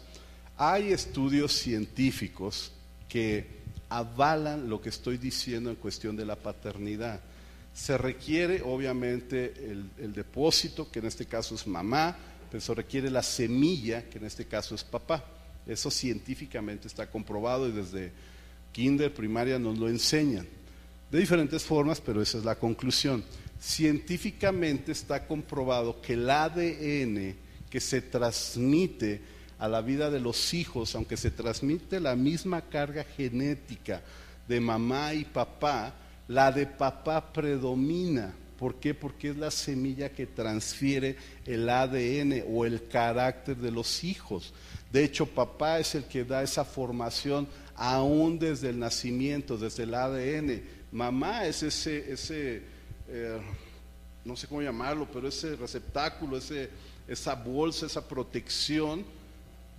hay 0.58 0.92
estudios 0.92 1.52
científicos 1.54 2.72
que 3.10 3.62
avalan 3.90 4.70
lo 4.70 4.82
que 4.82 4.90
estoy 4.90 5.18
diciendo 5.18 5.70
en 5.70 5.76
cuestión 5.76 6.16
de 6.16 6.26
la 6.26 6.38
paternidad. 6.38 7.20
Se 7.74 7.98
requiere, 7.98 8.62
obviamente, 8.62 9.54
el, 9.98 10.14
depósito, 10.14 10.90
que 10.90 11.00
en 11.00 11.08
este 11.08 11.26
caso 11.26 11.56
es 11.56 11.68
mamá, 11.68 12.18
pero 12.52 12.76
requiere 12.76 13.10
la 13.10 13.24
semilla, 13.24 14.10
que 14.10 14.18
en 14.18 14.26
este 14.26 14.46
caso 14.46 14.76
es 14.76 14.84
papá. 14.84 15.24
Eso 15.66 15.90
científicamente 15.90 16.88
está 16.88 17.10
comprobado 17.10 17.70
y 17.70 17.72
desde 17.72 18.12
kinder, 18.74 19.14
primaria 19.14 19.58
nos 19.58 19.78
lo 19.78 19.88
enseñan. 19.88 20.48
De 21.10 21.20
diferentes 21.20 21.64
formas, 21.64 22.02
pero 22.02 22.22
esa 22.22 22.38
es 22.38 22.46
la 22.46 22.56
conclusión. 22.56 23.24
Científicamente 23.60 24.92
está 24.92 25.26
comprobado 25.28 26.02
que 26.02 26.14
el 26.14 26.30
ADN 26.30 27.36
que 27.70 27.80
se 27.80 28.02
transmite 28.02 29.22
a 29.58 29.68
la 29.68 29.82
vida 29.82 30.10
de 30.10 30.20
los 30.20 30.54
hijos, 30.54 30.96
aunque 30.96 31.16
se 31.16 31.32
transmite 31.32 32.00
la 32.00 32.16
misma 32.16 32.62
carga 32.62 33.04
genética 33.04 34.02
de 34.48 34.60
mamá 34.60 35.14
y 35.14 35.24
papá, 35.24 35.94
la 36.28 36.52
de 36.52 36.66
papá 36.66 37.32
predomina. 37.32 38.34
¿Por 38.62 38.76
qué? 38.76 38.94
Porque 38.94 39.30
es 39.30 39.38
la 39.38 39.50
semilla 39.50 40.12
que 40.14 40.28
transfiere 40.28 41.16
el 41.48 41.68
ADN 41.68 42.44
o 42.48 42.64
el 42.64 42.88
carácter 42.88 43.58
de 43.58 43.72
los 43.72 44.04
hijos. 44.04 44.54
De 44.92 45.04
hecho, 45.04 45.26
papá 45.26 45.80
es 45.80 45.96
el 45.96 46.04
que 46.04 46.24
da 46.24 46.44
esa 46.44 46.64
formación 46.64 47.48
aún 47.74 48.38
desde 48.38 48.70
el 48.70 48.78
nacimiento, 48.78 49.58
desde 49.58 49.82
el 49.82 49.96
ADN. 49.96 50.62
Mamá 50.92 51.48
es 51.48 51.64
ese, 51.64 52.14
ese 52.14 52.62
eh, 53.08 53.40
no 54.24 54.36
sé 54.36 54.46
cómo 54.46 54.62
llamarlo, 54.62 55.08
pero 55.12 55.28
ese 55.28 55.56
receptáculo, 55.56 56.38
ese, 56.38 56.70
esa 57.08 57.34
bolsa, 57.34 57.88
esa 57.88 58.08
protección 58.08 59.04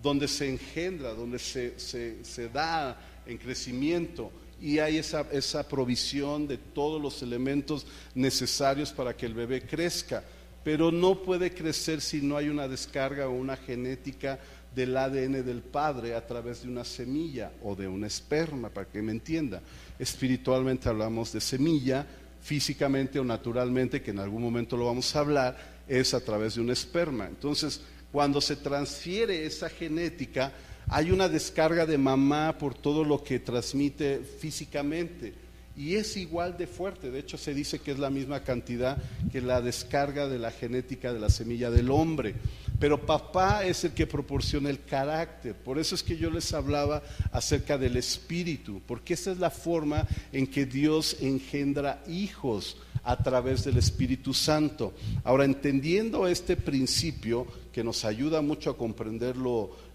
donde 0.02 0.26
se 0.26 0.50
engendra, 0.50 1.14
donde 1.14 1.38
se, 1.38 1.78
se, 1.78 2.24
se 2.24 2.48
da 2.48 3.00
en 3.26 3.38
crecimiento 3.38 4.32
y 4.62 4.78
hay 4.78 4.98
esa, 4.98 5.26
esa 5.32 5.66
provisión 5.66 6.46
de 6.46 6.56
todos 6.56 7.02
los 7.02 7.20
elementos 7.22 7.84
necesarios 8.14 8.92
para 8.92 9.16
que 9.16 9.26
el 9.26 9.34
bebé 9.34 9.62
crezca. 9.62 10.22
Pero 10.62 10.92
no 10.92 11.20
puede 11.22 11.52
crecer 11.52 12.00
si 12.00 12.22
no 12.22 12.36
hay 12.36 12.48
una 12.48 12.68
descarga 12.68 13.26
o 13.26 13.32
una 13.32 13.56
genética 13.56 14.38
del 14.74 14.96
ADN 14.96 15.44
del 15.44 15.62
padre 15.62 16.14
a 16.14 16.24
través 16.24 16.62
de 16.62 16.68
una 16.68 16.84
semilla 16.84 17.50
o 17.62 17.74
de 17.74 17.88
un 17.88 18.04
esperma, 18.04 18.70
para 18.70 18.86
que 18.86 19.02
me 19.02 19.12
entienda. 19.12 19.60
Espiritualmente 19.98 20.88
hablamos 20.88 21.32
de 21.32 21.40
semilla, 21.40 22.06
físicamente 22.40 23.18
o 23.18 23.24
naturalmente, 23.24 24.00
que 24.00 24.12
en 24.12 24.20
algún 24.20 24.42
momento 24.42 24.76
lo 24.76 24.86
vamos 24.86 25.14
a 25.14 25.20
hablar, 25.20 25.82
es 25.88 26.14
a 26.14 26.20
través 26.20 26.54
de 26.54 26.60
un 26.60 26.70
esperma. 26.70 27.26
Entonces, 27.26 27.80
cuando 28.12 28.40
se 28.40 28.56
transfiere 28.56 29.44
esa 29.44 29.68
genética, 29.68 30.52
hay 30.92 31.10
una 31.10 31.26
descarga 31.26 31.86
de 31.86 31.96
mamá 31.96 32.58
por 32.58 32.74
todo 32.74 33.02
lo 33.02 33.24
que 33.24 33.40
transmite 33.40 34.18
físicamente 34.18 35.32
y 35.74 35.94
es 35.94 36.18
igual 36.18 36.58
de 36.58 36.66
fuerte. 36.66 37.10
De 37.10 37.18
hecho, 37.18 37.38
se 37.38 37.54
dice 37.54 37.78
que 37.78 37.92
es 37.92 37.98
la 37.98 38.10
misma 38.10 38.40
cantidad 38.40 38.98
que 39.32 39.40
la 39.40 39.62
descarga 39.62 40.28
de 40.28 40.38
la 40.38 40.50
genética 40.50 41.14
de 41.14 41.18
la 41.18 41.30
semilla 41.30 41.70
del 41.70 41.90
hombre. 41.90 42.34
Pero 42.78 43.06
papá 43.06 43.64
es 43.64 43.84
el 43.84 43.92
que 43.92 44.06
proporciona 44.06 44.68
el 44.68 44.84
carácter. 44.84 45.54
Por 45.54 45.78
eso 45.78 45.94
es 45.94 46.02
que 46.02 46.18
yo 46.18 46.30
les 46.30 46.52
hablaba 46.52 47.02
acerca 47.30 47.78
del 47.78 47.96
espíritu, 47.96 48.82
porque 48.86 49.14
esa 49.14 49.32
es 49.32 49.38
la 49.38 49.50
forma 49.50 50.06
en 50.30 50.46
que 50.46 50.66
Dios 50.66 51.16
engendra 51.22 52.02
hijos 52.06 52.76
a 53.04 53.16
través 53.16 53.64
del 53.64 53.78
Espíritu 53.78 54.32
Santo. 54.32 54.92
Ahora, 55.24 55.44
entendiendo 55.44 56.26
este 56.28 56.56
principio 56.56 57.46
que 57.72 57.82
nos 57.82 58.04
ayuda 58.04 58.42
mucho 58.42 58.70
a 58.70 58.76
comprender 58.76 59.36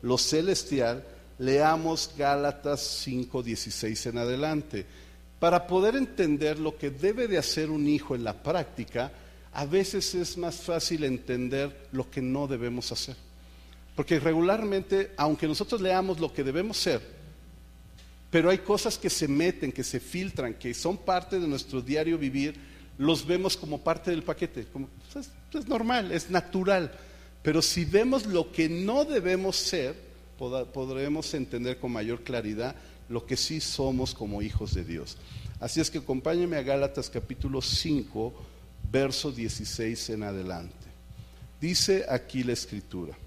lo, 0.01 0.17
celestial, 0.17 1.03
leamos 1.39 2.11
Gálatas 2.17 3.05
5:16 3.05 4.09
en 4.09 4.17
adelante. 4.17 4.85
Para 5.39 5.67
poder 5.67 5.95
entender 5.95 6.57
lo 6.57 6.77
que 6.77 6.89
debe 6.89 7.27
de 7.27 7.37
hacer 7.37 7.69
un 7.69 7.87
hijo 7.87 8.15
en 8.15 8.23
la 8.23 8.41
práctica, 8.41 9.11
a 9.53 9.65
veces 9.65 10.15
es 10.15 10.37
más 10.37 10.55
fácil 10.55 11.03
entender 11.03 11.87
lo 11.91 12.09
que 12.09 12.21
no 12.21 12.47
debemos 12.47 12.91
hacer. 12.91 13.15
Porque 13.95 14.19
regularmente, 14.19 15.11
aunque 15.17 15.47
nosotros 15.47 15.81
leamos 15.81 16.19
lo 16.19 16.31
que 16.31 16.43
debemos 16.43 16.77
ser, 16.77 17.01
pero 18.29 18.49
hay 18.49 18.59
cosas 18.59 18.97
que 18.97 19.09
se 19.09 19.27
meten, 19.27 19.71
que 19.71 19.83
se 19.83 19.99
filtran, 19.99 20.53
que 20.55 20.73
son 20.73 20.97
parte 20.97 21.39
de 21.39 21.47
nuestro 21.47 21.81
diario 21.81 22.17
vivir, 22.17 22.55
los 22.97 23.25
vemos 23.25 23.55
como 23.55 23.81
parte 23.81 24.11
del 24.11 24.23
paquete. 24.23 24.65
Como, 24.65 24.89
pues, 25.11 25.29
es, 25.53 25.67
normal, 25.67 26.11
es 26.11 26.29
natural. 26.29 26.91
Pero 27.47 27.61
si 27.61 27.85
vemos 27.85 28.25
lo 28.25 28.51
que 28.51 28.67
no 28.67 29.05
debemos 29.05 29.55
ser, 29.55 29.95
podremos 30.37 31.33
entender 31.33 31.79
con 31.79 31.93
mayor 31.93 32.25
claridad 32.25 32.75
lo 33.07 33.25
que 33.25 33.37
sí 33.37 33.61
somos 33.61 34.13
como 34.13 34.41
hijos 34.41 34.73
de 34.73 34.83
Dios. 34.83 35.15
Así 35.61 35.79
es 35.79 35.89
que 35.89 35.99
acompáñenme 35.99 36.57
a 36.57 36.61
Gálatas 36.61 37.09
capítulo 37.09 37.61
5, 37.61 38.33
verso 38.91 39.31
16 39.31 40.09
en 40.09 40.23
adelante. 40.23 40.75
Dice 41.61 42.05
aquí 42.09 42.43
la 42.43 42.51
escritura, 42.51 43.17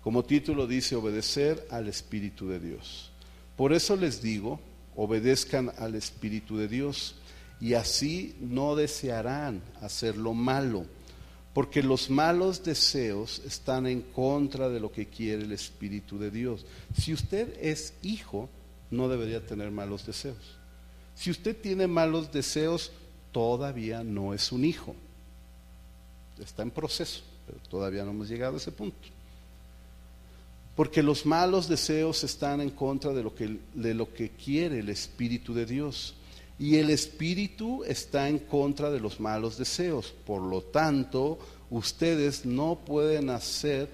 como 0.00 0.24
título 0.24 0.68
dice, 0.68 0.94
obedecer 0.94 1.66
al 1.72 1.88
Espíritu 1.88 2.48
de 2.48 2.60
Dios. 2.60 3.10
Por 3.56 3.72
eso 3.72 3.96
les 3.96 4.22
digo, 4.22 4.60
obedezcan 4.94 5.72
al 5.76 5.96
Espíritu 5.96 6.56
de 6.56 6.68
Dios 6.68 7.16
y 7.60 7.74
así 7.74 8.36
no 8.38 8.76
desearán 8.76 9.60
hacer 9.80 10.16
lo 10.16 10.34
malo, 10.34 10.86
porque 11.52 11.82
los 11.82 12.10
malos 12.10 12.62
deseos 12.62 13.40
están 13.44 13.86
en 13.86 14.02
contra 14.02 14.68
de 14.68 14.80
lo 14.80 14.92
que 14.92 15.06
quiere 15.06 15.42
el 15.42 15.52
Espíritu 15.52 16.18
de 16.18 16.30
Dios. 16.30 16.64
Si 16.96 17.12
usted 17.12 17.56
es 17.60 17.94
hijo, 18.02 18.48
no 18.90 19.08
debería 19.08 19.44
tener 19.44 19.70
malos 19.70 20.06
deseos. 20.06 20.56
Si 21.14 21.30
usted 21.30 21.56
tiene 21.56 21.86
malos 21.86 22.32
deseos, 22.32 22.92
todavía 23.32 24.04
no 24.04 24.32
es 24.32 24.52
un 24.52 24.64
hijo. 24.64 24.94
Está 26.38 26.62
en 26.62 26.70
proceso, 26.70 27.22
pero 27.46 27.58
todavía 27.68 28.04
no 28.04 28.12
hemos 28.12 28.28
llegado 28.28 28.54
a 28.54 28.58
ese 28.58 28.72
punto. 28.72 29.08
Porque 30.76 31.02
los 31.02 31.26
malos 31.26 31.68
deseos 31.68 32.24
están 32.24 32.60
en 32.60 32.70
contra 32.70 33.12
de 33.12 33.22
lo 33.22 33.34
que, 33.34 33.58
de 33.74 33.92
lo 33.92 34.14
que 34.14 34.30
quiere 34.30 34.78
el 34.78 34.88
Espíritu 34.88 35.52
de 35.52 35.66
Dios. 35.66 36.14
Y 36.60 36.76
el 36.76 36.90
Espíritu 36.90 37.84
está 37.84 38.28
en 38.28 38.38
contra 38.38 38.90
de 38.90 39.00
los 39.00 39.18
malos 39.18 39.56
deseos. 39.56 40.14
Por 40.26 40.42
lo 40.42 40.60
tanto, 40.60 41.38
ustedes 41.70 42.44
no 42.44 42.78
pueden 42.84 43.30
hacer 43.30 43.88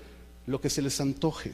lo 0.46 0.60
que 0.60 0.68
se 0.68 0.82
les 0.82 1.00
antoje. 1.00 1.52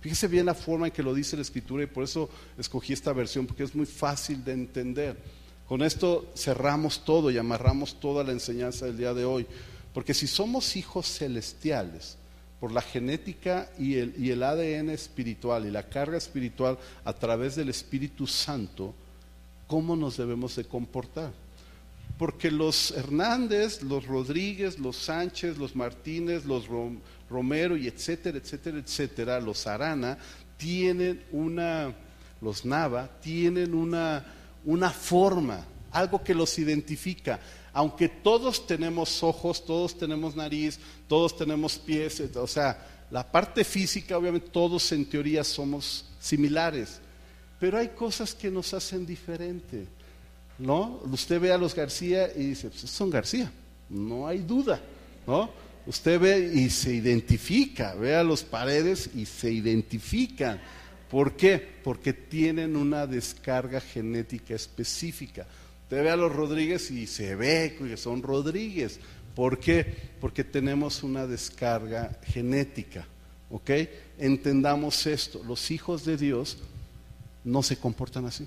Fíjese 0.00 0.28
bien 0.28 0.46
la 0.46 0.54
forma 0.54 0.86
en 0.86 0.92
que 0.94 1.02
lo 1.02 1.12
dice 1.12 1.36
la 1.36 1.42
Escritura 1.42 1.84
y 1.84 1.86
por 1.86 2.04
eso 2.04 2.30
escogí 2.56 2.94
esta 2.94 3.12
versión, 3.12 3.46
porque 3.46 3.64
es 3.64 3.74
muy 3.74 3.84
fácil 3.84 4.42
de 4.42 4.52
entender. 4.52 5.18
Con 5.68 5.82
esto 5.82 6.32
cerramos 6.34 7.04
todo 7.04 7.30
y 7.30 7.36
amarramos 7.36 8.00
toda 8.00 8.24
la 8.24 8.32
enseñanza 8.32 8.86
del 8.86 8.96
día 8.96 9.12
de 9.12 9.26
hoy. 9.26 9.46
Porque 9.92 10.14
si 10.14 10.26
somos 10.26 10.76
hijos 10.76 11.06
celestiales, 11.08 12.16
por 12.58 12.72
la 12.72 12.80
genética 12.80 13.70
y 13.78 13.96
el, 13.96 14.14
y 14.16 14.30
el 14.30 14.42
ADN 14.42 14.88
espiritual 14.88 15.66
y 15.66 15.70
la 15.70 15.90
carga 15.90 16.16
espiritual 16.16 16.78
a 17.04 17.12
través 17.12 17.54
del 17.54 17.68
Espíritu 17.68 18.26
Santo, 18.26 18.94
¿cómo 19.72 19.96
nos 19.96 20.18
debemos 20.18 20.54
de 20.56 20.64
comportar? 20.64 21.32
Porque 22.18 22.50
los 22.50 22.90
Hernández, 22.90 23.82
los 23.82 24.04
Rodríguez, 24.04 24.78
los 24.78 24.96
Sánchez, 24.96 25.56
los 25.56 25.74
Martínez, 25.74 26.44
los 26.44 26.66
Romero 27.30 27.74
y 27.78 27.88
etcétera, 27.88 28.36
etcétera, 28.36 28.80
etcétera, 28.80 29.40
los 29.40 29.66
Arana, 29.66 30.18
tienen 30.58 31.24
una, 31.32 31.90
los 32.42 32.66
Nava, 32.66 33.08
tienen 33.22 33.72
una, 33.72 34.26
una 34.66 34.90
forma, 34.90 35.64
algo 35.90 36.22
que 36.22 36.34
los 36.34 36.58
identifica. 36.58 37.40
Aunque 37.72 38.10
todos 38.10 38.66
tenemos 38.66 39.22
ojos, 39.22 39.64
todos 39.64 39.96
tenemos 39.96 40.36
nariz, 40.36 40.78
todos 41.08 41.34
tenemos 41.34 41.78
pies, 41.78 42.20
o 42.36 42.46
sea, 42.46 43.06
la 43.10 43.32
parte 43.32 43.64
física, 43.64 44.18
obviamente 44.18 44.50
todos 44.50 44.92
en 44.92 45.06
teoría 45.06 45.42
somos 45.42 46.04
similares 46.20 47.00
pero 47.62 47.78
hay 47.78 47.90
cosas 47.90 48.34
que 48.34 48.50
nos 48.50 48.74
hacen 48.74 49.06
diferente. 49.06 49.86
¿No? 50.58 51.00
Usted 51.04 51.40
ve 51.40 51.52
a 51.52 51.56
los 51.56 51.76
García 51.76 52.28
y 52.34 52.46
dice, 52.46 52.68
pues 52.68 52.90
son 52.90 53.08
García, 53.08 53.52
no 53.88 54.26
hay 54.26 54.40
duda, 54.40 54.80
¿no? 55.28 55.48
Usted 55.86 56.18
ve 56.18 56.50
y 56.54 56.70
se 56.70 56.92
identifica, 56.92 57.94
ve 57.94 58.16
a 58.16 58.24
los 58.24 58.42
paredes 58.42 59.10
y 59.14 59.26
se 59.26 59.52
identifican. 59.52 60.60
¿Por 61.08 61.36
qué? 61.36 61.64
Porque 61.84 62.12
tienen 62.12 62.74
una 62.74 63.06
descarga 63.06 63.80
genética 63.80 64.56
específica. 64.56 65.46
Usted 65.84 66.02
ve 66.02 66.10
a 66.10 66.16
los 66.16 66.34
Rodríguez 66.34 66.90
y 66.90 67.06
se 67.06 67.36
ve 67.36 67.76
que 67.78 67.96
son 67.96 68.24
Rodríguez. 68.24 68.98
¿Por 69.36 69.60
qué? 69.60 69.86
Porque 70.20 70.42
tenemos 70.42 71.04
una 71.04 71.28
descarga 71.28 72.18
genética. 72.24 73.06
¿Ok? 73.52 73.70
Entendamos 74.18 75.06
esto. 75.06 75.44
Los 75.44 75.70
hijos 75.70 76.04
de 76.04 76.16
Dios 76.16 76.58
no 77.44 77.62
se 77.62 77.76
comportan 77.76 78.26
así. 78.26 78.46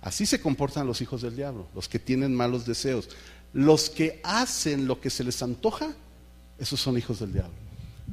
Así 0.00 0.26
se 0.26 0.40
comportan 0.40 0.86
los 0.86 1.00
hijos 1.00 1.22
del 1.22 1.36
diablo, 1.36 1.68
los 1.74 1.88
que 1.88 1.98
tienen 1.98 2.34
malos 2.34 2.66
deseos. 2.66 3.08
Los 3.52 3.88
que 3.88 4.20
hacen 4.24 4.86
lo 4.86 5.00
que 5.00 5.10
se 5.10 5.24
les 5.24 5.42
antoja, 5.42 5.94
esos 6.58 6.80
son 6.80 6.98
hijos 6.98 7.20
del 7.20 7.32
diablo. 7.32 7.52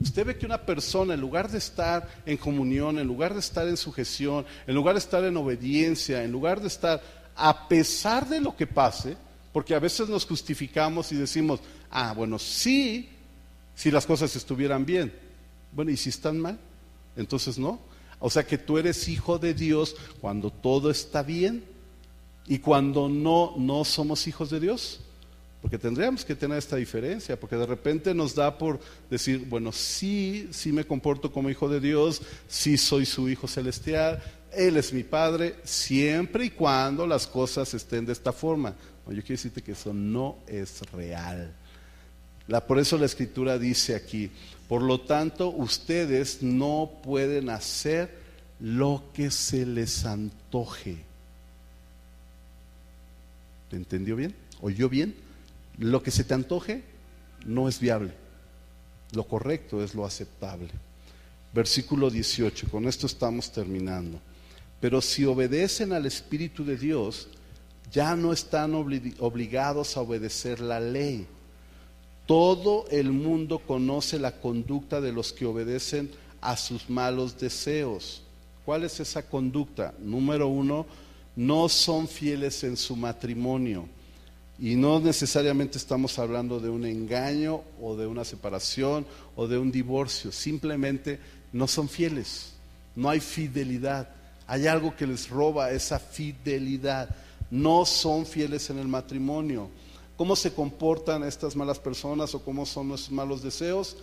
Usted 0.02 0.26
ve 0.26 0.38
que 0.38 0.46
una 0.46 0.66
persona, 0.66 1.14
en 1.14 1.22
lugar 1.22 1.50
de 1.50 1.58
estar 1.58 2.08
en 2.26 2.38
comunión, 2.38 3.00
en 3.00 3.08
lugar 3.08 3.34
de 3.34 3.40
estar 3.40 3.68
en 3.68 3.76
sujeción, 3.76 4.46
en 4.68 4.76
lugar 4.76 4.96
de 4.96 5.00
estar 5.00 5.24
en 5.24 5.36
obediencia, 5.36 6.24
en 6.24 6.32
lugar 6.32 6.62
de 6.62 6.68
estar 6.68 7.02
a 7.36 7.68
pesar 7.68 8.28
de 8.28 8.40
lo 8.40 8.56
que 8.56 8.68
pase, 8.68 9.18
porque 9.52 9.74
a 9.74 9.80
veces 9.80 10.08
nos 10.10 10.26
justificamos 10.26 11.12
y 11.12 11.16
decimos, 11.16 11.60
ah, 11.90 12.14
bueno, 12.14 12.38
sí, 12.38 13.10
si 13.76 13.90
las 13.90 14.06
cosas 14.06 14.36
estuvieran 14.36 14.86
bien. 14.86 15.12
Bueno, 15.72 15.92
¿y 15.92 15.98
si 15.98 16.10
están 16.10 16.40
mal? 16.40 16.60
Entonces 17.16 17.58
no. 17.58 17.80
O 18.20 18.30
sea 18.30 18.46
que 18.46 18.58
tú 18.58 18.78
eres 18.78 19.08
hijo 19.08 19.40
de 19.40 19.54
Dios 19.54 19.96
cuando 20.20 20.52
todo 20.52 20.92
está 20.92 21.24
bien 21.24 21.64
y 22.48 22.60
cuando 22.60 23.08
no, 23.08 23.54
no 23.58 23.86
somos 23.86 24.28
hijos 24.28 24.50
de 24.50 24.60
Dios. 24.60 25.00
Porque 25.62 25.78
tendríamos 25.78 26.24
que 26.24 26.36
tener 26.36 26.58
esta 26.58 26.78
diferencia, 26.78 27.38
porque 27.38 27.58
de 27.58 27.66
repente 27.66 28.14
nos 28.14 28.34
da 28.34 28.58
por 28.58 28.80
decir, 29.10 29.46
bueno, 29.48 29.72
sí, 29.72 30.48
sí 30.52 30.72
me 30.72 30.86
comporto 30.86 31.32
como 31.32 31.50
hijo 31.50 31.68
de 31.68 31.82
Dios, 31.82 32.22
sí 32.48 32.78
soy 32.78 33.06
su 33.06 33.28
hijo 33.28 33.48
celestial, 33.48 34.24
Él 34.54 34.78
es 34.78 34.94
mi 34.94 35.04
Padre, 35.04 35.56
siempre 35.66 36.46
y 36.46 36.50
cuando 36.50 37.06
las 37.06 37.28
cosas 37.28 37.74
estén 37.74 38.06
de 38.06 38.14
esta 38.14 38.32
forma. 38.32 38.74
yo 39.08 39.22
quiero 39.22 39.28
decirte 39.28 39.62
que 39.62 39.74
eso 39.74 39.94
no 39.94 40.38
es 40.48 40.82
real. 40.92 41.54
Por 42.68 42.80
eso 42.80 42.98
la 42.98 43.06
escritura 43.06 43.60
dice 43.60 43.96
aquí, 43.96 44.32
por 44.68 44.82
lo 44.82 45.02
tanto, 45.02 45.50
ustedes 45.50 46.42
no 46.42 46.92
pueden 47.04 47.50
hacer 47.50 48.18
lo 48.60 49.04
que 49.14 49.30
se 49.30 49.66
les 49.66 50.06
antoje. 50.06 50.98
¿Te 53.70 53.76
entendió 53.76 54.16
bien? 54.16 54.36
¿Oyó 54.62 54.90
bien? 54.90 55.16
Lo 55.78 56.02
que 56.02 56.12
se 56.12 56.24
te 56.24 56.34
antoje 56.34 56.84
no 57.46 57.68
es 57.70 57.80
viable. 57.80 58.14
Lo 59.14 59.24
correcto 59.26 59.84
es 59.84 59.94
lo 59.94 60.06
aceptable. 60.06 60.70
Versículo 61.54 62.10
18, 62.10 62.70
con 62.70 62.88
esto 62.88 63.06
estamos 63.06 63.52
terminando. 63.52 64.20
Pero 64.82 65.02
si 65.02 65.26
obedecen 65.26 65.94
al 65.94 66.06
Espíritu 66.06 66.64
de 66.66 66.78
Dios, 66.78 67.28
ya 67.92 68.16
no 68.16 68.34
están 68.34 68.74
obligados 68.74 69.98
a 69.98 70.02
obedecer 70.02 70.60
la 70.60 70.80
ley 70.80 71.28
todo 72.30 72.86
el 72.92 73.12
mundo 73.12 73.58
conoce 73.58 74.20
la 74.20 74.40
conducta 74.40 75.02
de 75.02 75.12
los 75.12 75.34
que 75.34 75.48
obedecen 75.48 76.12
a 76.42 76.58
sus 76.58 76.88
malos 76.88 77.40
deseos. 77.40 78.22
¿Cuál 78.66 78.84
es 78.84 79.00
esa 79.00 79.24
conducta? 79.24 79.96
Número 79.98 80.48
uno, 80.48 80.86
no 81.36 81.68
son 81.70 82.08
fieles 82.08 82.64
en 82.64 82.78
su 82.78 82.96
matrimonio. 82.96 83.88
Y 84.60 84.76
no 84.76 85.00
necesariamente 85.00 85.80
estamos 85.80 86.20
hablando 86.20 86.60
de 86.60 86.70
un 86.70 86.86
engaño 86.86 87.64
o 87.82 87.96
de 87.96 88.06
una 88.06 88.24
separación 88.24 89.08
o 89.36 89.48
de 89.48 89.58
un 89.58 89.72
divorcio. 89.72 90.32
Simplemente 90.32 91.20
no 91.52 91.68
son 91.68 91.90
fieles. 91.90 92.54
No 92.96 93.10
hay 93.10 93.22
fidelidad. 93.22 94.08
Hay 94.46 94.68
algo 94.68 94.96
que 94.96 95.08
les 95.08 95.32
roba 95.32 95.72
esa 95.72 95.98
fidelidad. 95.98 97.10
No 97.50 97.86
son 97.86 98.28
fieles 98.28 98.70
en 98.70 98.78
el 98.78 98.88
matrimonio 98.88 99.72
cómo 100.20 100.36
se 100.36 100.52
comportan 100.52 101.24
estas 101.24 101.56
malas 101.56 101.80
personas 101.80 102.36
o 102.36 102.44
cómo 102.44 102.66
son 102.66 102.90
nuestros 102.90 103.14
malos 103.14 103.42
deseos, 103.42 103.96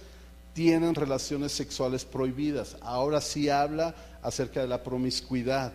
tienen 0.54 0.94
relaciones 0.94 1.52
sexuales 1.52 2.06
prohibidas. 2.06 2.74
Ahora 2.80 3.20
sí 3.20 3.50
habla 3.50 3.94
acerca 4.22 4.62
de 4.62 4.66
la 4.66 4.82
promiscuidad. 4.82 5.74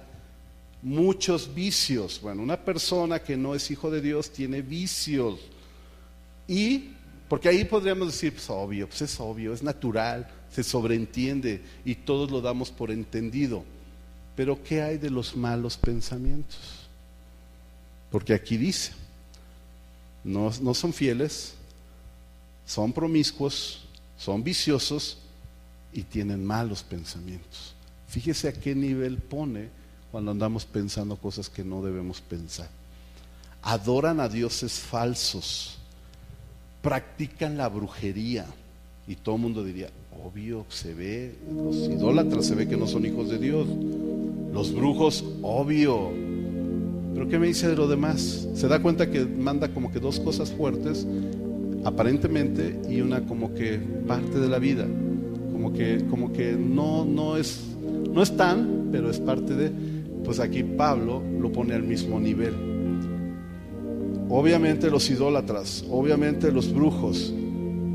Muchos 0.82 1.54
vicios. 1.54 2.20
Bueno, 2.24 2.42
una 2.42 2.58
persona 2.58 3.22
que 3.22 3.38
no 3.38 3.54
es 3.54 3.70
hijo 3.70 3.92
de 3.92 4.02
Dios 4.02 4.32
tiene 4.32 4.64
vicios. 4.64 5.40
Y, 6.48 6.90
porque 7.30 7.48
ahí 7.48 7.64
podríamos 7.64 8.08
decir, 8.08 8.34
pues 8.34 8.50
obvio, 8.50 8.88
pues 8.88 9.04
es 9.04 9.20
obvio, 9.20 9.54
es 9.54 9.62
natural, 9.62 10.28
se 10.52 10.64
sobreentiende 10.64 11.62
y 11.86 11.94
todos 11.94 12.32
lo 12.32 12.42
damos 12.42 12.72
por 12.72 12.90
entendido. 12.90 13.64
Pero 14.36 14.64
¿qué 14.64 14.82
hay 14.82 14.98
de 14.98 15.12
los 15.12 15.36
malos 15.36 15.78
pensamientos? 15.78 16.88
Porque 18.10 18.34
aquí 18.34 18.58
dice, 18.58 18.94
no, 20.24 20.52
son 20.74 20.94
fieles, 20.94 21.56
son 22.66 22.94
promiscuos, 22.94 23.86
son 24.18 24.44
viciosos 24.44 25.18
y 25.94 26.04
tienen 26.04 26.46
malos 26.46 26.84
pensamientos. 26.84 27.76
Fíjese 28.08 28.50
a 28.50 28.54
qué 28.54 28.76
nivel 28.76 29.18
pone 29.18 29.70
cuando 30.12 30.32
andamos 30.32 30.66
pensando 30.66 31.16
cosas 31.16 31.50
que 31.50 31.64
no 31.64 31.82
debemos 31.82 32.22
pensar. 32.22 32.70
Adoran 33.64 34.20
a 34.20 34.28
dioses 34.28 34.74
falsos, 34.74 35.78
practican 36.82 37.58
la 37.58 37.68
brujería 37.70 38.46
y 39.08 39.16
todo 39.16 39.36
el 39.36 39.42
mundo 39.42 39.64
diría, 39.64 39.90
obvio, 40.24 40.66
se 40.70 40.94
ve, 40.94 41.36
los 41.52 41.76
idólatras 41.76 42.46
se 42.46 42.56
ve 42.56 42.68
que 42.68 42.78
no 42.78 42.88
son 42.88 43.06
hijos 43.06 43.30
de 43.30 43.38
Dios, 43.38 43.68
los 44.52 44.74
brujos, 44.74 45.24
obvio, 45.42 46.12
pero 47.14 47.28
¿qué 47.28 47.40
me 47.40 47.48
dice 47.48 47.68
de 47.68 47.76
lo 47.76 47.88
demás? 47.88 48.48
Se 48.54 48.68
da 48.68 48.82
cuenta 48.82 49.10
que 49.10 49.26
manda 49.26 49.74
como 49.74 49.92
que 49.92 50.00
dos 50.00 50.20
cosas 50.20 50.52
fuertes, 50.52 51.06
aparentemente, 51.84 52.80
y 52.90 53.02
una 53.02 53.26
como 53.26 53.54
que 53.54 53.80
parte 54.08 54.40
de 54.40 54.48
la 54.48 54.60
vida. 54.60 54.86
Como 55.52 55.74
que, 55.74 56.06
como 56.10 56.32
que 56.32 56.54
no, 56.54 57.06
no, 57.06 57.38
es, 57.38 57.60
no 58.12 58.22
es 58.22 58.36
tan, 58.36 58.90
pero 58.92 59.10
es 59.10 59.20
parte 59.20 59.54
de. 59.56 59.72
Pues 60.24 60.40
aquí 60.40 60.64
Pablo 60.64 61.22
lo 61.40 61.52
pone 61.52 61.74
al 61.74 61.84
mismo 61.84 62.20
nivel. 62.20 62.54
Obviamente 64.30 64.90
los 64.90 65.10
idólatras, 65.10 65.84
obviamente 65.90 66.52
los 66.52 66.74
brujos 66.74 67.34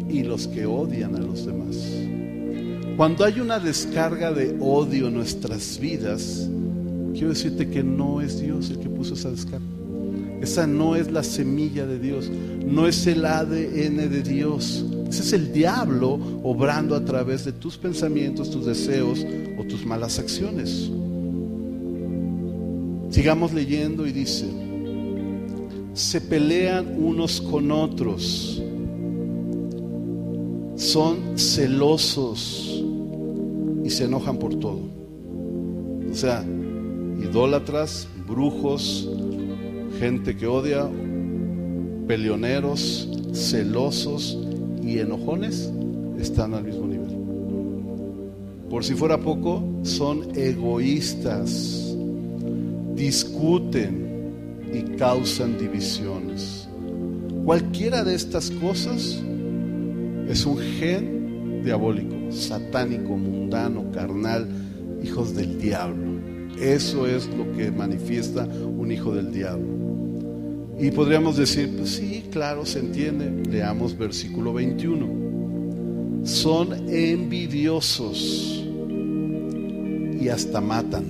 y 0.09 0.23
los 0.23 0.47
que 0.49 0.67
odian 0.67 1.17
a 1.17 1.21
los 1.21 1.47
demás. 1.47 1.77
Cuando 2.97 3.25
hay 3.25 3.41
una 3.41 3.59
descarga 3.59 4.33
de 4.33 4.57
odio 4.61 5.09
en 5.09 5.15
nuestras 5.15 5.79
vidas, 5.79 6.49
quiero 7.17 7.31
decirte 7.31 7.69
que 7.71 7.83
no 7.83 8.21
es 8.21 8.41
Dios 8.41 8.69
el 8.69 8.79
que 8.79 8.91
puso 8.91 9.15
esa 9.15 9.31
descarga. 9.31 9.65
Esa 10.43 10.67
no 10.67 10.97
es 10.97 11.11
la 11.11 11.23
semilla 11.23 11.87
de 11.87 11.99
Dios, 11.99 12.31
no 12.65 12.87
es 12.87 13.07
el 13.07 13.25
ADN 13.25 14.11
de 14.11 14.23
Dios. 14.23 14.85
Ese 15.09 15.23
es 15.23 15.33
el 15.33 15.53
diablo 15.53 16.21
obrando 16.43 16.95
a 16.95 17.05
través 17.05 17.45
de 17.45 17.53
tus 17.53 17.79
pensamientos, 17.79 18.51
tus 18.51 18.67
deseos 18.67 19.25
o 19.59 19.65
tus 19.65 19.87
malas 19.87 20.19
acciones. 20.19 20.91
Sigamos 23.09 23.55
leyendo 23.55 24.07
y 24.07 24.13
dice, 24.13 24.47
se 25.95 26.21
pelean 26.21 27.03
unos 27.03 27.41
con 27.41 27.73
otros, 27.73 28.63
son 30.77 31.39
celosos 31.39 32.85
y 33.83 33.89
se 33.89 34.05
enojan 34.05 34.39
por 34.39 34.55
todo. 34.57 34.81
O 36.11 36.15
sea, 36.15 36.45
idólatras, 37.21 38.09
brujos, 38.27 39.09
gente 39.99 40.37
que 40.37 40.47
odia, 40.47 40.89
peleoneros, 42.07 43.09
celosos 43.33 44.39
y 44.83 44.99
enojones 44.99 45.71
están 46.19 46.55
al 46.55 46.65
mismo 46.65 46.87
nivel. 46.87 47.17
Por 48.71 48.85
si 48.85 48.95
fuera 48.95 49.19
poco, 49.19 49.63
son 49.83 50.37
egoístas, 50.37 51.95
discuten 52.95 54.07
y 54.73 54.83
causan 54.97 55.59
divisiones. 55.59 56.69
Cualquiera 57.45 58.03
de 58.03 58.15
estas 58.15 58.51
cosas 58.51 59.23
es 60.29 60.45
un 60.45 60.59
gen 60.59 61.63
diabólico, 61.63 62.33
satánico, 62.33 63.17
mundano, 63.17 63.91
carnal, 63.93 64.49
hijos 65.03 65.35
del 65.35 65.59
diablo. 65.59 66.06
Eso 66.61 67.07
es 67.07 67.29
lo 67.29 67.53
que 67.53 67.71
manifiesta 67.71 68.45
un 68.45 68.91
hijo 68.91 69.15
del 69.15 69.33
diablo. 69.33 69.67
Y 70.79 70.91
podríamos 70.91 71.37
decir, 71.37 71.75
pues 71.77 71.91
sí, 71.91 72.25
claro, 72.31 72.67
se 72.67 72.81
entiende. 72.81 73.31
Leamos 73.51 73.97
versículo 73.97 74.53
21. 74.53 76.25
Son 76.25 76.89
envidiosos 76.89 78.65
y 80.21 80.29
hasta 80.29 80.61
matan. 80.61 81.05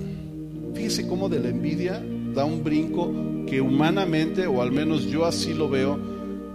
Fíjese 0.73 1.07
cómo 1.07 1.27
de 1.27 1.39
la 1.39 1.49
envidia 1.49 2.03
da 2.33 2.45
un 2.45 2.63
brinco 2.63 3.11
que 3.47 3.61
humanamente, 3.61 4.47
o 4.47 4.61
al 4.61 4.71
menos 4.71 5.05
yo 5.05 5.25
así 5.25 5.53
lo 5.53 5.69
veo, 5.69 5.97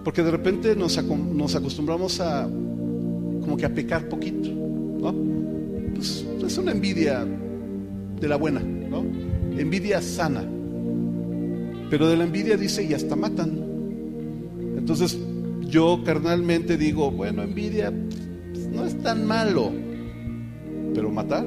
porque 0.05 0.23
de 0.23 0.31
repente 0.31 0.77
nos, 0.77 0.97
acostumbramos 0.99 2.21
a 2.21 2.45
como 2.45 3.57
que 3.57 3.67
a 3.67 3.75
pecar 3.75 4.09
poquito. 4.09 4.49
Pues 5.95 6.25
es 6.47 6.59
una 6.59 6.73
envidia 6.73 7.27
de 8.23 8.29
la 8.29 8.37
buena, 8.37 8.61
¿no? 8.61 9.01
Envidia 9.59 10.01
sana. 10.01 10.49
Pero 11.91 12.09
de 12.09 12.17
la 12.17 12.25
envidia 12.25 12.57
dice 12.57 12.85
y 12.85 12.95
hasta 12.95 13.17
matan. 13.17 13.63
Entonces 14.79 15.19
yo 15.61 16.01
carnalmente 16.05 16.77
digo, 16.77 17.11
bueno, 17.11 17.43
envidia 17.43 17.93
pues, 18.53 18.67
no 18.69 18.87
es 18.87 18.97
tan 19.03 19.27
malo, 19.27 19.71
pero 20.95 21.11
matar. 21.11 21.45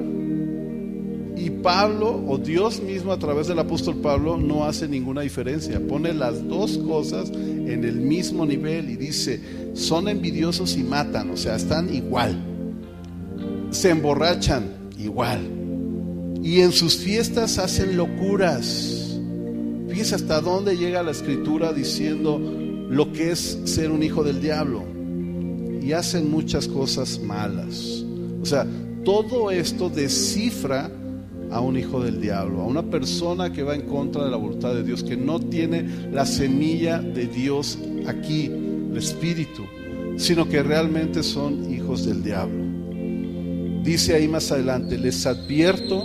Y 1.36 1.50
Pablo, 1.50 2.22
o 2.26 2.38
Dios 2.38 2.80
mismo 2.80 3.12
a 3.12 3.18
través 3.18 3.46
del 3.46 3.58
apóstol 3.58 3.96
Pablo, 3.96 4.36
no 4.36 4.64
hace 4.64 4.88
ninguna 4.88 5.22
diferencia. 5.22 5.80
Pone 5.86 6.14
las 6.14 6.46
dos 6.46 6.78
cosas 6.78 7.30
en 7.30 7.84
el 7.84 7.96
mismo 7.96 8.46
nivel 8.46 8.88
y 8.90 8.96
dice, 8.96 9.40
son 9.74 10.08
envidiosos 10.08 10.76
y 10.76 10.82
matan, 10.82 11.30
o 11.30 11.36
sea, 11.36 11.56
están 11.56 11.92
igual. 11.92 12.36
Se 13.70 13.90
emborrachan 13.90 14.64
igual. 14.98 15.55
Y 16.46 16.60
en 16.60 16.70
sus 16.70 16.96
fiestas 16.98 17.58
hacen 17.58 17.96
locuras. 17.96 19.18
Fíjese 19.88 20.14
hasta 20.14 20.40
dónde 20.40 20.76
llega 20.76 21.02
la 21.02 21.10
escritura 21.10 21.72
diciendo 21.72 22.38
lo 22.38 23.12
que 23.12 23.32
es 23.32 23.58
ser 23.64 23.90
un 23.90 24.04
hijo 24.04 24.22
del 24.22 24.40
diablo. 24.40 24.84
Y 25.82 25.90
hacen 25.90 26.30
muchas 26.30 26.68
cosas 26.68 27.18
malas. 27.18 28.04
O 28.40 28.46
sea, 28.46 28.64
todo 29.04 29.50
esto 29.50 29.90
descifra 29.90 30.88
a 31.50 31.58
un 31.58 31.76
hijo 31.76 32.00
del 32.00 32.20
diablo, 32.20 32.60
a 32.60 32.66
una 32.66 32.84
persona 32.84 33.52
que 33.52 33.64
va 33.64 33.74
en 33.74 33.82
contra 33.82 34.24
de 34.24 34.30
la 34.30 34.36
voluntad 34.36 34.72
de 34.72 34.84
Dios, 34.84 35.02
que 35.02 35.16
no 35.16 35.40
tiene 35.40 36.08
la 36.12 36.24
semilla 36.26 37.00
de 37.00 37.26
Dios 37.26 37.76
aquí, 38.06 38.44
el 38.46 38.96
Espíritu, 38.96 39.64
sino 40.16 40.48
que 40.48 40.62
realmente 40.62 41.24
son 41.24 41.74
hijos 41.74 42.06
del 42.06 42.22
diablo. 42.22 42.64
Dice 43.82 44.14
ahí 44.14 44.28
más 44.28 44.52
adelante, 44.52 44.96
les 44.96 45.26
advierto, 45.26 46.04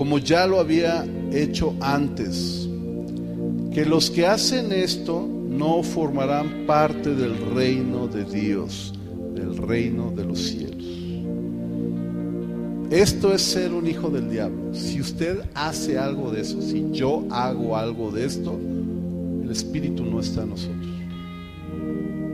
como 0.00 0.16
ya 0.16 0.46
lo 0.46 0.58
había 0.58 1.04
hecho 1.30 1.74
antes, 1.78 2.66
que 3.70 3.84
los 3.84 4.10
que 4.10 4.26
hacen 4.26 4.72
esto 4.72 5.28
no 5.28 5.82
formarán 5.82 6.64
parte 6.66 7.14
del 7.14 7.36
reino 7.54 8.08
de 8.08 8.24
Dios, 8.24 8.94
del 9.34 9.58
reino 9.58 10.10
de 10.10 10.24
los 10.24 10.38
cielos. 10.38 10.86
Esto 12.90 13.34
es 13.34 13.42
ser 13.42 13.74
un 13.74 13.86
hijo 13.86 14.08
del 14.08 14.30
diablo. 14.30 14.72
Si 14.72 15.02
usted 15.02 15.42
hace 15.52 15.98
algo 15.98 16.32
de 16.32 16.40
eso, 16.40 16.62
si 16.62 16.86
yo 16.92 17.26
hago 17.30 17.76
algo 17.76 18.10
de 18.10 18.24
esto, 18.24 18.58
el 19.44 19.50
Espíritu 19.50 20.02
no 20.06 20.20
está 20.20 20.44
en 20.44 20.48
nosotros. 20.48 20.94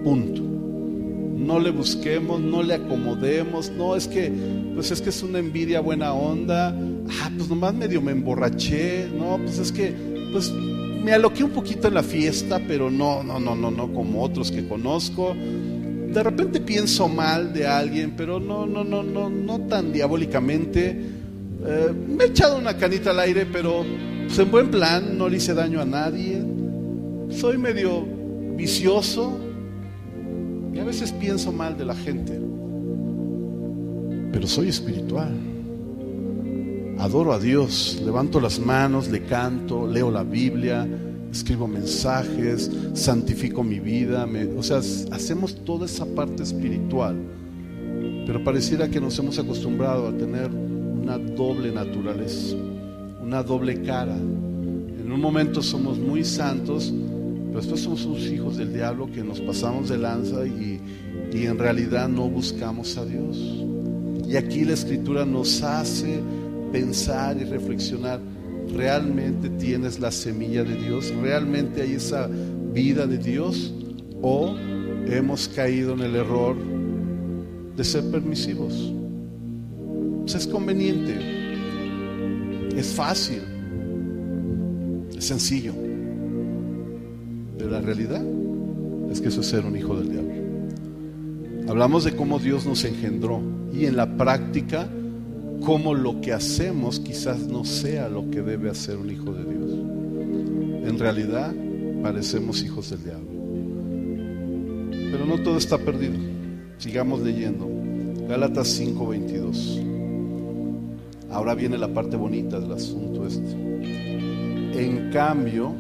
Punto. 0.05 0.41
No 0.41 1.59
le 1.59 1.73
busquemos, 1.73 2.41
no 2.41 2.63
le 2.63 2.75
acomodemos. 2.75 3.73
No, 3.73 3.97
es 3.97 4.07
que, 4.07 4.33
pues 4.73 4.93
es 4.93 5.03
que 5.03 5.11
es 5.11 5.21
una 5.25 5.41
envidia 5.41 5.81
buena 5.81 6.15
onda. 6.15 6.73
Ah, 7.21 7.31
pues 7.37 7.49
nomás 7.49 7.75
medio 7.75 8.01
me 8.01 8.13
emborraché. 8.13 9.09
No, 9.17 9.39
pues 9.39 9.59
es 9.59 9.73
que, 9.73 9.95
pues 10.33 10.53
me 10.53 11.13
aloqué 11.13 11.45
un 11.45 11.51
poquito 11.51 11.89
en 11.89 11.95
la 11.95 12.03
fiesta, 12.03 12.61
pero 12.67 12.91
no, 12.91 13.23
no, 13.23 13.39
no, 13.39 13.55
no, 13.55 13.71
no, 13.71 13.93
como 13.93 14.23
otros 14.23 14.51
que 14.51 14.67
conozco 14.67 15.35
de 16.17 16.23
repente 16.23 16.61
pienso 16.63 17.09
mal 17.09 17.53
de 17.53 17.67
alguien, 17.67 18.15
pero 18.17 18.41
no, 18.41 18.65
no, 18.65 18.83
no, 18.85 19.03
no, 19.03 19.29
no 19.29 19.61
tan 19.61 19.93
diabólicamente. 19.93 20.99
Eh, 21.67 21.93
me 22.09 22.25
he 22.25 22.27
echado 22.29 22.57
una 22.57 22.75
canita 22.79 23.11
al 23.11 23.21
aire, 23.21 23.45
pero 23.45 23.85
pues, 24.27 24.39
en 24.39 24.51
buen 24.51 24.71
plan, 24.71 25.19
no 25.19 25.29
le 25.29 25.37
hice 25.37 25.53
daño 25.53 25.79
a 25.79 25.85
nadie. 25.85 26.43
Soy 27.29 27.59
medio 27.59 28.07
vicioso 28.57 29.39
y 30.73 30.79
a 30.79 30.85
veces 30.85 31.13
pienso 31.13 31.53
mal 31.53 31.77
de 31.77 31.85
la 31.85 31.95
gente, 31.95 32.41
pero 34.33 34.47
soy 34.47 34.71
espiritual. 34.71 35.35
Adoro 36.99 37.35
a 37.35 37.39
Dios, 37.39 38.01
levanto 38.05 38.41
las 38.41 38.59
manos, 38.59 39.09
le 39.09 39.23
canto, 39.25 39.87
leo 39.87 40.11
la 40.11 40.23
Biblia, 40.23 40.89
escribo 41.31 41.69
mensajes, 41.69 42.71
santifico 42.95 43.63
mi 43.63 43.81
vida, 43.81 44.27
o 44.57 44.63
sea, 44.63 44.79
hacemos 44.79 45.57
toda 45.65 45.85
esa 45.85 46.07
parte 46.07 46.43
espiritual, 46.43 47.17
pero 48.27 48.43
pareciera 48.43 48.89
que 48.89 48.99
nos 48.99 49.19
hemos 49.19 49.39
acostumbrado 49.39 50.09
a 50.09 50.17
tener 50.17 50.51
una 50.51 51.19
doble 51.19 51.71
naturaleza, 51.71 52.57
una 53.23 53.43
doble 53.43 53.83
cara. 53.83 54.17
En 54.17 55.13
un 55.13 55.21
momento 55.21 55.63
somos 55.63 55.99
muy 55.99 56.25
santos, 56.25 56.93
pero 57.49 57.59
después 57.61 57.83
somos 57.83 58.07
unos 58.07 58.23
hijos 58.23 58.57
del 58.57 58.73
diablo 58.73 59.11
que 59.13 59.23
nos 59.23 59.41
pasamos 59.43 59.91
de 59.91 59.99
lanza 59.99 60.47
y, 60.47 60.81
y 61.31 61.45
en 61.45 61.59
realidad 61.59 62.09
no 62.09 62.27
buscamos 62.29 62.97
a 62.97 63.05
Dios. 63.05 63.37
Y 64.27 64.37
aquí 64.37 64.65
la 64.65 64.73
escritura 64.73 65.25
nos 65.27 65.63
hace 65.63 66.21
pensar 66.73 67.37
y 67.37 67.45
reflexionar 67.45 68.21
¿Realmente 68.75 69.49
tienes 69.51 70.01
la 70.01 70.11
semilla 70.11 70.65
de 70.65 70.77
Dios? 70.77 71.13
¿Realmente 71.23 71.83
hay 71.83 71.93
esa 71.93 72.29
vida 72.73 73.07
de 73.07 73.19
Dios? 73.19 73.73
¿O 74.23 74.57
hemos 75.07 75.49
caído 75.49 75.95
en 75.95 76.01
el 76.01 76.17
error 76.17 76.57
de 77.77 77.85
ser 77.85 78.11
permisivos? 78.11 78.93
Pues 80.23 80.35
es 80.35 80.47
conveniente, 80.47 81.17
es 82.77 82.89
fácil, 82.89 83.43
es 85.17 85.25
sencillo. 85.25 85.73
Pero 87.57 87.71
la 87.71 87.81
realidad 87.81 88.23
es 89.11 89.21
que 89.21 89.29
eso 89.29 89.43
es 89.43 89.47
ser 89.47 89.65
un 89.65 89.77
hijo 89.77 89.97
del 89.97 90.11
diablo. 90.11 90.35
Hablamos 91.69 92.05
de 92.05 92.17
cómo 92.17 92.39
Dios 92.39 92.67
nos 92.67 92.85
engendró 92.85 93.41
y 93.73 93.87
en 93.87 93.97
la 93.97 94.17
práctica 94.17 94.89
cómo 95.65 95.95
lo 95.95 96.21
que 96.21 96.33
hacemos 96.33 97.01
quizás 97.01 97.47
no 97.47 97.65
sea 97.65 98.09
lo 98.09 98.31
que 98.31 98.43
debe 98.43 98.71
hacer 98.71 98.97
un 98.97 99.11
hijo 99.11 99.33
de 99.33 99.45
Dios. 99.45 99.71
En 100.89 100.99
realidad 100.99 101.55
parecemos 102.03 102.63
hijos 102.63 102.91
del 102.91 103.05
diablo. 103.05 103.31
Pero 105.11 105.27
no 105.27 105.43
todo 105.43 105.59
está 105.59 105.79
perdido. 105.79 106.15
Sigamos 106.79 107.21
leyendo. 107.21 107.69
Gálatas 108.29 108.69
5:22. 108.69 109.83
Ahora 111.31 111.55
viene 111.55 111.79
la 111.79 111.93
parte 111.93 112.17
bonita 112.17 112.61
del 112.61 112.73
asunto 112.73 113.27
este. 113.27 113.53
En 114.79 115.11
cambio, 115.11 115.75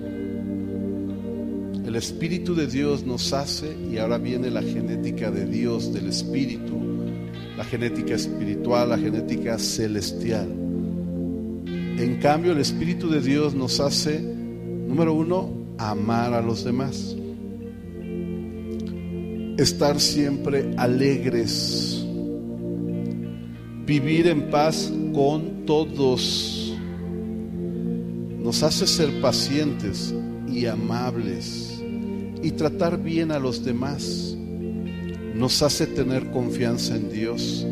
el 1.86 1.94
Espíritu 1.94 2.54
de 2.54 2.66
Dios 2.66 3.04
nos 3.04 3.32
hace, 3.32 3.76
y 3.92 3.98
ahora 3.98 4.18
viene 4.18 4.50
la 4.50 4.62
genética 4.62 5.30
de 5.30 5.46
Dios, 5.46 5.92
del 5.92 6.08
Espíritu, 6.08 6.74
la 7.56 7.64
genética 7.64 8.14
espiritual, 8.14 8.90
la 8.90 8.98
genética 8.98 9.58
celestial. 9.58 10.48
En 11.98 12.18
cambio, 12.20 12.52
el 12.52 12.58
Espíritu 12.58 13.08
de 13.08 13.20
Dios 13.20 13.54
nos 13.54 13.80
hace, 13.80 14.20
número 14.20 15.14
uno, 15.14 15.50
amar 15.78 16.34
a 16.34 16.42
los 16.42 16.64
demás. 16.64 17.16
estar 19.58 19.98
siempre 19.98 20.74
alegres, 20.76 22.06
vivir 23.86 24.26
en 24.26 24.50
paz 24.50 24.92
con 25.14 25.64
todos, 25.64 26.76
nos 28.38 28.62
hace 28.62 28.86
ser 28.86 29.20
pacientes 29.22 30.14
y 30.46 30.66
amables 30.66 31.82
y 32.42 32.50
tratar 32.50 33.02
bien 33.02 33.32
a 33.32 33.38
los 33.38 33.64
demás, 33.64 34.25
nos 35.38 35.62
hace 35.62 35.86
tener 35.86 36.30
confianza 36.30 36.96
en 36.96 37.10
Dios, 37.10 37.66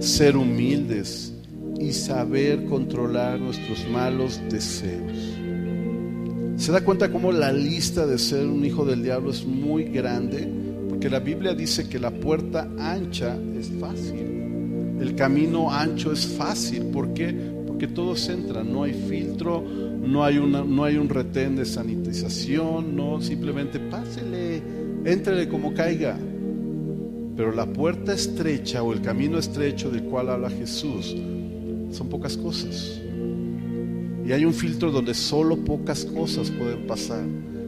ser 0.00 0.36
humildes 0.36 1.32
y 1.78 1.92
saber 1.92 2.64
controlar 2.64 3.38
nuestros 3.38 3.88
malos 3.88 4.40
deseos. 4.50 5.34
¿Se 6.56 6.72
da 6.72 6.84
cuenta 6.84 7.10
cómo 7.10 7.30
la 7.30 7.52
lista 7.52 8.06
de 8.06 8.18
ser 8.18 8.46
un 8.46 8.64
hijo 8.64 8.84
del 8.84 9.02
diablo 9.02 9.30
es 9.30 9.44
muy 9.44 9.84
grande? 9.84 10.48
Porque 10.88 11.08
la 11.10 11.20
Biblia 11.20 11.54
dice 11.54 11.88
que 11.88 11.98
la 11.98 12.10
puerta 12.10 12.68
ancha 12.78 13.36
es 13.58 13.70
fácil. 13.80 14.98
El 15.00 15.14
camino 15.16 15.70
ancho 15.70 16.12
es 16.12 16.26
fácil. 16.26 16.86
¿Por 16.86 17.12
qué? 17.12 17.32
Porque 17.66 17.88
todos 17.88 18.28
entran. 18.28 18.72
No 18.72 18.84
hay 18.84 18.92
filtro, 18.92 19.62
no 19.62 20.24
hay, 20.24 20.38
una, 20.38 20.64
no 20.64 20.84
hay 20.84 20.96
un 20.96 21.08
retén 21.08 21.56
de 21.56 21.64
sanitización, 21.64 22.94
no 22.96 23.20
simplemente 23.20 23.78
pásele, 23.78 24.62
entrele 25.04 25.48
como 25.48 25.74
caiga. 25.74 26.16
Pero 27.36 27.52
la 27.52 27.66
puerta 27.66 28.12
estrecha 28.12 28.82
o 28.82 28.92
el 28.92 29.00
camino 29.00 29.38
estrecho 29.38 29.90
del 29.90 30.04
cual 30.04 30.30
habla 30.30 30.50
Jesús 30.50 31.16
son 31.90 32.08
pocas 32.08 32.36
cosas. 32.36 33.00
Y 34.26 34.32
hay 34.32 34.44
un 34.44 34.54
filtro 34.54 34.90
donde 34.90 35.14
solo 35.14 35.56
pocas 35.56 36.04
cosas 36.04 36.50
pueden 36.50 36.86
pasar. 36.86 37.24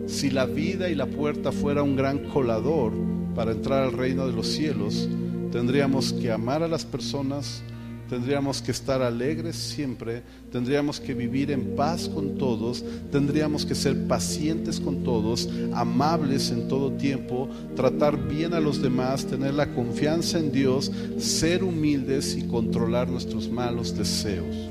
Si 0.07 0.31
la 0.31 0.47
vida 0.47 0.89
y 0.89 0.95
la 0.95 1.07
puerta 1.07 1.53
fuera 1.53 1.83
un 1.83 1.97
gran 1.97 2.31
colador 2.31 2.93
para 3.35 3.53
entrar 3.53 3.83
al 3.83 3.93
reino 3.93 4.27
de 4.27 4.33
los 4.33 4.47
cielos, 4.47 5.09
tendríamos 5.51 6.13
que 6.13 6.31
amar 6.31 6.63
a 6.63 6.69
las 6.69 6.85
personas, 6.85 7.63
tendríamos 8.09 8.63
que 8.63 8.71
estar 8.71 9.03
alegres 9.03 9.57
siempre, 9.57 10.23
tendríamos 10.51 11.01
que 11.01 11.15
vivir 11.15 11.51
en 11.51 11.75
paz 11.77 12.09
con 12.09 12.39
todos, 12.39 12.85
tendríamos 13.11 13.67
que 13.67 13.75
ser 13.75 14.07
pacientes 14.07 14.81
con 14.81 15.03
todos, 15.03 15.49
amables 15.75 16.51
en 16.51 16.69
todo 16.69 16.93
tiempo, 16.93 17.49
tratar 17.75 18.29
bien 18.29 18.55
a 18.55 18.61
los 18.61 18.81
demás, 18.81 19.27
tener 19.27 19.55
la 19.55 19.73
confianza 19.75 20.39
en 20.39 20.53
Dios, 20.53 20.91
ser 21.19 21.65
humildes 21.65 22.37
y 22.37 22.43
controlar 22.43 23.09
nuestros 23.09 23.51
malos 23.51 23.97
deseos. 23.97 24.71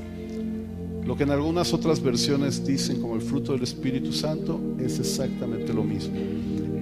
Lo 1.04 1.16
que 1.16 1.22
en 1.22 1.30
algunas 1.30 1.72
otras 1.72 2.02
versiones 2.02 2.66
dicen 2.66 3.00
como 3.00 3.14
el 3.14 3.22
fruto 3.22 3.52
del 3.52 3.62
Espíritu 3.62 4.12
Santo 4.12 4.60
es 4.80 4.98
exactamente 4.98 5.72
lo 5.72 5.84
mismo. 5.84 6.16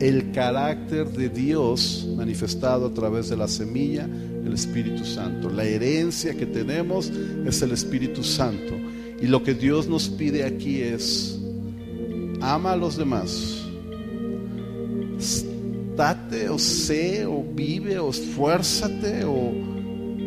El 0.05 0.33
carácter 0.33 1.09
de 1.09 1.31
Dios 1.31 2.07
manifestado 2.15 2.89
a 2.89 2.93
través 2.93 3.31
de 3.31 3.39
la 3.39 3.49
semilla, 3.49 4.05
el 4.05 4.53
Espíritu 4.53 5.03
Santo. 5.03 5.49
La 5.49 5.65
herencia 5.65 6.35
que 6.35 6.45
tenemos 6.45 7.11
es 7.47 7.63
el 7.63 7.73
Espíritu 7.73 8.23
Santo. 8.23 8.75
Y 9.19 9.27
lo 9.27 9.43
que 9.43 9.55
Dios 9.55 9.89
nos 9.89 10.11
pide 10.11 10.45
aquí 10.45 10.83
es, 10.83 11.41
ama 12.43 12.73
a 12.73 12.77
los 12.77 12.99
demás. 12.99 13.63
Date 15.97 16.51
o 16.51 16.59
sé 16.59 17.25
o 17.25 17.43
vive 17.43 17.99
o 17.99 18.11
esfuérzate 18.11 19.25
o, 19.25 19.33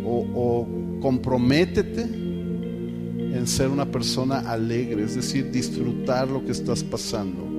o, 0.04 0.28
o 0.34 1.00
comprométete 1.02 2.02
en 2.02 3.46
ser 3.46 3.70
una 3.70 3.86
persona 3.86 4.40
alegre, 4.40 5.04
es 5.04 5.14
decir, 5.14 5.52
disfrutar 5.52 6.28
lo 6.28 6.44
que 6.44 6.52
estás 6.52 6.84
pasando. 6.84 7.57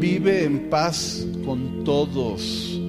Vive 0.00 0.44
en 0.44 0.70
paz 0.70 1.26
con 1.44 1.84
todos. 1.84 2.80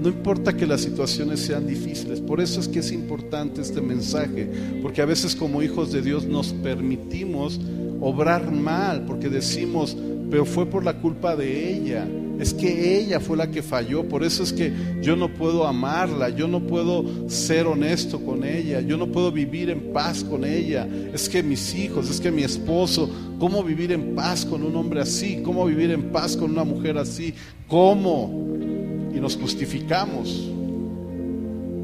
No 0.00 0.08
importa 0.08 0.56
que 0.56 0.66
las 0.66 0.80
situaciones 0.80 1.40
sean 1.40 1.66
difíciles, 1.66 2.20
por 2.22 2.40
eso 2.40 2.60
es 2.60 2.68
que 2.68 2.78
es 2.78 2.92
importante 2.92 3.60
este 3.60 3.82
mensaje, 3.82 4.50
porque 4.80 5.02
a 5.02 5.04
veces 5.04 5.36
como 5.36 5.62
hijos 5.62 5.92
de 5.92 6.00
Dios 6.00 6.24
nos 6.24 6.54
permitimos 6.54 7.60
obrar 8.00 8.50
mal, 8.52 9.04
porque 9.04 9.28
decimos, 9.28 9.96
pero 10.30 10.46
fue 10.46 10.64
por 10.64 10.82
la 10.82 10.98
culpa 10.98 11.36
de 11.36 11.74
ella, 11.74 12.08
es 12.38 12.52
que 12.52 12.98
ella 12.98 13.18
fue 13.18 13.36
la 13.36 13.50
que 13.50 13.62
falló, 13.62 14.06
por 14.08 14.22
eso 14.22 14.42
es 14.42 14.52
que 14.52 14.72
yo 15.00 15.16
no 15.16 15.32
puedo 15.32 15.66
amarla, 15.66 16.28
yo 16.28 16.46
no 16.46 16.60
puedo 16.60 17.28
ser 17.28 17.66
honesto 17.66 18.20
con 18.20 18.44
ella, 18.44 18.80
yo 18.80 18.96
no 18.96 19.06
puedo 19.06 19.32
vivir 19.32 19.70
en 19.70 19.92
paz 19.92 20.22
con 20.22 20.44
ella. 20.44 20.86
Es 21.14 21.28
que 21.28 21.42
mis 21.42 21.74
hijos, 21.74 22.10
es 22.10 22.20
que 22.20 22.30
mi 22.30 22.42
esposo, 22.42 23.10
¿cómo 23.38 23.62
vivir 23.62 23.92
en 23.92 24.14
paz 24.14 24.44
con 24.44 24.62
un 24.62 24.76
hombre 24.76 25.00
así? 25.00 25.40
¿Cómo 25.42 25.64
vivir 25.64 25.90
en 25.90 26.10
paz 26.12 26.36
con 26.36 26.50
una 26.50 26.64
mujer 26.64 26.98
así? 26.98 27.32
¿Cómo? 27.68 28.46
Y 29.14 29.18
nos 29.18 29.36
justificamos. 29.36 30.50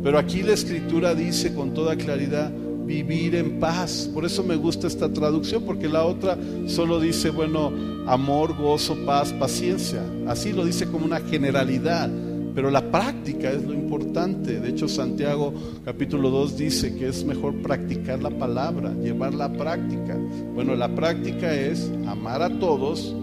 Pero 0.03 0.19
aquí 0.19 0.43
la 0.43 0.53
escritura 0.53 1.15
dice 1.15 1.55
con 1.55 1.73
toda 1.73 1.97
claridad, 1.97 2.53
vivir 2.87 3.35
en 3.35 3.61
paz. 3.61 4.11
Por 4.13 4.25
eso 4.25 4.43
me 4.43 4.57
gusta 4.57 4.87
esta 4.87 5.13
traducción, 5.13 5.65
porque 5.65 5.89
la 5.89 6.05
otra 6.05 6.37
solo 6.67 7.01
dice, 7.01 7.31
bueno, 7.31 7.73
amor, 8.07 8.57
gozo, 8.57 8.97
paz, 9.05 9.33
paciencia. 9.33 10.03
Así 10.27 10.53
lo 10.53 10.65
dice 10.65 10.87
como 10.87 11.05
una 11.05 11.21
generalidad, 11.21 12.11
pero 12.55 12.71
la 12.71 12.91
práctica 12.91 13.51
es 13.51 13.65
lo 13.65 13.73
importante. 13.73 14.61
De 14.61 14.71
hecho, 14.71 14.89
Santiago 14.89 15.55
capítulo 15.85 16.31
2 16.31 16.57
dice 16.57 16.95
que 16.95 17.09
es 17.09 17.25
mejor 17.25 17.63
practicar 17.63 18.23
la 18.23 18.31
palabra, 18.31 18.93
llevarla 18.95 19.47
a 19.47 19.53
práctica. 19.53 20.19
Bueno, 20.55 20.75
la 20.75 20.95
práctica 20.95 21.55
es 21.55 21.91
amar 22.07 22.43
a 22.43 22.51
todos, 22.59 23.15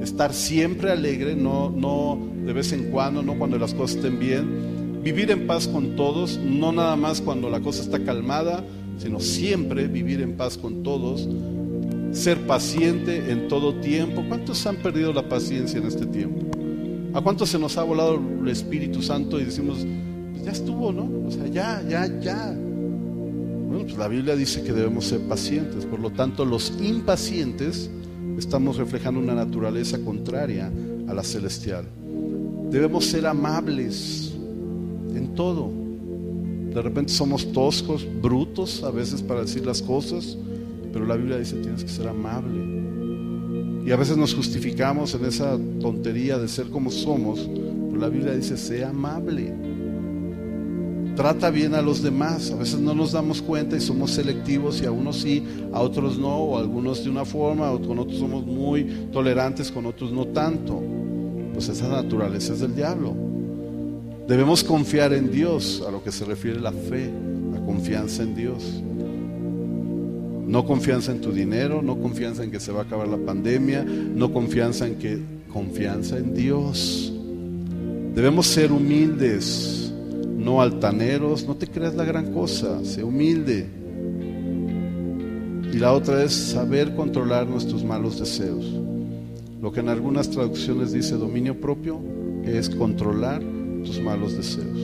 estar 0.00 0.32
siempre 0.32 0.90
alegre, 0.90 1.36
no, 1.36 1.70
no 1.70 2.18
de 2.44 2.52
vez 2.52 2.72
en 2.72 2.90
cuando, 2.90 3.22
no 3.22 3.38
cuando 3.38 3.58
las 3.58 3.74
cosas 3.74 3.96
estén 3.96 4.18
bien, 4.18 5.02
vivir 5.02 5.30
en 5.30 5.46
paz 5.46 5.66
con 5.68 5.96
todos, 5.96 6.38
no 6.38 6.72
nada 6.72 6.96
más 6.96 7.20
cuando 7.20 7.50
la 7.50 7.60
cosa 7.60 7.82
está 7.82 8.02
calmada, 8.02 8.64
sino 9.00 9.18
siempre 9.18 9.88
vivir 9.88 10.20
en 10.20 10.36
paz 10.36 10.58
con 10.58 10.82
todos, 10.82 11.26
ser 12.12 12.46
paciente 12.46 13.32
en 13.32 13.48
todo 13.48 13.74
tiempo. 13.80 14.22
¿Cuántos 14.28 14.66
han 14.66 14.76
perdido 14.76 15.12
la 15.12 15.26
paciencia 15.26 15.78
en 15.78 15.86
este 15.86 16.04
tiempo? 16.04 16.46
¿A 17.14 17.22
cuántos 17.22 17.48
se 17.48 17.58
nos 17.58 17.78
ha 17.78 17.82
volado 17.82 18.20
el 18.42 18.48
Espíritu 18.48 19.00
Santo 19.00 19.40
y 19.40 19.44
decimos, 19.44 19.86
pues 20.32 20.44
ya 20.44 20.52
estuvo, 20.52 20.92
¿no? 20.92 21.10
O 21.26 21.30
sea, 21.30 21.46
ya, 21.46 21.82
ya, 21.88 22.06
ya. 22.20 22.54
Bueno, 22.54 23.84
pues 23.84 23.96
la 23.96 24.06
Biblia 24.06 24.36
dice 24.36 24.62
que 24.62 24.72
debemos 24.72 25.06
ser 25.06 25.20
pacientes, 25.22 25.86
por 25.86 25.98
lo 25.98 26.10
tanto 26.10 26.44
los 26.44 26.72
impacientes 26.82 27.90
estamos 28.36 28.76
reflejando 28.76 29.18
una 29.18 29.34
naturaleza 29.34 29.98
contraria 29.98 30.70
a 31.08 31.14
la 31.14 31.22
celestial. 31.22 31.86
Debemos 32.70 33.06
ser 33.06 33.26
amables 33.26 34.34
en 35.14 35.34
todo. 35.34 35.79
De 36.74 36.82
repente 36.82 37.12
somos 37.12 37.50
toscos, 37.52 38.06
brutos 38.22 38.82
a 38.84 38.90
veces 38.90 39.22
para 39.22 39.42
decir 39.42 39.66
las 39.66 39.82
cosas, 39.82 40.36
pero 40.92 41.04
la 41.04 41.16
Biblia 41.16 41.38
dice 41.38 41.56
tienes 41.56 41.82
que 41.82 41.90
ser 41.90 42.08
amable. 42.08 42.80
Y 43.84 43.90
a 43.90 43.96
veces 43.96 44.16
nos 44.16 44.34
justificamos 44.34 45.14
en 45.14 45.24
esa 45.24 45.58
tontería 45.80 46.38
de 46.38 46.48
ser 46.48 46.66
como 46.66 46.90
somos, 46.90 47.40
pero 47.40 48.00
la 48.00 48.08
Biblia 48.08 48.32
dice 48.32 48.56
sea 48.56 48.90
amable. 48.90 49.52
Trata 51.16 51.50
bien 51.50 51.74
a 51.74 51.82
los 51.82 52.02
demás. 52.02 52.50
A 52.50 52.56
veces 52.56 52.78
no 52.78 52.94
nos 52.94 53.12
damos 53.12 53.42
cuenta 53.42 53.76
y 53.76 53.80
somos 53.80 54.12
selectivos 54.12 54.80
y 54.80 54.86
a 54.86 54.92
unos 54.92 55.16
sí, 55.20 55.44
a 55.72 55.80
otros 55.80 56.18
no, 56.18 56.34
o 56.34 56.58
algunos 56.58 57.04
de 57.04 57.10
una 57.10 57.24
forma, 57.24 57.70
con 57.86 57.98
otros 57.98 58.18
somos 58.18 58.46
muy 58.46 58.84
tolerantes, 59.12 59.70
con 59.70 59.86
otros 59.86 60.12
no 60.12 60.26
tanto. 60.28 60.80
Pues 61.52 61.68
esa 61.68 61.88
naturaleza 61.88 62.52
es 62.52 62.60
del 62.60 62.74
diablo. 62.74 63.14
Debemos 64.30 64.62
confiar 64.62 65.12
en 65.12 65.32
Dios, 65.32 65.82
a 65.84 65.90
lo 65.90 66.04
que 66.04 66.12
se 66.12 66.24
refiere 66.24 66.60
la 66.60 66.70
fe, 66.70 67.10
la 67.52 67.58
confianza 67.64 68.22
en 68.22 68.36
Dios. 68.36 68.80
No 70.46 70.64
confianza 70.64 71.10
en 71.10 71.20
tu 71.20 71.32
dinero, 71.32 71.82
no 71.82 71.98
confianza 71.98 72.44
en 72.44 72.52
que 72.52 72.60
se 72.60 72.70
va 72.70 72.82
a 72.82 72.84
acabar 72.84 73.08
la 73.08 73.16
pandemia, 73.16 73.82
no 73.82 74.32
confianza 74.32 74.86
en 74.86 75.00
que 75.00 75.18
confianza 75.52 76.16
en 76.16 76.32
Dios. 76.32 77.12
Debemos 78.14 78.46
ser 78.46 78.70
humildes, 78.70 79.92
no 80.36 80.62
altaneros, 80.62 81.44
no 81.44 81.56
te 81.56 81.66
creas 81.66 81.96
la 81.96 82.04
gran 82.04 82.32
cosa, 82.32 82.84
sé 82.84 83.02
humilde. 83.02 83.66
Y 85.72 85.76
la 85.76 85.92
otra 85.92 86.22
es 86.22 86.32
saber 86.32 86.94
controlar 86.94 87.48
nuestros 87.48 87.82
malos 87.82 88.20
deseos. 88.20 88.64
Lo 89.60 89.72
que 89.72 89.80
en 89.80 89.88
algunas 89.88 90.30
traducciones 90.30 90.92
dice 90.92 91.16
dominio 91.16 91.60
propio 91.60 91.98
es 92.44 92.70
controlar 92.70 93.42
tus 93.84 94.00
malos 94.00 94.36
deseos. 94.36 94.78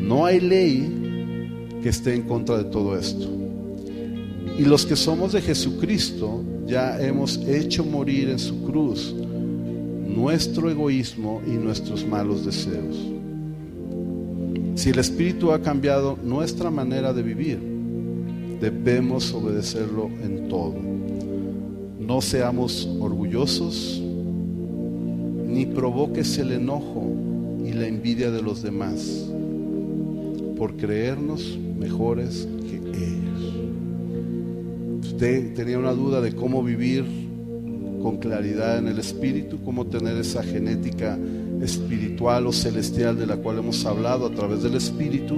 No 0.00 0.26
hay 0.26 0.40
ley 0.40 1.78
que 1.82 1.88
esté 1.88 2.14
en 2.14 2.22
contra 2.22 2.58
de 2.58 2.64
todo 2.64 2.96
esto. 2.98 3.28
Y 4.58 4.64
los 4.64 4.84
que 4.84 4.96
somos 4.96 5.32
de 5.32 5.40
Jesucristo 5.40 6.42
ya 6.66 7.00
hemos 7.02 7.38
hecho 7.38 7.84
morir 7.84 8.28
en 8.28 8.38
su 8.38 8.62
cruz 8.64 9.14
nuestro 9.14 10.70
egoísmo 10.70 11.40
y 11.46 11.52
nuestros 11.52 12.06
malos 12.06 12.44
deseos. 12.44 12.96
Si 14.74 14.90
el 14.90 14.98
Espíritu 14.98 15.52
ha 15.52 15.60
cambiado 15.60 16.18
nuestra 16.22 16.70
manera 16.70 17.12
de 17.12 17.22
vivir, 17.22 17.58
debemos 18.60 19.32
obedecerlo 19.32 20.10
en 20.22 20.48
todo. 20.48 20.74
No 21.98 22.20
seamos 22.20 22.88
orgullosos, 23.00 24.02
ni 25.46 25.66
provoques 25.66 26.38
el 26.38 26.52
enojo 26.52 27.21
y 27.64 27.72
la 27.72 27.86
envidia 27.86 28.30
de 28.30 28.42
los 28.42 28.62
demás 28.62 29.28
por 30.56 30.76
creernos 30.76 31.58
mejores 31.78 32.48
que 32.68 32.76
ellos. 32.76 33.54
Usted 35.02 35.54
tenía 35.54 35.78
una 35.78 35.92
duda 35.92 36.20
de 36.20 36.34
cómo 36.34 36.62
vivir 36.62 37.04
con 38.02 38.18
claridad 38.18 38.78
en 38.78 38.88
el 38.88 38.98
espíritu, 38.98 39.62
cómo 39.64 39.86
tener 39.86 40.16
esa 40.16 40.42
genética 40.42 41.18
espiritual 41.60 42.46
o 42.46 42.52
celestial 42.52 43.16
de 43.18 43.26
la 43.26 43.36
cual 43.36 43.58
hemos 43.58 43.84
hablado 43.86 44.26
a 44.26 44.34
través 44.34 44.62
del 44.62 44.74
espíritu, 44.74 45.36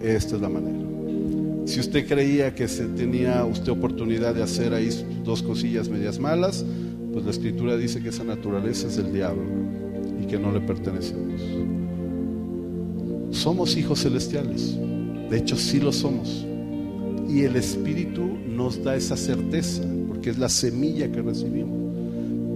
esta 0.00 0.36
es 0.36 0.42
la 0.42 0.48
manera. 0.48 0.78
Si 1.66 1.78
usted 1.80 2.06
creía 2.08 2.54
que 2.54 2.66
se 2.68 2.86
tenía 2.86 3.44
usted 3.44 3.70
oportunidad 3.70 4.34
de 4.34 4.42
hacer 4.42 4.74
ahí 4.74 4.88
dos 5.24 5.42
cosillas 5.42 5.88
medias 5.88 6.18
malas, 6.18 6.64
pues 7.12 7.24
la 7.24 7.30
escritura 7.30 7.76
dice 7.76 8.02
que 8.02 8.08
esa 8.08 8.24
naturaleza 8.24 8.88
es 8.88 8.96
del 8.96 9.12
diablo 9.12 9.81
que 10.32 10.38
no 10.38 10.50
le 10.50 10.60
pertenece 10.62 11.12
a 11.12 11.18
Dios. 11.18 11.42
Somos 13.32 13.76
hijos 13.76 14.00
celestiales, 14.00 14.78
de 15.28 15.36
hecho 15.36 15.58
sí 15.58 15.78
lo 15.78 15.92
somos. 15.92 16.46
Y 17.28 17.42
el 17.42 17.54
Espíritu 17.54 18.22
nos 18.48 18.82
da 18.82 18.96
esa 18.96 19.14
certeza, 19.14 19.82
porque 20.08 20.30
es 20.30 20.38
la 20.38 20.48
semilla 20.48 21.12
que 21.12 21.20
recibimos. 21.20 21.78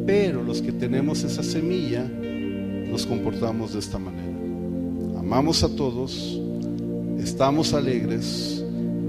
Pero 0.07 0.43
los 0.43 0.62
que 0.62 0.72
tenemos 0.72 1.22
esa 1.22 1.43
semilla, 1.43 2.11
nos 2.91 3.05
comportamos 3.05 3.74
de 3.74 3.81
esta 3.81 3.99
manera. 3.99 5.18
Amamos 5.18 5.62
a 5.62 5.68
todos, 5.68 6.41
estamos 7.18 7.74
alegres, 7.74 8.64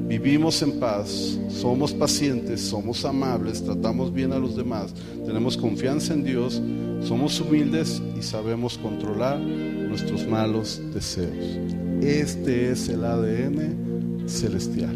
vivimos 0.09 0.61
en 0.61 0.73
paz, 0.73 1.39
somos 1.47 1.93
pacientes, 1.93 2.59
somos 2.59 3.05
amables, 3.05 3.63
tratamos 3.63 4.13
bien 4.13 4.33
a 4.33 4.39
los 4.39 4.57
demás, 4.57 4.93
tenemos 5.25 5.55
confianza 5.55 6.13
en 6.13 6.25
Dios, 6.25 6.61
somos 7.01 7.39
humildes 7.39 8.01
y 8.17 8.21
sabemos 8.21 8.77
controlar 8.77 9.39
nuestros 9.39 10.27
malos 10.27 10.81
deseos. 10.93 11.59
Este 12.01 12.71
es 12.71 12.89
el 12.89 13.03
ADN 13.03 14.27
celestial. 14.27 14.95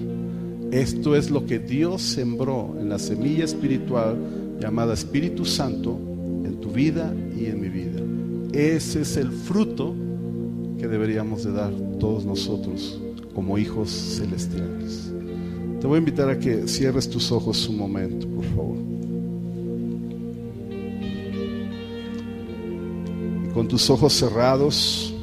Esto 0.71 1.15
es 1.15 1.31
lo 1.31 1.45
que 1.45 1.59
Dios 1.59 2.01
sembró 2.01 2.75
en 2.79 2.89
la 2.89 2.99
semilla 2.99 3.45
espiritual 3.45 4.17
llamada 4.59 4.93
Espíritu 4.93 5.45
Santo 5.45 5.99
en 6.45 6.59
tu 6.61 6.71
vida 6.71 7.13
y 7.37 7.45
en 7.45 7.59
mi 7.59 7.69
vida. 7.69 7.99
Ese 8.53 9.01
es 9.01 9.17
el 9.17 9.31
fruto 9.31 9.95
que 10.77 10.87
deberíamos 10.87 11.43
de 11.43 11.51
dar 11.51 11.73
todos 11.99 12.25
nosotros 12.25 13.01
como 13.33 13.57
hijos 13.57 13.89
celestiales. 13.89 15.11
Te 15.79 15.87
voy 15.87 15.95
a 15.95 15.99
invitar 15.99 16.29
a 16.29 16.37
que 16.37 16.67
cierres 16.67 17.09
tus 17.09 17.31
ojos 17.31 17.67
un 17.67 17.77
momento, 17.77 18.27
por 18.27 18.45
favor. 18.45 18.90
Tus 23.71 23.89
ojos 23.89 24.11
cerrados, 24.11 25.13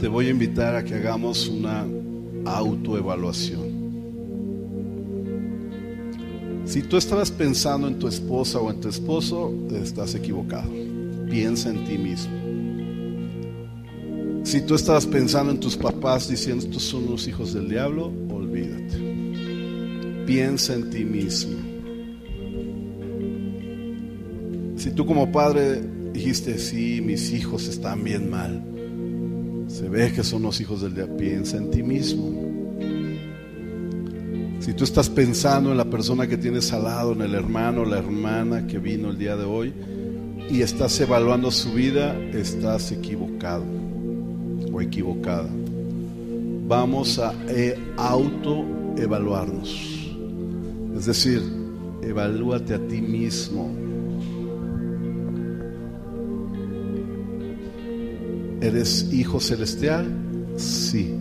te 0.00 0.08
voy 0.08 0.28
a 0.28 0.30
invitar 0.30 0.76
a 0.76 0.82
que 0.82 0.94
hagamos 0.94 1.46
una 1.46 1.84
autoevaluación. 2.46 3.60
Si 6.64 6.80
tú 6.80 6.96
estabas 6.96 7.30
pensando 7.30 7.86
en 7.86 7.98
tu 7.98 8.08
esposa 8.08 8.60
o 8.60 8.70
en 8.70 8.80
tu 8.80 8.88
esposo, 8.88 9.52
estás 9.74 10.14
equivocado. 10.14 10.70
Piensa 11.28 11.68
en 11.68 11.84
ti 11.84 11.98
mismo. 11.98 12.32
Si 14.42 14.62
tú 14.62 14.74
estabas 14.74 15.04
pensando 15.04 15.52
en 15.52 15.60
tus 15.60 15.76
papás 15.76 16.30
diciendo 16.30 16.64
estos 16.64 16.82
son 16.82 17.10
los 17.10 17.28
hijos 17.28 17.52
del 17.52 17.68
diablo. 17.68 18.29
Piensa 20.30 20.74
en 20.74 20.90
ti 20.90 21.04
mismo. 21.04 21.58
Si 24.76 24.92
tú 24.92 25.04
como 25.04 25.32
padre 25.32 25.82
dijiste, 26.12 26.56
sí, 26.56 27.02
mis 27.04 27.32
hijos 27.32 27.66
están 27.66 28.04
bien 28.04 28.30
mal, 28.30 28.62
se 29.66 29.88
ve 29.88 30.12
que 30.12 30.22
son 30.22 30.42
los 30.42 30.60
hijos 30.60 30.82
del 30.82 30.94
diablo, 30.94 31.16
piensa 31.16 31.56
en 31.56 31.72
ti 31.72 31.82
mismo. 31.82 32.32
Si 34.60 34.72
tú 34.72 34.84
estás 34.84 35.10
pensando 35.10 35.72
en 35.72 35.76
la 35.76 35.86
persona 35.86 36.28
que 36.28 36.36
tienes 36.36 36.72
al 36.72 36.84
lado, 36.84 37.12
en 37.12 37.22
el 37.22 37.34
hermano 37.34 37.84
la 37.84 37.98
hermana 37.98 38.68
que 38.68 38.78
vino 38.78 39.10
el 39.10 39.18
día 39.18 39.34
de 39.34 39.44
hoy, 39.44 39.72
y 40.48 40.62
estás 40.62 41.00
evaluando 41.00 41.50
su 41.50 41.72
vida, 41.72 42.16
estás 42.32 42.92
equivocado 42.92 43.64
o 44.72 44.80
equivocada. 44.80 45.48
Vamos 46.68 47.18
a 47.18 47.34
eh, 47.48 47.76
autoevaluarnos. 47.96 49.99
Es 51.00 51.06
decir, 51.06 51.42
evalúate 52.02 52.74
a 52.74 52.86
ti 52.86 53.00
mismo. 53.00 53.74
¿Eres 58.60 59.12
hijo 59.12 59.40
celestial? 59.40 60.06
Sí 60.56 61.20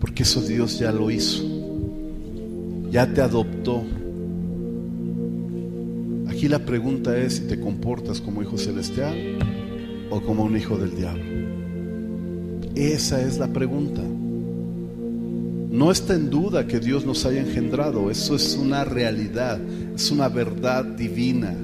porque 0.00 0.22
eso 0.22 0.40
Dios 0.40 0.78
ya 0.78 0.92
lo 0.92 1.10
hizo. 1.10 1.42
Ya 2.90 3.12
te 3.12 3.20
adoptó. 3.20 3.82
Aquí 6.28 6.48
la 6.48 6.60
pregunta 6.60 7.18
es 7.18 7.34
si 7.34 7.40
te 7.42 7.60
comportas 7.60 8.20
como 8.20 8.40
hijo 8.40 8.56
celestial 8.56 9.14
o 10.10 10.20
como 10.20 10.44
un 10.44 10.56
hijo 10.56 10.78
del 10.78 10.96
diablo. 10.96 11.24
Esa 12.74 13.20
es 13.20 13.38
la 13.38 13.48
pregunta. 13.48 14.00
No 15.70 15.90
está 15.90 16.14
en 16.14 16.30
duda 16.30 16.66
que 16.66 16.80
Dios 16.80 17.04
nos 17.04 17.26
haya 17.26 17.40
engendrado, 17.40 18.10
eso 18.10 18.36
es 18.36 18.56
una 18.56 18.84
realidad, 18.84 19.60
es 19.94 20.10
una 20.10 20.28
verdad 20.28 20.84
divina. 20.84 21.54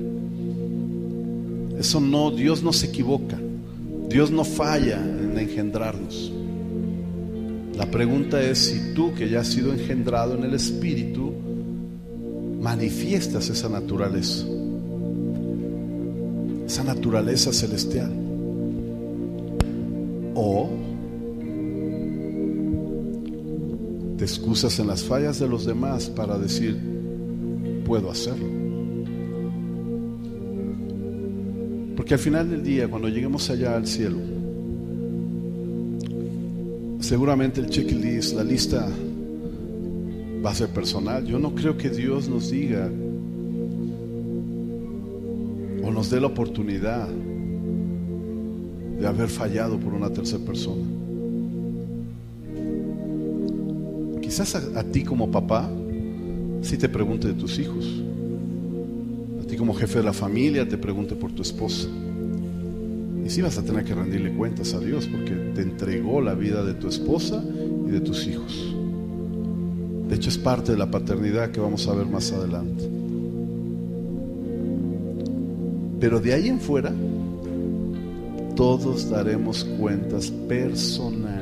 Eso 1.79 2.01
no, 2.01 2.31
Dios 2.31 2.63
no 2.63 2.73
se 2.73 2.87
equivoca, 2.87 3.39
Dios 4.09 4.31
no 4.31 4.45
falla 4.45 4.97
en 4.97 5.39
engendrarnos. 5.39 6.33
La 7.77 7.91
pregunta 7.91 8.43
es 8.43 8.59
si 8.59 8.95
tú 8.95 9.15
que 9.15 9.29
ya 9.29 9.41
has 9.41 9.49
sido 9.49 9.73
engendrado 9.73 10.35
en 10.35 10.45
el 10.45 10.55
Espíritu, 10.55 11.33
manifiestas 12.61 13.49
esa 13.49 13.69
naturaleza, 13.69 14.47
esa 16.67 16.85
naturaleza 16.85 17.53
celestial. 17.53 18.13
O 20.35 20.82
te 24.23 24.27
excusas 24.27 24.79
en 24.79 24.87
las 24.87 25.03
fallas 25.03 25.41
de 25.41 25.49
los 25.49 25.67
demás 25.67 26.09
para 26.09 26.39
decir, 26.39 26.79
puedo 27.85 28.09
hacerlo. 28.09 28.47
Porque 31.97 32.15
al 32.15 32.21
final 32.21 32.49
del 32.49 32.63
día, 32.63 32.89
cuando 32.89 33.09
lleguemos 33.09 33.51
allá 33.51 33.75
al 33.75 33.85
cielo, 33.85 34.19
seguramente 37.01 37.61
el 37.61 37.69
checklist, 37.69 38.35
la 38.35 38.45
lista 38.45 38.89
va 40.47 40.53
a 40.53 40.55
ser 40.55 40.69
personal. 40.69 41.27
Yo 41.27 41.41
no 41.41 41.53
creo 41.57 41.77
que 41.77 41.91
Dios 41.91 42.29
nos 42.29 42.49
diga 42.53 42.89
o 45.83 45.91
nos 45.91 46.11
dé 46.11 46.21
la 46.21 46.29
oportunidad 46.29 47.09
de 49.01 49.05
haber 49.05 49.29
fallado 49.29 49.81
por 49.81 49.93
una 49.93 50.11
tercera 50.11 50.45
persona. 50.45 50.92
Quizás 54.33 54.55
a, 54.55 54.83
ti 54.83 55.05
como 55.05 55.31
papá, 55.31 55.69
si 56.63 56.79
te 56.79 56.89
pregunte 56.89 57.29
de 57.29 57.35
tus 57.35 57.59
hijos. 57.59 57.85
A 59.43 59.47
ti 59.47 59.59
como 59.59 59.75
jefe 59.75 59.99
de 59.99 60.05
la 60.07 60.15
familia, 60.15 60.67
te 60.67 60.79
pregunte 60.79 61.15
por 61.15 61.33
tu 61.33 61.43
esposa. 61.43 61.87
Y 63.27 63.29
sí 63.29 63.43
vas 63.43 63.59
a 63.59 63.63
tener 63.63 63.85
que 63.85 63.95
rendirle 63.95 64.33
cuentas 64.33 64.73
a 64.73 64.81
Dios 64.81 65.07
porque 65.07 65.33
te 65.55 65.61
entregó 65.61 66.23
la 66.23 66.33
vida 66.33 66.65
de 66.65 66.73
tu 66.73 66.89
esposa 66.89 67.45
y 67.87 67.91
de 67.91 68.01
tus 68.01 68.27
hijos. 68.27 68.75
De 70.09 70.17
hecho 70.17 70.31
es 70.31 70.39
parte 70.39 70.73
de 70.73 70.79
la 70.79 70.91
paternidad 70.91 71.51
que 71.51 71.61
vamos 71.61 71.87
a 71.87 71.93
ver 71.93 72.07
más 72.07 72.33
adelante. 72.33 72.89
Pero 76.01 76.21
de 76.21 76.33
ahí 76.33 76.49
en 76.49 76.59
fuera, 76.59 76.95
todos 78.57 79.11
daremos 79.11 79.63
cuentas 79.79 80.31
personales. 80.31 81.42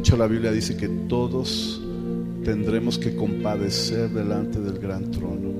Hecho 0.00 0.16
la 0.16 0.26
Biblia 0.26 0.50
dice 0.50 0.78
que 0.78 0.88
todos 0.88 1.78
tendremos 2.42 2.96
que 2.96 3.14
compadecer 3.14 4.08
delante 4.08 4.58
del 4.58 4.78
gran 4.78 5.10
trono. 5.10 5.50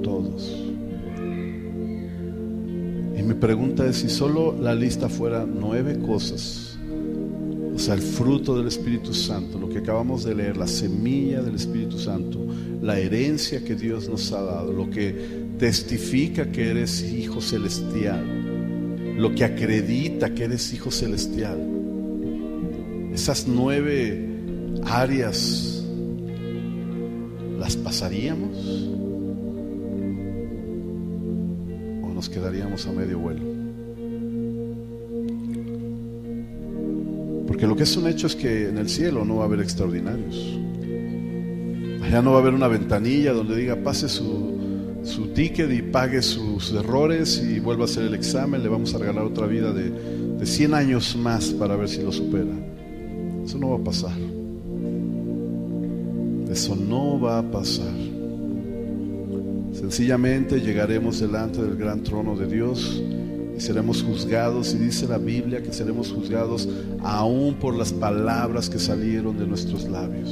Todos. 0.00 0.56
Y 3.18 3.20
mi 3.20 3.34
pregunta 3.34 3.84
es 3.84 3.96
si 3.96 4.08
solo 4.08 4.56
la 4.56 4.76
lista 4.76 5.08
fuera 5.08 5.44
nueve 5.44 5.98
cosas, 6.06 6.78
o 7.74 7.78
sea, 7.80 7.94
el 7.94 8.00
fruto 8.00 8.56
del 8.56 8.68
Espíritu 8.68 9.12
Santo, 9.12 9.58
lo 9.58 9.68
que 9.68 9.78
acabamos 9.78 10.22
de 10.22 10.36
leer, 10.36 10.56
la 10.56 10.68
semilla 10.68 11.42
del 11.42 11.56
Espíritu 11.56 11.98
Santo, 11.98 12.46
la 12.80 12.96
herencia 12.96 13.64
que 13.64 13.74
Dios 13.74 14.08
nos 14.08 14.30
ha 14.30 14.40
dado, 14.40 14.72
lo 14.72 14.88
que 14.88 15.16
testifica 15.58 16.52
que 16.52 16.70
eres 16.70 17.02
hijo 17.02 17.40
celestial, 17.40 18.24
lo 19.16 19.34
que 19.34 19.42
acredita 19.42 20.32
que 20.32 20.44
eres 20.44 20.72
hijo 20.72 20.92
celestial, 20.92 21.80
esas 23.12 23.46
nueve 23.46 24.26
áreas 24.84 25.70
¿las 27.60 27.76
pasaríamos? 27.76 28.56
¿O 32.02 32.12
nos 32.14 32.28
quedaríamos 32.30 32.86
a 32.86 32.92
medio 32.92 33.18
vuelo? 33.18 33.42
Porque 37.46 37.66
lo 37.66 37.76
que 37.76 37.82
es 37.82 37.94
un 37.98 38.08
hecho 38.08 38.28
es 38.28 38.34
que 38.34 38.70
en 38.70 38.78
el 38.78 38.88
cielo 38.88 39.26
no 39.26 39.36
va 39.36 39.42
a 39.42 39.46
haber 39.46 39.60
extraordinarios. 39.60 40.58
Allá 42.02 42.22
no 42.22 42.30
va 42.30 42.38
a 42.38 42.40
haber 42.40 42.54
una 42.54 42.66
ventanilla 42.66 43.34
donde 43.34 43.54
diga 43.56 43.76
pase 43.76 44.08
su, 44.08 44.98
su 45.02 45.28
ticket 45.28 45.70
y 45.70 45.82
pague 45.82 46.22
sus 46.22 46.72
errores 46.72 47.42
y 47.46 47.60
vuelva 47.60 47.82
a 47.82 47.84
hacer 47.84 48.04
el 48.04 48.14
examen. 48.14 48.62
Le 48.62 48.70
vamos 48.70 48.94
a 48.94 48.98
regalar 48.98 49.24
otra 49.24 49.46
vida 49.46 49.74
de, 49.74 49.90
de 49.90 50.46
100 50.46 50.72
años 50.72 51.14
más 51.14 51.50
para 51.50 51.76
ver 51.76 51.90
si 51.90 52.02
lo 52.02 52.10
supera. 52.10 52.69
Eso 53.50 53.58
no 53.58 53.70
va 53.70 53.78
a 53.78 53.82
pasar. 53.82 54.16
Eso 56.52 56.76
no 56.76 57.20
va 57.20 57.40
a 57.40 57.42
pasar. 57.42 57.92
Sencillamente 59.72 60.60
llegaremos 60.60 61.18
delante 61.18 61.60
del 61.60 61.74
gran 61.74 62.04
trono 62.04 62.36
de 62.36 62.46
Dios 62.46 63.02
y 63.56 63.60
seremos 63.60 64.04
juzgados. 64.04 64.72
Y 64.72 64.78
dice 64.78 65.08
la 65.08 65.18
Biblia 65.18 65.60
que 65.64 65.72
seremos 65.72 66.12
juzgados 66.12 66.68
aún 67.02 67.54
por 67.54 67.74
las 67.74 67.92
palabras 67.92 68.70
que 68.70 68.78
salieron 68.78 69.36
de 69.36 69.48
nuestros 69.48 69.88
labios. 69.88 70.30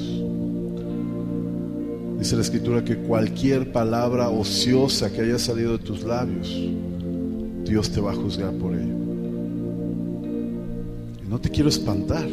Dice 2.21 2.37
la 2.37 2.43
escritura 2.43 2.85
que 2.85 2.99
cualquier 2.99 3.73
palabra 3.73 4.29
ociosa 4.29 5.11
que 5.11 5.23
haya 5.23 5.41
salido 5.41 5.77
de 5.77 5.83
tus 5.83 6.05
labios, 6.05 6.57
Dios 7.65 7.91
te 7.91 8.01
va 8.01 8.13
a 8.13 8.15
juzgar 8.15 8.53
por 8.53 8.75
ello. 8.77 8.95
Y 11.27 11.29
no 11.29 11.41
te 11.41 11.51
quiero 11.51 11.69
espantar 11.69 12.29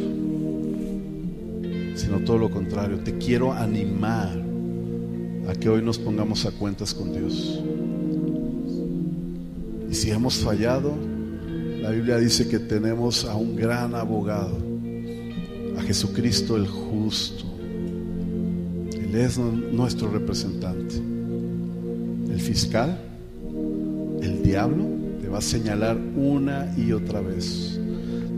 sino 1.96 2.20
todo 2.20 2.38
lo 2.38 2.50
contrario. 2.50 2.98
Te 3.00 3.18
quiero 3.18 3.52
animar 3.52 4.30
a 5.48 5.54
que 5.54 5.68
hoy 5.68 5.82
nos 5.82 5.98
pongamos 5.98 6.44
a 6.46 6.52
cuentas 6.52 6.94
con 6.94 7.12
Dios. 7.12 7.60
Y 9.90 9.94
si 9.94 10.10
hemos 10.10 10.36
fallado, 10.36 10.94
la 11.80 11.90
Biblia 11.90 12.18
dice 12.18 12.48
que 12.48 12.58
tenemos 12.58 13.24
a 13.24 13.34
un 13.36 13.56
gran 13.56 13.94
abogado, 13.94 14.58
a 15.78 15.82
Jesucristo 15.82 16.56
el 16.56 16.66
justo. 16.66 17.44
Él 18.92 19.14
es 19.14 19.38
nuestro 19.38 20.10
representante. 20.10 20.96
El 20.96 22.40
fiscal, 22.40 23.00
el 24.20 24.42
diablo, 24.42 24.84
te 25.22 25.28
va 25.28 25.38
a 25.38 25.42
señalar 25.42 25.96
una 26.16 26.74
y 26.76 26.92
otra 26.92 27.20
vez 27.20 27.80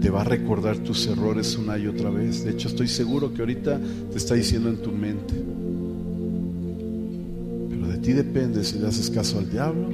te 0.00 0.10
va 0.10 0.20
a 0.20 0.24
recordar 0.24 0.78
tus 0.78 1.06
errores 1.06 1.56
una 1.56 1.78
y 1.78 1.86
otra 1.86 2.10
vez. 2.10 2.44
De 2.44 2.52
hecho, 2.52 2.68
estoy 2.68 2.88
seguro 2.88 3.32
que 3.34 3.40
ahorita 3.42 3.80
te 4.10 4.16
está 4.16 4.34
diciendo 4.34 4.68
en 4.68 4.76
tu 4.78 4.92
mente. 4.92 5.34
Pero 7.68 7.88
de 7.88 7.98
ti 7.98 8.12
depende 8.12 8.62
si 8.64 8.78
le 8.78 8.86
haces 8.86 9.10
caso 9.10 9.38
al 9.38 9.50
diablo 9.50 9.88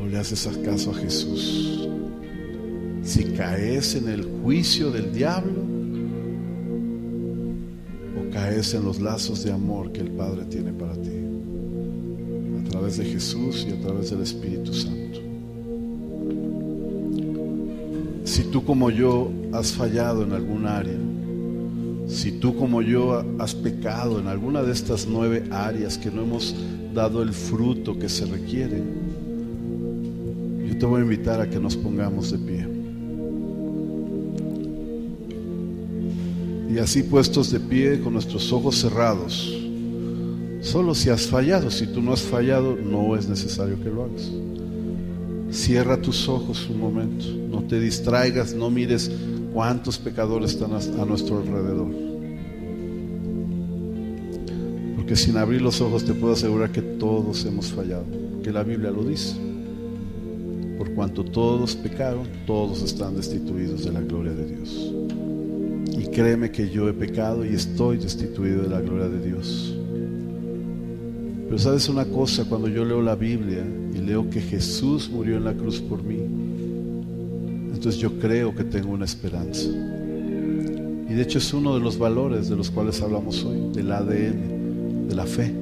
o 0.00 0.06
le 0.06 0.18
haces 0.18 0.48
caso 0.64 0.90
a 0.90 0.94
Jesús. 0.94 1.88
Si 3.04 3.24
caes 3.24 3.94
en 3.94 4.08
el 4.08 4.24
juicio 4.42 4.90
del 4.90 5.12
diablo 5.12 5.62
o 8.18 8.32
caes 8.32 8.74
en 8.74 8.84
los 8.84 9.00
lazos 9.00 9.44
de 9.44 9.52
amor 9.52 9.92
que 9.92 10.00
el 10.00 10.10
Padre 10.10 10.44
tiene 10.46 10.72
para 10.72 10.94
ti. 10.94 11.10
A 12.60 12.70
través 12.70 12.96
de 12.96 13.04
Jesús 13.04 13.66
y 13.68 13.72
a 13.72 13.80
través 13.80 14.10
del 14.10 14.22
Espíritu 14.22 14.74
Santo. 14.74 15.23
Si 18.34 18.42
tú 18.42 18.64
como 18.64 18.90
yo 18.90 19.30
has 19.52 19.74
fallado 19.74 20.24
en 20.24 20.32
algún 20.32 20.66
área, 20.66 20.98
si 22.08 22.32
tú 22.32 22.56
como 22.56 22.82
yo 22.82 23.24
has 23.38 23.54
pecado 23.54 24.18
en 24.18 24.26
alguna 24.26 24.64
de 24.64 24.72
estas 24.72 25.06
nueve 25.06 25.44
áreas 25.52 25.96
que 25.96 26.10
no 26.10 26.22
hemos 26.22 26.52
dado 26.92 27.22
el 27.22 27.32
fruto 27.32 27.96
que 27.96 28.08
se 28.08 28.26
requiere, 28.26 28.82
yo 30.66 30.76
te 30.76 30.84
voy 30.84 31.02
a 31.02 31.04
invitar 31.04 31.40
a 31.40 31.48
que 31.48 31.60
nos 31.60 31.76
pongamos 31.76 32.32
de 32.32 32.38
pie. 32.38 32.68
Y 36.74 36.78
así 36.78 37.04
puestos 37.04 37.52
de 37.52 37.60
pie 37.60 38.00
con 38.00 38.14
nuestros 38.14 38.52
ojos 38.52 38.74
cerrados, 38.74 39.56
solo 40.60 40.96
si 40.96 41.08
has 41.08 41.28
fallado, 41.28 41.70
si 41.70 41.86
tú 41.86 42.02
no 42.02 42.12
has 42.12 42.22
fallado, 42.22 42.74
no 42.74 43.14
es 43.14 43.28
necesario 43.28 43.80
que 43.80 43.90
lo 43.90 44.06
hagas. 44.06 44.28
Cierra 45.54 46.02
tus 46.02 46.28
ojos 46.28 46.68
un 46.68 46.80
momento, 46.80 47.24
no 47.48 47.62
te 47.62 47.78
distraigas, 47.78 48.54
no 48.54 48.70
mires 48.70 49.08
cuántos 49.52 49.98
pecadores 49.98 50.50
están 50.50 50.72
a 50.72 51.04
nuestro 51.04 51.38
alrededor. 51.38 51.94
Porque 54.96 55.14
sin 55.14 55.36
abrir 55.36 55.62
los 55.62 55.80
ojos 55.80 56.04
te 56.04 56.12
puedo 56.12 56.32
asegurar 56.32 56.72
que 56.72 56.82
todos 56.82 57.44
hemos 57.44 57.68
fallado, 57.68 58.04
que 58.42 58.50
la 58.50 58.64
Biblia 58.64 58.90
lo 58.90 59.04
dice. 59.04 59.36
Por 60.76 60.92
cuanto 60.92 61.22
todos 61.22 61.76
pecaron, 61.76 62.26
todos 62.48 62.82
están 62.82 63.14
destituidos 63.14 63.84
de 63.84 63.92
la 63.92 64.00
gloria 64.00 64.32
de 64.32 64.56
Dios. 64.56 64.92
Y 65.96 66.08
créeme 66.08 66.50
que 66.50 66.68
yo 66.68 66.88
he 66.88 66.92
pecado 66.92 67.44
y 67.44 67.54
estoy 67.54 67.98
destituido 67.98 68.64
de 68.64 68.70
la 68.70 68.80
gloria 68.80 69.08
de 69.08 69.24
Dios. 69.24 69.72
Pero 71.44 71.58
sabes 71.60 71.88
una 71.88 72.06
cosa, 72.06 72.44
cuando 72.44 72.66
yo 72.66 72.84
leo 72.84 73.00
la 73.00 73.14
Biblia 73.14 73.64
leo 74.06 74.28
que 74.30 74.40
Jesús 74.40 75.08
murió 75.10 75.36
en 75.36 75.44
la 75.44 75.54
cruz 75.54 75.80
por 75.80 76.02
mí, 76.02 76.18
entonces 77.72 78.00
yo 78.00 78.18
creo 78.18 78.54
que 78.54 78.64
tengo 78.64 78.90
una 78.92 79.04
esperanza. 79.04 79.68
Y 79.68 81.12
de 81.14 81.22
hecho 81.22 81.38
es 81.38 81.52
uno 81.52 81.74
de 81.74 81.80
los 81.80 81.98
valores 81.98 82.48
de 82.48 82.56
los 82.56 82.70
cuales 82.70 83.00
hablamos 83.02 83.44
hoy, 83.44 83.72
del 83.72 83.92
ADN, 83.92 85.08
de 85.08 85.14
la 85.14 85.26
fe. 85.26 85.54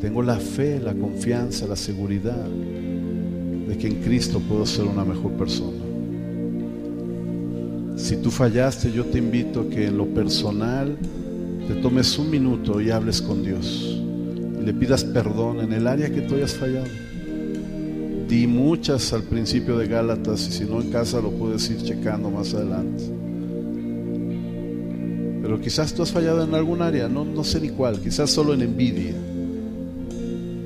Tengo 0.00 0.22
la 0.22 0.36
fe, 0.36 0.78
la 0.80 0.94
confianza, 0.94 1.66
la 1.66 1.76
seguridad 1.76 2.46
de 2.46 3.76
que 3.76 3.86
en 3.86 4.02
Cristo 4.02 4.40
puedo 4.40 4.66
ser 4.66 4.84
una 4.84 5.04
mejor 5.04 5.32
persona. 5.32 5.84
Si 7.96 8.16
tú 8.16 8.30
fallaste, 8.30 8.92
yo 8.92 9.04
te 9.06 9.18
invito 9.18 9.60
a 9.62 9.68
que 9.68 9.86
en 9.86 9.98
lo 9.98 10.06
personal 10.06 10.96
te 11.66 11.74
tomes 11.74 12.18
un 12.18 12.30
minuto 12.30 12.80
y 12.80 12.90
hables 12.90 13.20
con 13.20 13.42
Dios 13.42 13.98
le 14.68 14.74
pidas 14.74 15.02
perdón 15.02 15.60
en 15.60 15.72
el 15.72 15.86
área 15.86 16.10
que 16.10 16.20
tú 16.20 16.34
hayas 16.34 16.52
fallado. 16.52 17.07
Di 18.28 18.46
muchas 18.46 19.12
al 19.12 19.22
principio 19.22 19.78
de 19.78 19.86
Gálatas 19.86 20.46
y 20.48 20.52
si 20.52 20.64
no 20.64 20.82
en 20.82 20.90
casa 20.90 21.20
lo 21.20 21.30
puedes 21.30 21.68
ir 21.70 21.82
checando 21.82 22.30
más 22.30 22.52
adelante. 22.52 23.04
Pero 25.40 25.60
quizás 25.60 25.94
tú 25.94 26.02
has 26.02 26.12
fallado 26.12 26.44
en 26.44 26.54
algún 26.54 26.82
área, 26.82 27.08
no, 27.08 27.24
no 27.24 27.42
sé 27.42 27.60
ni 27.60 27.70
cuál, 27.70 28.00
quizás 28.00 28.30
solo 28.30 28.52
en 28.52 28.62
envidia. 28.62 29.14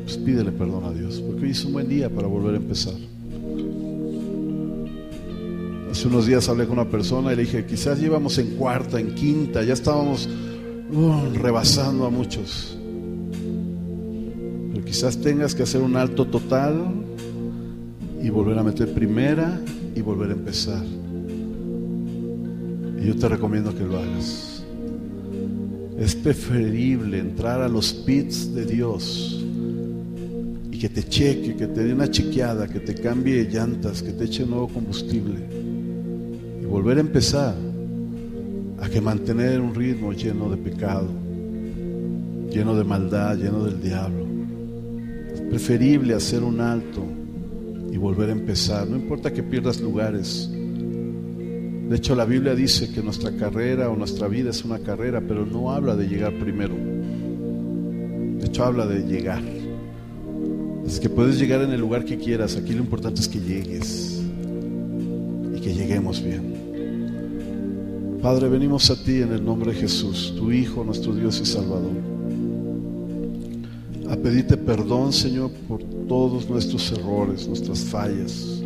Pues 0.04 0.16
pídele 0.16 0.50
perdón 0.50 0.84
a 0.84 0.92
Dios, 0.92 1.22
porque 1.24 1.44
hoy 1.44 1.50
es 1.52 1.64
un 1.64 1.72
buen 1.72 1.88
día 1.88 2.10
para 2.10 2.26
volver 2.26 2.54
a 2.54 2.56
empezar. 2.56 2.94
Hace 5.90 6.08
unos 6.08 6.26
días 6.26 6.48
hablé 6.48 6.66
con 6.66 6.78
una 6.78 6.90
persona 6.90 7.32
y 7.32 7.36
le 7.36 7.42
dije, 7.42 7.64
quizás 7.64 8.00
llevamos 8.00 8.38
en 8.38 8.56
cuarta, 8.56 8.98
en 8.98 9.14
quinta, 9.14 9.62
ya 9.62 9.74
estábamos 9.74 10.28
uh, 10.92 11.34
rebasando 11.34 12.06
a 12.06 12.10
muchos. 12.10 12.76
Quizás 14.92 15.16
tengas 15.16 15.54
que 15.54 15.62
hacer 15.62 15.80
un 15.80 15.96
alto 15.96 16.26
total 16.26 16.84
y 18.22 18.30
volver 18.30 18.58
a 18.58 18.62
meter 18.62 18.92
primera 18.94 19.60
y 19.94 20.00
volver 20.00 20.30
a 20.30 20.34
empezar. 20.34 20.84
Y 23.00 23.06
yo 23.06 23.16
te 23.16 23.28
recomiendo 23.28 23.74
que 23.74 23.84
lo 23.84 23.98
hagas. 23.98 24.64
Es 25.98 26.14
preferible 26.14 27.18
entrar 27.18 27.60
a 27.60 27.68
los 27.68 27.92
pits 27.92 28.54
de 28.54 28.64
Dios 28.64 29.44
y 30.70 30.78
que 30.78 30.88
te 30.88 31.02
cheque, 31.02 31.56
que 31.56 31.66
te 31.66 31.84
dé 31.84 31.92
una 31.92 32.10
chequeada, 32.10 32.66
que 32.66 32.80
te 32.80 32.94
cambie 32.94 33.44
llantas, 33.44 34.02
que 34.02 34.12
te 34.12 34.24
eche 34.24 34.46
nuevo 34.46 34.68
combustible 34.68 35.40
y 36.60 36.64
volver 36.64 36.98
a 36.98 37.00
empezar 37.00 37.54
a 38.80 38.88
que 38.88 39.00
mantener 39.00 39.60
un 39.60 39.74
ritmo 39.74 40.12
lleno 40.12 40.48
de 40.48 40.56
pecado, 40.56 41.08
lleno 42.50 42.74
de 42.74 42.84
maldad, 42.84 43.36
lleno 43.36 43.64
del 43.64 43.80
diablo 43.80 44.32
preferible 45.52 46.14
hacer 46.14 46.42
un 46.42 46.62
alto 46.62 47.02
y 47.93 47.99
volver 47.99 48.30
a 48.30 48.32
empezar. 48.32 48.88
No 48.88 48.97
importa 48.97 49.32
que 49.32 49.43
pierdas 49.43 49.78
lugares. 49.80 50.50
De 50.50 51.95
hecho, 51.95 52.14
la 52.16 52.25
Biblia 52.25 52.54
dice 52.54 52.91
que 52.91 53.03
nuestra 53.03 53.37
carrera 53.37 53.91
o 53.91 53.96
nuestra 53.96 54.29
vida 54.29 54.49
es 54.49 54.64
una 54.64 54.79
carrera, 54.79 55.21
pero 55.21 55.45
no 55.45 55.71
habla 55.71 55.95
de 55.95 56.08
llegar 56.08 56.33
primero. 56.38 56.75
De 56.75 58.46
hecho, 58.46 58.64
habla 58.64 58.87
de 58.87 59.07
llegar. 59.07 59.42
Es 60.87 60.99
que 60.99 61.11
puedes 61.11 61.38
llegar 61.38 61.61
en 61.61 61.71
el 61.71 61.80
lugar 61.80 62.07
que 62.07 62.16
quieras. 62.16 62.57
Aquí 62.57 62.72
lo 62.72 62.80
importante 62.80 63.21
es 63.21 63.29
que 63.29 63.41
llegues 63.41 64.22
y 65.54 65.61
que 65.61 65.75
lleguemos 65.75 66.25
bien. 66.25 66.62
Padre, 68.22 68.49
venimos 68.49 68.91
a 68.91 69.04
ti 69.04 69.16
en 69.16 69.33
el 69.33 69.45
nombre 69.45 69.75
de 69.75 69.80
Jesús, 69.80 70.34
tu 70.38 70.50
Hijo, 70.50 70.83
nuestro 70.83 71.12
Dios 71.12 71.38
y 71.42 71.45
Salvador 71.45 72.12
pedirte 74.22 74.57
perdón, 74.57 75.12
Señor, 75.12 75.50
por 75.68 75.82
todos 76.08 76.49
nuestros 76.49 76.92
errores, 76.92 77.46
nuestras 77.49 77.80
fallas. 77.80 78.62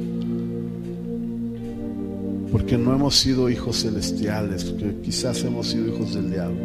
Porque 2.52 2.76
no 2.78 2.94
hemos 2.94 3.16
sido 3.16 3.48
hijos 3.50 3.82
celestiales, 3.82 4.64
porque 4.64 5.00
quizás 5.02 5.42
hemos 5.44 5.68
sido 5.68 5.88
hijos 5.94 6.14
del 6.14 6.30
diablo. 6.30 6.60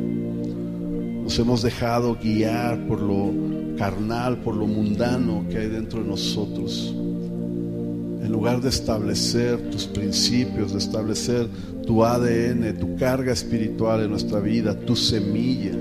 Nos 1.23 1.39
hemos 1.39 1.61
dejado 1.61 2.18
guiar 2.22 2.88
por 2.88 3.01
lo 3.01 3.31
carnal, 3.77 4.38
por 4.39 4.55
lo 4.55 4.68
mundano 4.68 5.45
que 5.49 5.57
hay 5.57 5.68
dentro 5.69 6.01
de 6.01 6.09
nosotros. 6.09 6.93
En 8.22 8.31
lugar 8.31 8.61
de 8.61 8.69
establecer 8.69 9.69
tus 9.72 9.85
principios, 9.85 10.73
de 10.73 10.77
establecer 10.77 11.47
tu 11.85 12.03
ADN, 12.03 12.77
tu 12.77 12.95
carga 12.95 13.31
espiritual 13.31 14.03
en 14.03 14.11
nuestra 14.11 14.39
vida, 14.39 14.77
tu 14.77 14.95
semilla. 14.95 15.72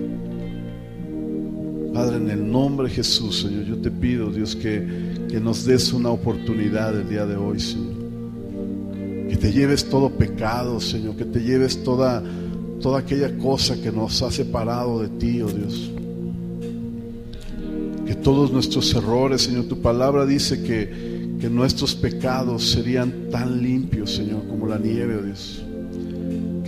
Padre, 1.93 2.17
en 2.17 2.31
el 2.31 2.51
nombre 2.51 2.89
de 2.89 2.95
Jesús, 2.95 3.41
Señor, 3.41 3.65
yo 3.65 3.77
te 3.79 3.91
pido, 3.91 4.31
Dios, 4.31 4.55
que, 4.55 5.27
que 5.29 5.41
nos 5.41 5.65
des 5.65 5.93
una 5.93 6.11
oportunidad 6.11 6.97
el 6.99 7.09
día 7.09 7.27
de 7.27 7.37
hoy, 7.37 7.61
Señor. 7.61 7.95
Que 9.29 9.37
te 9.37 9.53
lleves 9.53 9.89
todo 9.89 10.11
pecado, 10.11 10.81
Señor, 10.81 11.17
que 11.17 11.25
te 11.25 11.41
lleves 11.41 11.83
toda, 11.83 12.23
toda 12.81 13.01
aquella 13.01 13.37
cosa 13.39 13.81
que 13.81 13.91
nos 13.91 14.23
ha 14.23 14.31
separado 14.31 15.03
de 15.03 15.09
ti, 15.09 15.43
oh 15.43 15.49
Dios 15.49 15.91
que 18.11 18.17
todos 18.17 18.51
nuestros 18.51 18.93
errores, 18.97 19.43
Señor, 19.43 19.67
tu 19.67 19.81
palabra 19.81 20.27
dice 20.27 20.65
que, 20.65 21.37
que 21.41 21.49
nuestros 21.49 21.95
pecados 21.95 22.69
serían 22.69 23.29
tan 23.31 23.63
limpios, 23.63 24.17
Señor, 24.17 24.49
como 24.49 24.67
la 24.67 24.79
nieve, 24.79 25.15
oh 25.15 25.23
Dios. 25.23 25.63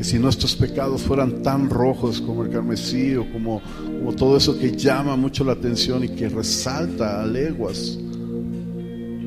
Que 0.02 0.08
si 0.08 0.18
nuestros 0.18 0.56
pecados 0.56 1.02
fueran 1.02 1.44
tan 1.44 1.70
rojos 1.70 2.20
como 2.20 2.42
el 2.42 2.50
carmesí 2.50 3.14
o 3.14 3.30
como, 3.30 3.62
como 3.86 4.12
todo 4.12 4.36
eso 4.36 4.58
que 4.58 4.76
llama 4.76 5.14
mucho 5.14 5.44
la 5.44 5.52
atención 5.52 6.02
y 6.02 6.08
que 6.08 6.28
resalta 6.28 7.22
a 7.22 7.24
leguas. 7.24 8.00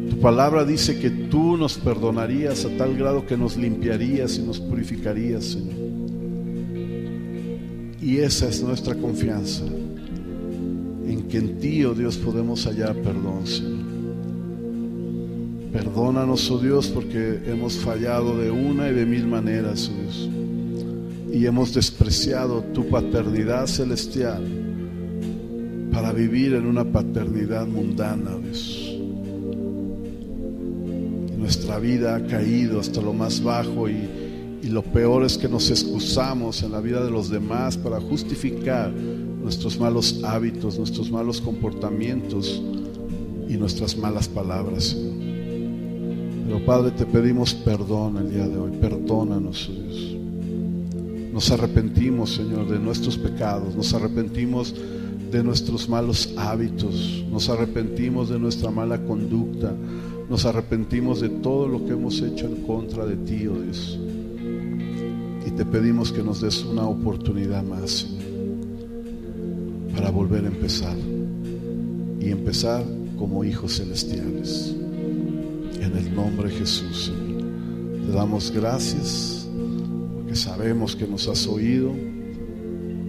Tu 0.10 0.19
palabra 0.19 0.65
dice 0.65 0.99
que 0.99 1.10
tú 1.10 1.56
nos 1.56 1.77
perdonarías 1.77 2.65
a 2.65 2.76
tal 2.76 2.97
grado 2.97 3.26
que 3.26 3.38
nos 3.38 3.56
limpiarías 3.56 4.38
y 4.38 4.41
nos 4.41 4.60
purificarías, 4.60 5.45
Señor. 5.45 5.76
Y 8.02 8.18
esa 8.18 8.49
es 8.49 8.61
nuestra 8.61 8.95
confianza 8.95 9.64
en 11.07 11.26
que 11.30 11.38
en 11.38 11.57
ti, 11.57 11.85
oh 11.85 11.93
Dios, 11.93 12.18
podemos 12.18 12.65
hallar 12.65 12.95
perdón, 12.95 13.47
Señor. 13.47 13.85
Perdónanos, 15.72 16.52
oh 16.52 16.57
Dios, 16.57 16.89
porque 16.89 17.39
hemos 17.45 17.77
fallado 17.77 18.38
de 18.38 18.52
una 18.52 18.89
y 18.89 18.93
de 18.93 19.06
mil 19.06 19.26
maneras, 19.26 19.89
oh 19.89 20.02
Dios. 20.02 20.30
Y 21.35 21.45
hemos 21.47 21.73
despreciado 21.73 22.63
tu 22.73 22.87
paternidad 22.87 23.67
celestial 23.67 24.41
para 25.91 26.13
vivir 26.13 26.53
en 26.53 26.65
una 26.65 26.85
paternidad 26.85 27.67
mundana, 27.67 28.37
Dios. 28.37 28.97
Nuestra 31.37 31.77
vida 31.79 32.15
ha 32.15 32.25
caído 32.25 32.79
hasta 32.79 33.01
lo 33.01 33.11
más 33.11 33.43
bajo 33.43 33.89
y, 33.89 33.97
y 34.63 34.69
lo 34.69 34.81
peor 34.81 35.25
es 35.25 35.37
que 35.37 35.49
nos 35.49 35.69
excusamos 35.69 36.63
en 36.63 36.71
la 36.71 36.79
vida 36.79 37.03
de 37.03 37.11
los 37.11 37.29
demás 37.29 37.75
para 37.75 37.99
justificar 37.99 38.93
nuestros 38.93 39.77
malos 39.77 40.23
hábitos, 40.23 40.77
nuestros 40.77 41.11
malos 41.11 41.41
comportamientos 41.41 42.63
y 43.49 43.57
nuestras 43.57 43.97
malas 43.97 44.29
palabras. 44.29 44.95
Pero 46.47 46.65
Padre, 46.65 46.91
te 46.91 47.05
pedimos 47.05 47.53
perdón 47.53 48.19
el 48.19 48.31
día 48.31 48.47
de 48.47 48.57
hoy. 48.57 48.71
Perdónanos, 48.79 49.69
Dios. 49.69 50.14
Nos 51.35 51.51
arrepentimos, 51.51 52.33
Señor, 52.33 52.67
de 52.67 52.79
nuestros 52.79 53.15
pecados. 53.17 53.75
Nos 53.75 53.93
arrepentimos 53.93 54.73
de 55.31 55.43
nuestros 55.43 55.87
malos 55.87 56.33
hábitos. 56.35 57.23
Nos 57.29 57.49
arrepentimos 57.49 58.29
de 58.29 58.39
nuestra 58.39 58.71
mala 58.71 58.97
conducta. 59.03 59.71
Nos 60.27 60.45
arrepentimos 60.45 61.21
de 61.21 61.29
todo 61.29 61.67
lo 61.67 61.85
que 61.85 61.91
hemos 61.91 62.19
hecho 62.21 62.47
en 62.47 62.63
contra 62.63 63.05
de 63.05 63.17
ti, 63.17 63.45
oh 63.45 63.61
Dios. 63.61 63.99
Y 65.45 65.51
te 65.51 65.63
pedimos 65.63 66.11
que 66.11 66.23
nos 66.23 66.41
des 66.41 66.63
una 66.63 66.87
oportunidad 66.87 67.61
más, 67.63 67.91
Señor 67.91 68.25
para 69.95 70.09
volver 70.09 70.43
a 70.43 70.47
empezar 70.47 70.95
y 72.19 72.29
empezar 72.29 72.83
como 73.17 73.43
hijos 73.43 73.77
celestiales. 73.77 74.75
En 75.79 75.95
el 75.95 76.13
nombre 76.13 76.49
de 76.49 76.55
Jesús, 76.57 77.13
Te 78.05 78.11
damos 78.11 78.51
gracias 78.51 79.44
sabemos 80.35 80.95
que 80.95 81.07
nos 81.07 81.27
has 81.27 81.47
oído 81.47 81.91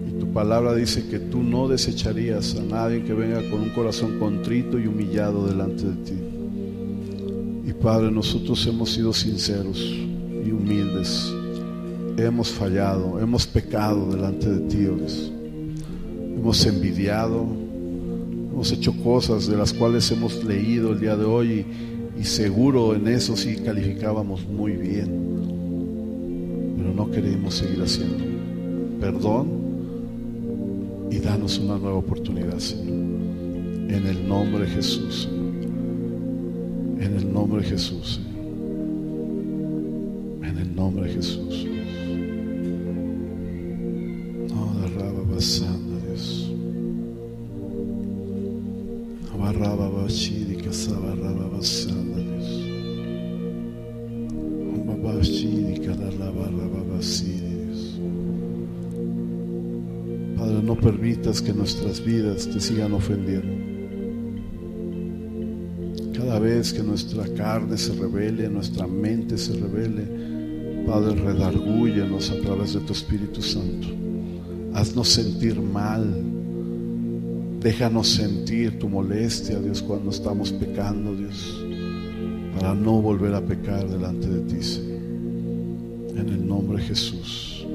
y 0.07 0.19
tu 0.19 0.31
palabra 0.33 0.73
dice 0.73 1.07
que 1.07 1.19
tú 1.19 1.43
no 1.43 1.67
desecharías 1.67 2.55
a 2.55 2.61
nadie 2.61 3.03
que 3.03 3.13
venga 3.13 3.41
con 3.49 3.61
un 3.61 3.69
corazón 3.69 4.19
contrito 4.19 4.79
y 4.79 4.87
humillado 4.87 5.47
delante 5.47 5.83
de 5.85 5.95
ti. 6.03 6.13
Y 7.67 7.73
Padre, 7.73 8.11
nosotros 8.11 8.65
hemos 8.65 8.91
sido 8.91 9.11
sinceros 9.11 9.79
y 9.81 10.51
humildes. 10.51 11.33
Hemos 12.17 12.49
fallado, 12.49 13.19
hemos 13.19 13.45
pecado 13.45 14.09
delante 14.09 14.49
de 14.49 14.59
ti, 14.69 14.87
hemos 16.35 16.65
envidiado, 16.65 17.45
hemos 18.51 18.71
hecho 18.71 18.93
cosas 19.03 19.47
de 19.47 19.57
las 19.57 19.73
cuales 19.73 20.09
hemos 20.11 20.43
leído 20.43 20.93
el 20.93 20.99
día 21.01 21.17
de 21.17 21.25
hoy 21.25 21.65
y, 22.17 22.23
seguro 22.23 22.95
en 22.95 23.07
eso 23.07 23.35
sí 23.35 23.57
calificábamos 23.57 24.47
muy 24.47 24.71
bien, 24.71 25.56
no 26.97 27.11
queremos 27.11 27.53
seguir 27.53 27.81
haciendo. 27.83 28.25
Perdón 28.99 29.47
y 31.11 31.19
danos 31.19 31.59
una 31.59 31.77
nueva 31.77 31.97
oportunidad, 31.97 32.57
Señor. 32.57 32.87
En 32.87 34.05
el 34.05 34.27
nombre 34.27 34.65
de 34.65 34.71
Jesús, 34.71 35.29
En 36.99 37.15
el 37.15 37.31
nombre 37.31 37.61
de 37.61 37.69
Jesús, 37.69 38.19
En 40.41 40.57
el 40.57 40.75
nombre 40.75 41.07
de 41.07 41.13
Jesús. 41.13 41.67
No, 44.49 44.79
de 44.81 44.87
raba 44.87 45.21
vidas 62.07 62.47
te 62.47 62.59
sigan 62.61 62.93
ofendiendo. 62.93 63.53
Cada 66.17 66.39
vez 66.39 66.71
que 66.71 66.81
nuestra 66.81 67.27
carne 67.35 67.77
se 67.77 67.93
revele, 67.93 68.49
nuestra 68.49 68.87
mente 68.87 69.37
se 69.37 69.53
revele, 69.53 70.85
Padre, 70.85 71.15
redargúyenos 71.15 72.31
a 72.31 72.39
través 72.39 72.73
de 72.73 72.79
tu 72.79 72.93
Espíritu 72.93 73.41
Santo. 73.41 73.89
Haznos 74.73 75.09
sentir 75.09 75.59
mal, 75.59 76.05
Déjanos 77.59 78.07
sentir 78.07 78.77
tu 78.77 78.87
molestia, 78.87 79.59
Dios, 79.59 79.81
cuando 79.81 80.11
estamos 80.11 80.51
pecando, 80.51 81.15
Dios, 81.15 81.59
para 82.53 82.75
no 82.75 83.01
volver 83.01 83.33
a 83.33 83.41
pecar 83.41 83.89
delante 83.89 84.27
de 84.27 84.41
ti, 84.41 84.63
Señor. 84.63 85.01
En 86.15 86.29
el 86.29 86.47
nombre 86.47 86.77
de 86.77 86.83
Jesús. 86.83 87.65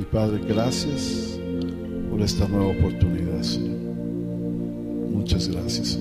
Y 0.00 0.04
Padre, 0.12 0.40
gracias 0.46 1.37
por 2.18 2.24
esta 2.24 2.48
nueva 2.48 2.72
oportunidad, 2.72 3.42
Señor. 3.42 3.78
Muchas 5.12 5.46
gracias. 5.46 5.96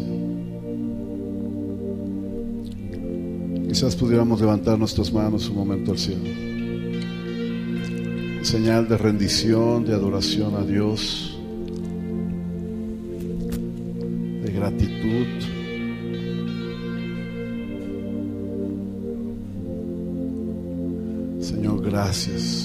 Quizás 3.67 3.95
pudiéramos 3.95 4.41
levantar 4.41 4.79
nuestras 4.79 5.13
manos 5.13 5.47
un 5.47 5.57
momento 5.57 5.91
al 5.91 5.99
cielo. 5.99 6.23
Señal 8.41 8.87
de 8.87 8.97
rendición, 8.97 9.85
de 9.85 9.93
adoración 9.93 10.55
a 10.55 10.63
Dios. 10.63 11.33
gratitud. 14.55 15.27
Señor, 21.39 21.83
gracias. 21.83 22.56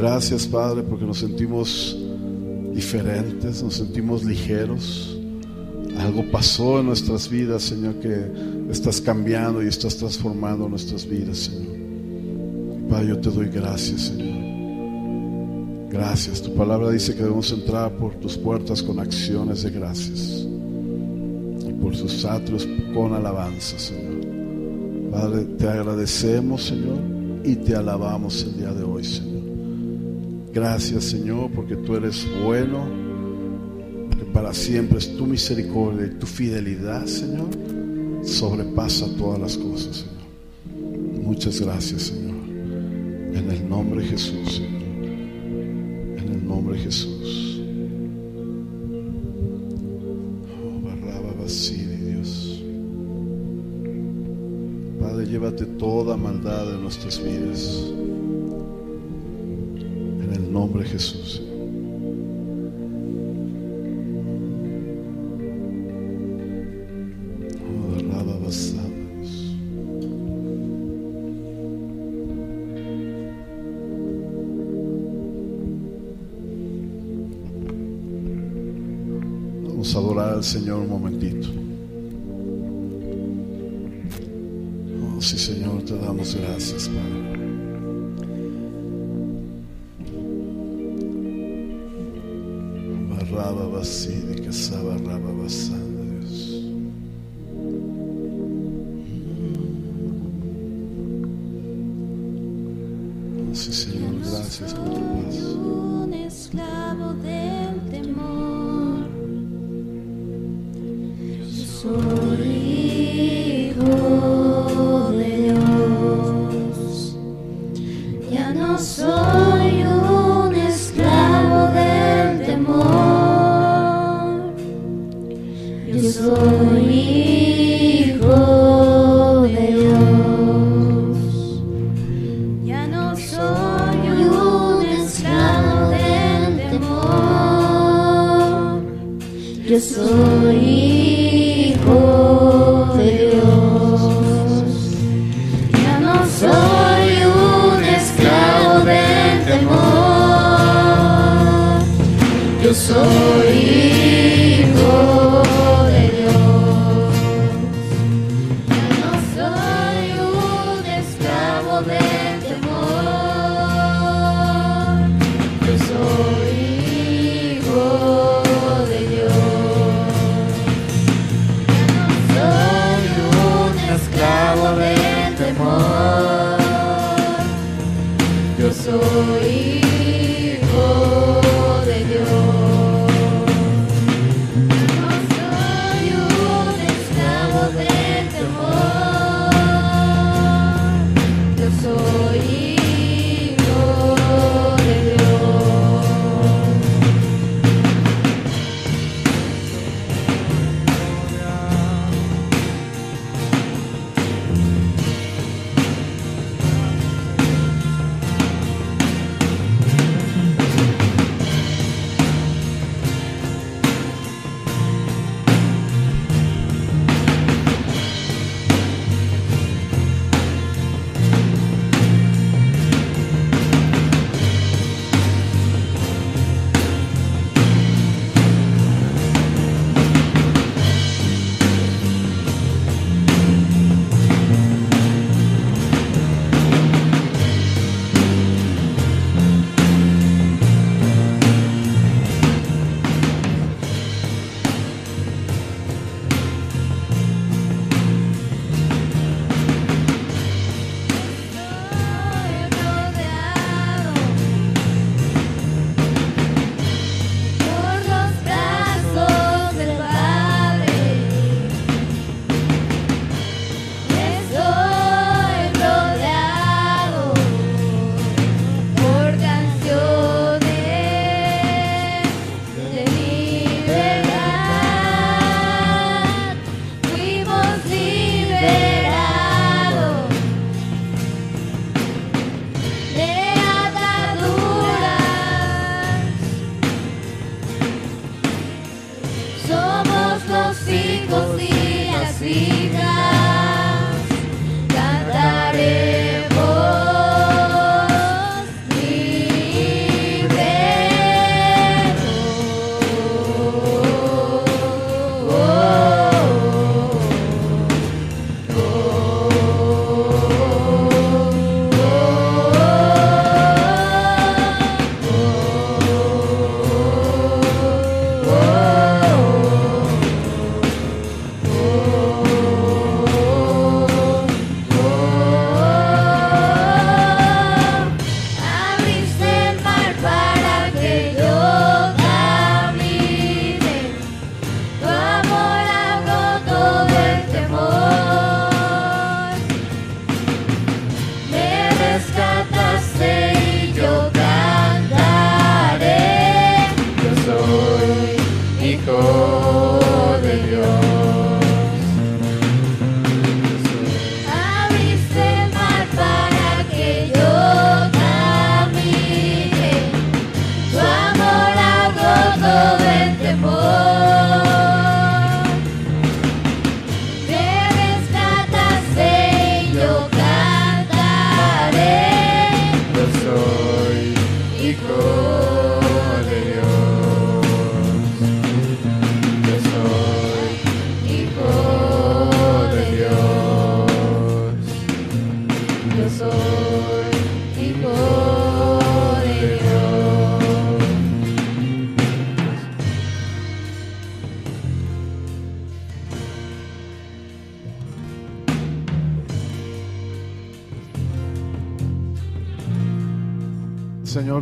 Gracias, 0.00 0.46
Padre, 0.46 0.82
porque 0.82 1.04
nos 1.04 1.18
sentimos 1.18 1.94
diferentes, 2.72 3.62
nos 3.62 3.74
sentimos 3.74 4.24
ligeros. 4.24 5.14
Algo 5.98 6.24
pasó 6.30 6.80
en 6.80 6.86
nuestras 6.86 7.28
vidas, 7.28 7.64
Señor, 7.64 7.96
que 7.96 8.32
estás 8.70 8.98
cambiando 8.98 9.62
y 9.62 9.66
estás 9.66 9.98
transformando 9.98 10.70
nuestras 10.70 11.06
vidas, 11.06 11.36
Señor. 11.36 11.76
Padre, 12.88 13.08
yo 13.08 13.18
te 13.20 13.28
doy 13.28 13.50
gracias, 13.50 14.00
Señor. 14.06 15.90
Gracias. 15.90 16.40
Tu 16.40 16.54
palabra 16.54 16.88
dice 16.88 17.14
que 17.14 17.22
debemos 17.22 17.52
entrar 17.52 17.94
por 17.98 18.14
tus 18.14 18.38
puertas 18.38 18.82
con 18.82 19.00
acciones 19.00 19.64
de 19.64 19.70
gracias 19.70 20.46
y 21.68 21.72
por 21.74 21.94
sus 21.94 22.24
atrios 22.24 22.66
con 22.94 23.12
alabanza, 23.12 23.78
Señor. 23.78 25.10
Padre, 25.10 25.44
te 25.58 25.68
agradecemos, 25.68 26.62
Señor, 26.64 27.00
y 27.44 27.54
te 27.56 27.76
alabamos 27.76 28.42
el 28.44 28.56
día 28.56 28.72
de 28.72 28.82
hoy, 28.82 29.04
Señor. 29.04 29.29
Gracias 30.52 31.04
Señor 31.04 31.48
porque 31.54 31.76
tú 31.76 31.94
eres 31.94 32.26
bueno, 32.44 32.84
porque 34.08 34.24
para 34.32 34.52
siempre 34.52 34.98
es 34.98 35.16
tu 35.16 35.24
misericordia 35.24 36.06
y 36.06 36.18
tu 36.18 36.26
fidelidad 36.26 37.06
Señor 37.06 37.48
sobrepasa 38.24 39.06
todas 39.16 39.40
las 39.40 39.56
cosas 39.56 39.98
Señor. 39.98 41.22
Muchas 41.22 41.60
gracias 41.60 42.02
Señor. 42.02 42.34
En 43.32 43.48
el 43.48 43.68
nombre 43.68 44.02
de 44.02 44.08
Jesús 44.08 44.54
Señor. 44.54 44.82
En 46.18 46.28
el 46.32 46.44
nombre 46.44 46.76
de 46.76 46.82
Jesús. 46.82 47.60
Oh, 50.52 50.80
barraba 50.80 51.32
vacío, 51.40 51.96
Dios. 52.06 52.64
Padre, 54.98 55.26
llévate 55.26 55.64
toda 55.64 56.16
maldad 56.16 56.72
de 56.72 56.78
nuestras 56.78 57.22
vidas 57.22 57.92
el 60.50 60.54
nombre 60.54 60.82
de 60.82 60.90
Jesús. 60.90 61.40
Vamos 79.62 79.94
a 79.94 79.98
adorar 79.98 80.34
al 80.34 80.44
Señor 80.44 80.80
un 80.80 80.88
momento. 80.88 81.19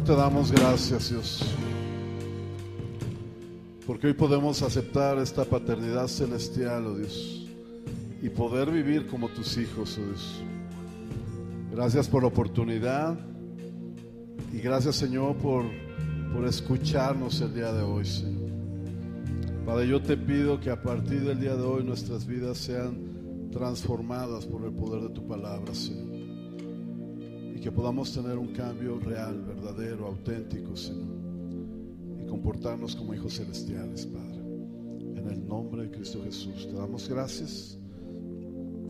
Te 0.09 0.17
damos 0.17 0.51
gracias, 0.51 1.11
Dios. 1.11 1.43
Porque 3.87 4.07
hoy 4.07 4.15
podemos 4.15 4.63
aceptar 4.63 5.19
esta 5.19 5.45
paternidad 5.45 6.07
celestial, 6.07 6.87
oh 6.87 6.95
Dios, 6.95 7.47
y 8.23 8.31
poder 8.31 8.71
vivir 8.71 9.07
como 9.07 9.29
tus 9.29 9.59
hijos, 9.59 9.99
oh 9.99 10.07
Dios. 10.07 10.43
Gracias 11.73 12.09
por 12.09 12.23
la 12.23 12.29
oportunidad 12.29 13.19
y 14.51 14.61
gracias, 14.61 14.97
Señor, 14.97 15.37
por, 15.37 15.67
por 16.33 16.47
escucharnos 16.47 17.43
el 17.43 17.53
día 17.53 17.71
de 17.71 17.83
hoy, 17.83 18.07
Señor. 18.07 18.51
Padre, 19.67 19.89
yo 19.89 20.01
te 20.01 20.17
pido 20.17 20.59
que 20.59 20.71
a 20.71 20.83
partir 20.83 21.21
del 21.21 21.39
día 21.39 21.55
de 21.55 21.65
hoy 21.65 21.85
nuestras 21.85 22.27
vidas 22.27 22.57
sean 22.57 23.51
transformadas 23.53 24.47
por 24.47 24.65
el 24.65 24.73
poder 24.73 25.03
de 25.03 25.11
tu 25.11 25.29
palabra, 25.29 25.75
Señor. 25.75 26.08
Y 27.59 27.61
que 27.61 27.73
podamos 27.73 28.13
tener 28.13 28.39
un 28.39 28.53
cambio 28.53 29.01
real, 29.01 29.43
verdadero, 29.43 30.07
auténtico, 30.07 30.77
Señor. 30.77 31.09
Y 32.23 32.25
comportarnos 32.25 32.95
como 32.95 33.13
hijos 33.15 33.35
celestiales, 33.35 34.07
Padre. 34.07 34.39
En 35.17 35.29
el 35.29 35.45
nombre 35.45 35.83
de 35.83 35.91
Cristo 35.91 36.23
Jesús, 36.23 36.69
te 36.69 36.77
damos 36.77 37.09
gracias 37.09 37.77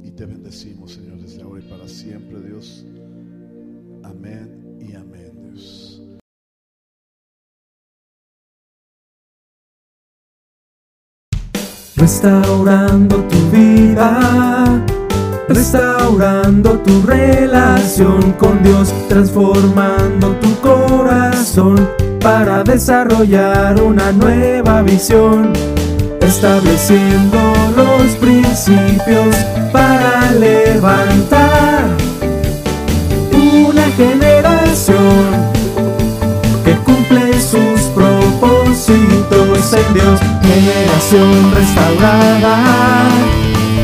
y 0.04 0.10
te 0.10 0.26
bendecimos, 0.26 0.92
Señor, 0.92 1.18
desde 1.18 1.40
ahora 1.40 1.64
y 1.64 1.66
para 1.66 1.88
siempre, 1.88 2.42
Dios. 2.42 2.84
Amén 4.02 4.76
y 4.78 4.94
amén, 4.94 5.32
Dios. 5.44 6.02
Restaurando 11.96 13.16
tu 13.28 13.50
vida, 13.50 14.84
restaurando 15.48 16.78
tu 16.80 17.02
relación 17.02 18.32
con 18.32 18.62
Dios, 18.62 18.92
transformando 19.08 20.32
tu 20.36 20.54
corazón 20.60 21.88
para 22.20 22.62
desarrollar 22.62 23.80
una 23.80 24.12
nueva 24.12 24.82
visión, 24.82 25.52
estableciendo 26.20 27.38
los 27.76 28.14
principios 28.16 29.34
para 29.72 30.30
levantar 30.32 31.84
una 33.32 33.84
generación 33.96 35.48
que 36.64 36.74
cumple 36.78 37.40
sus 37.40 37.80
propósitos 37.94 39.72
en 39.72 39.94
Dios, 39.94 40.20
generación 40.42 41.54
restaurada. 41.54 43.08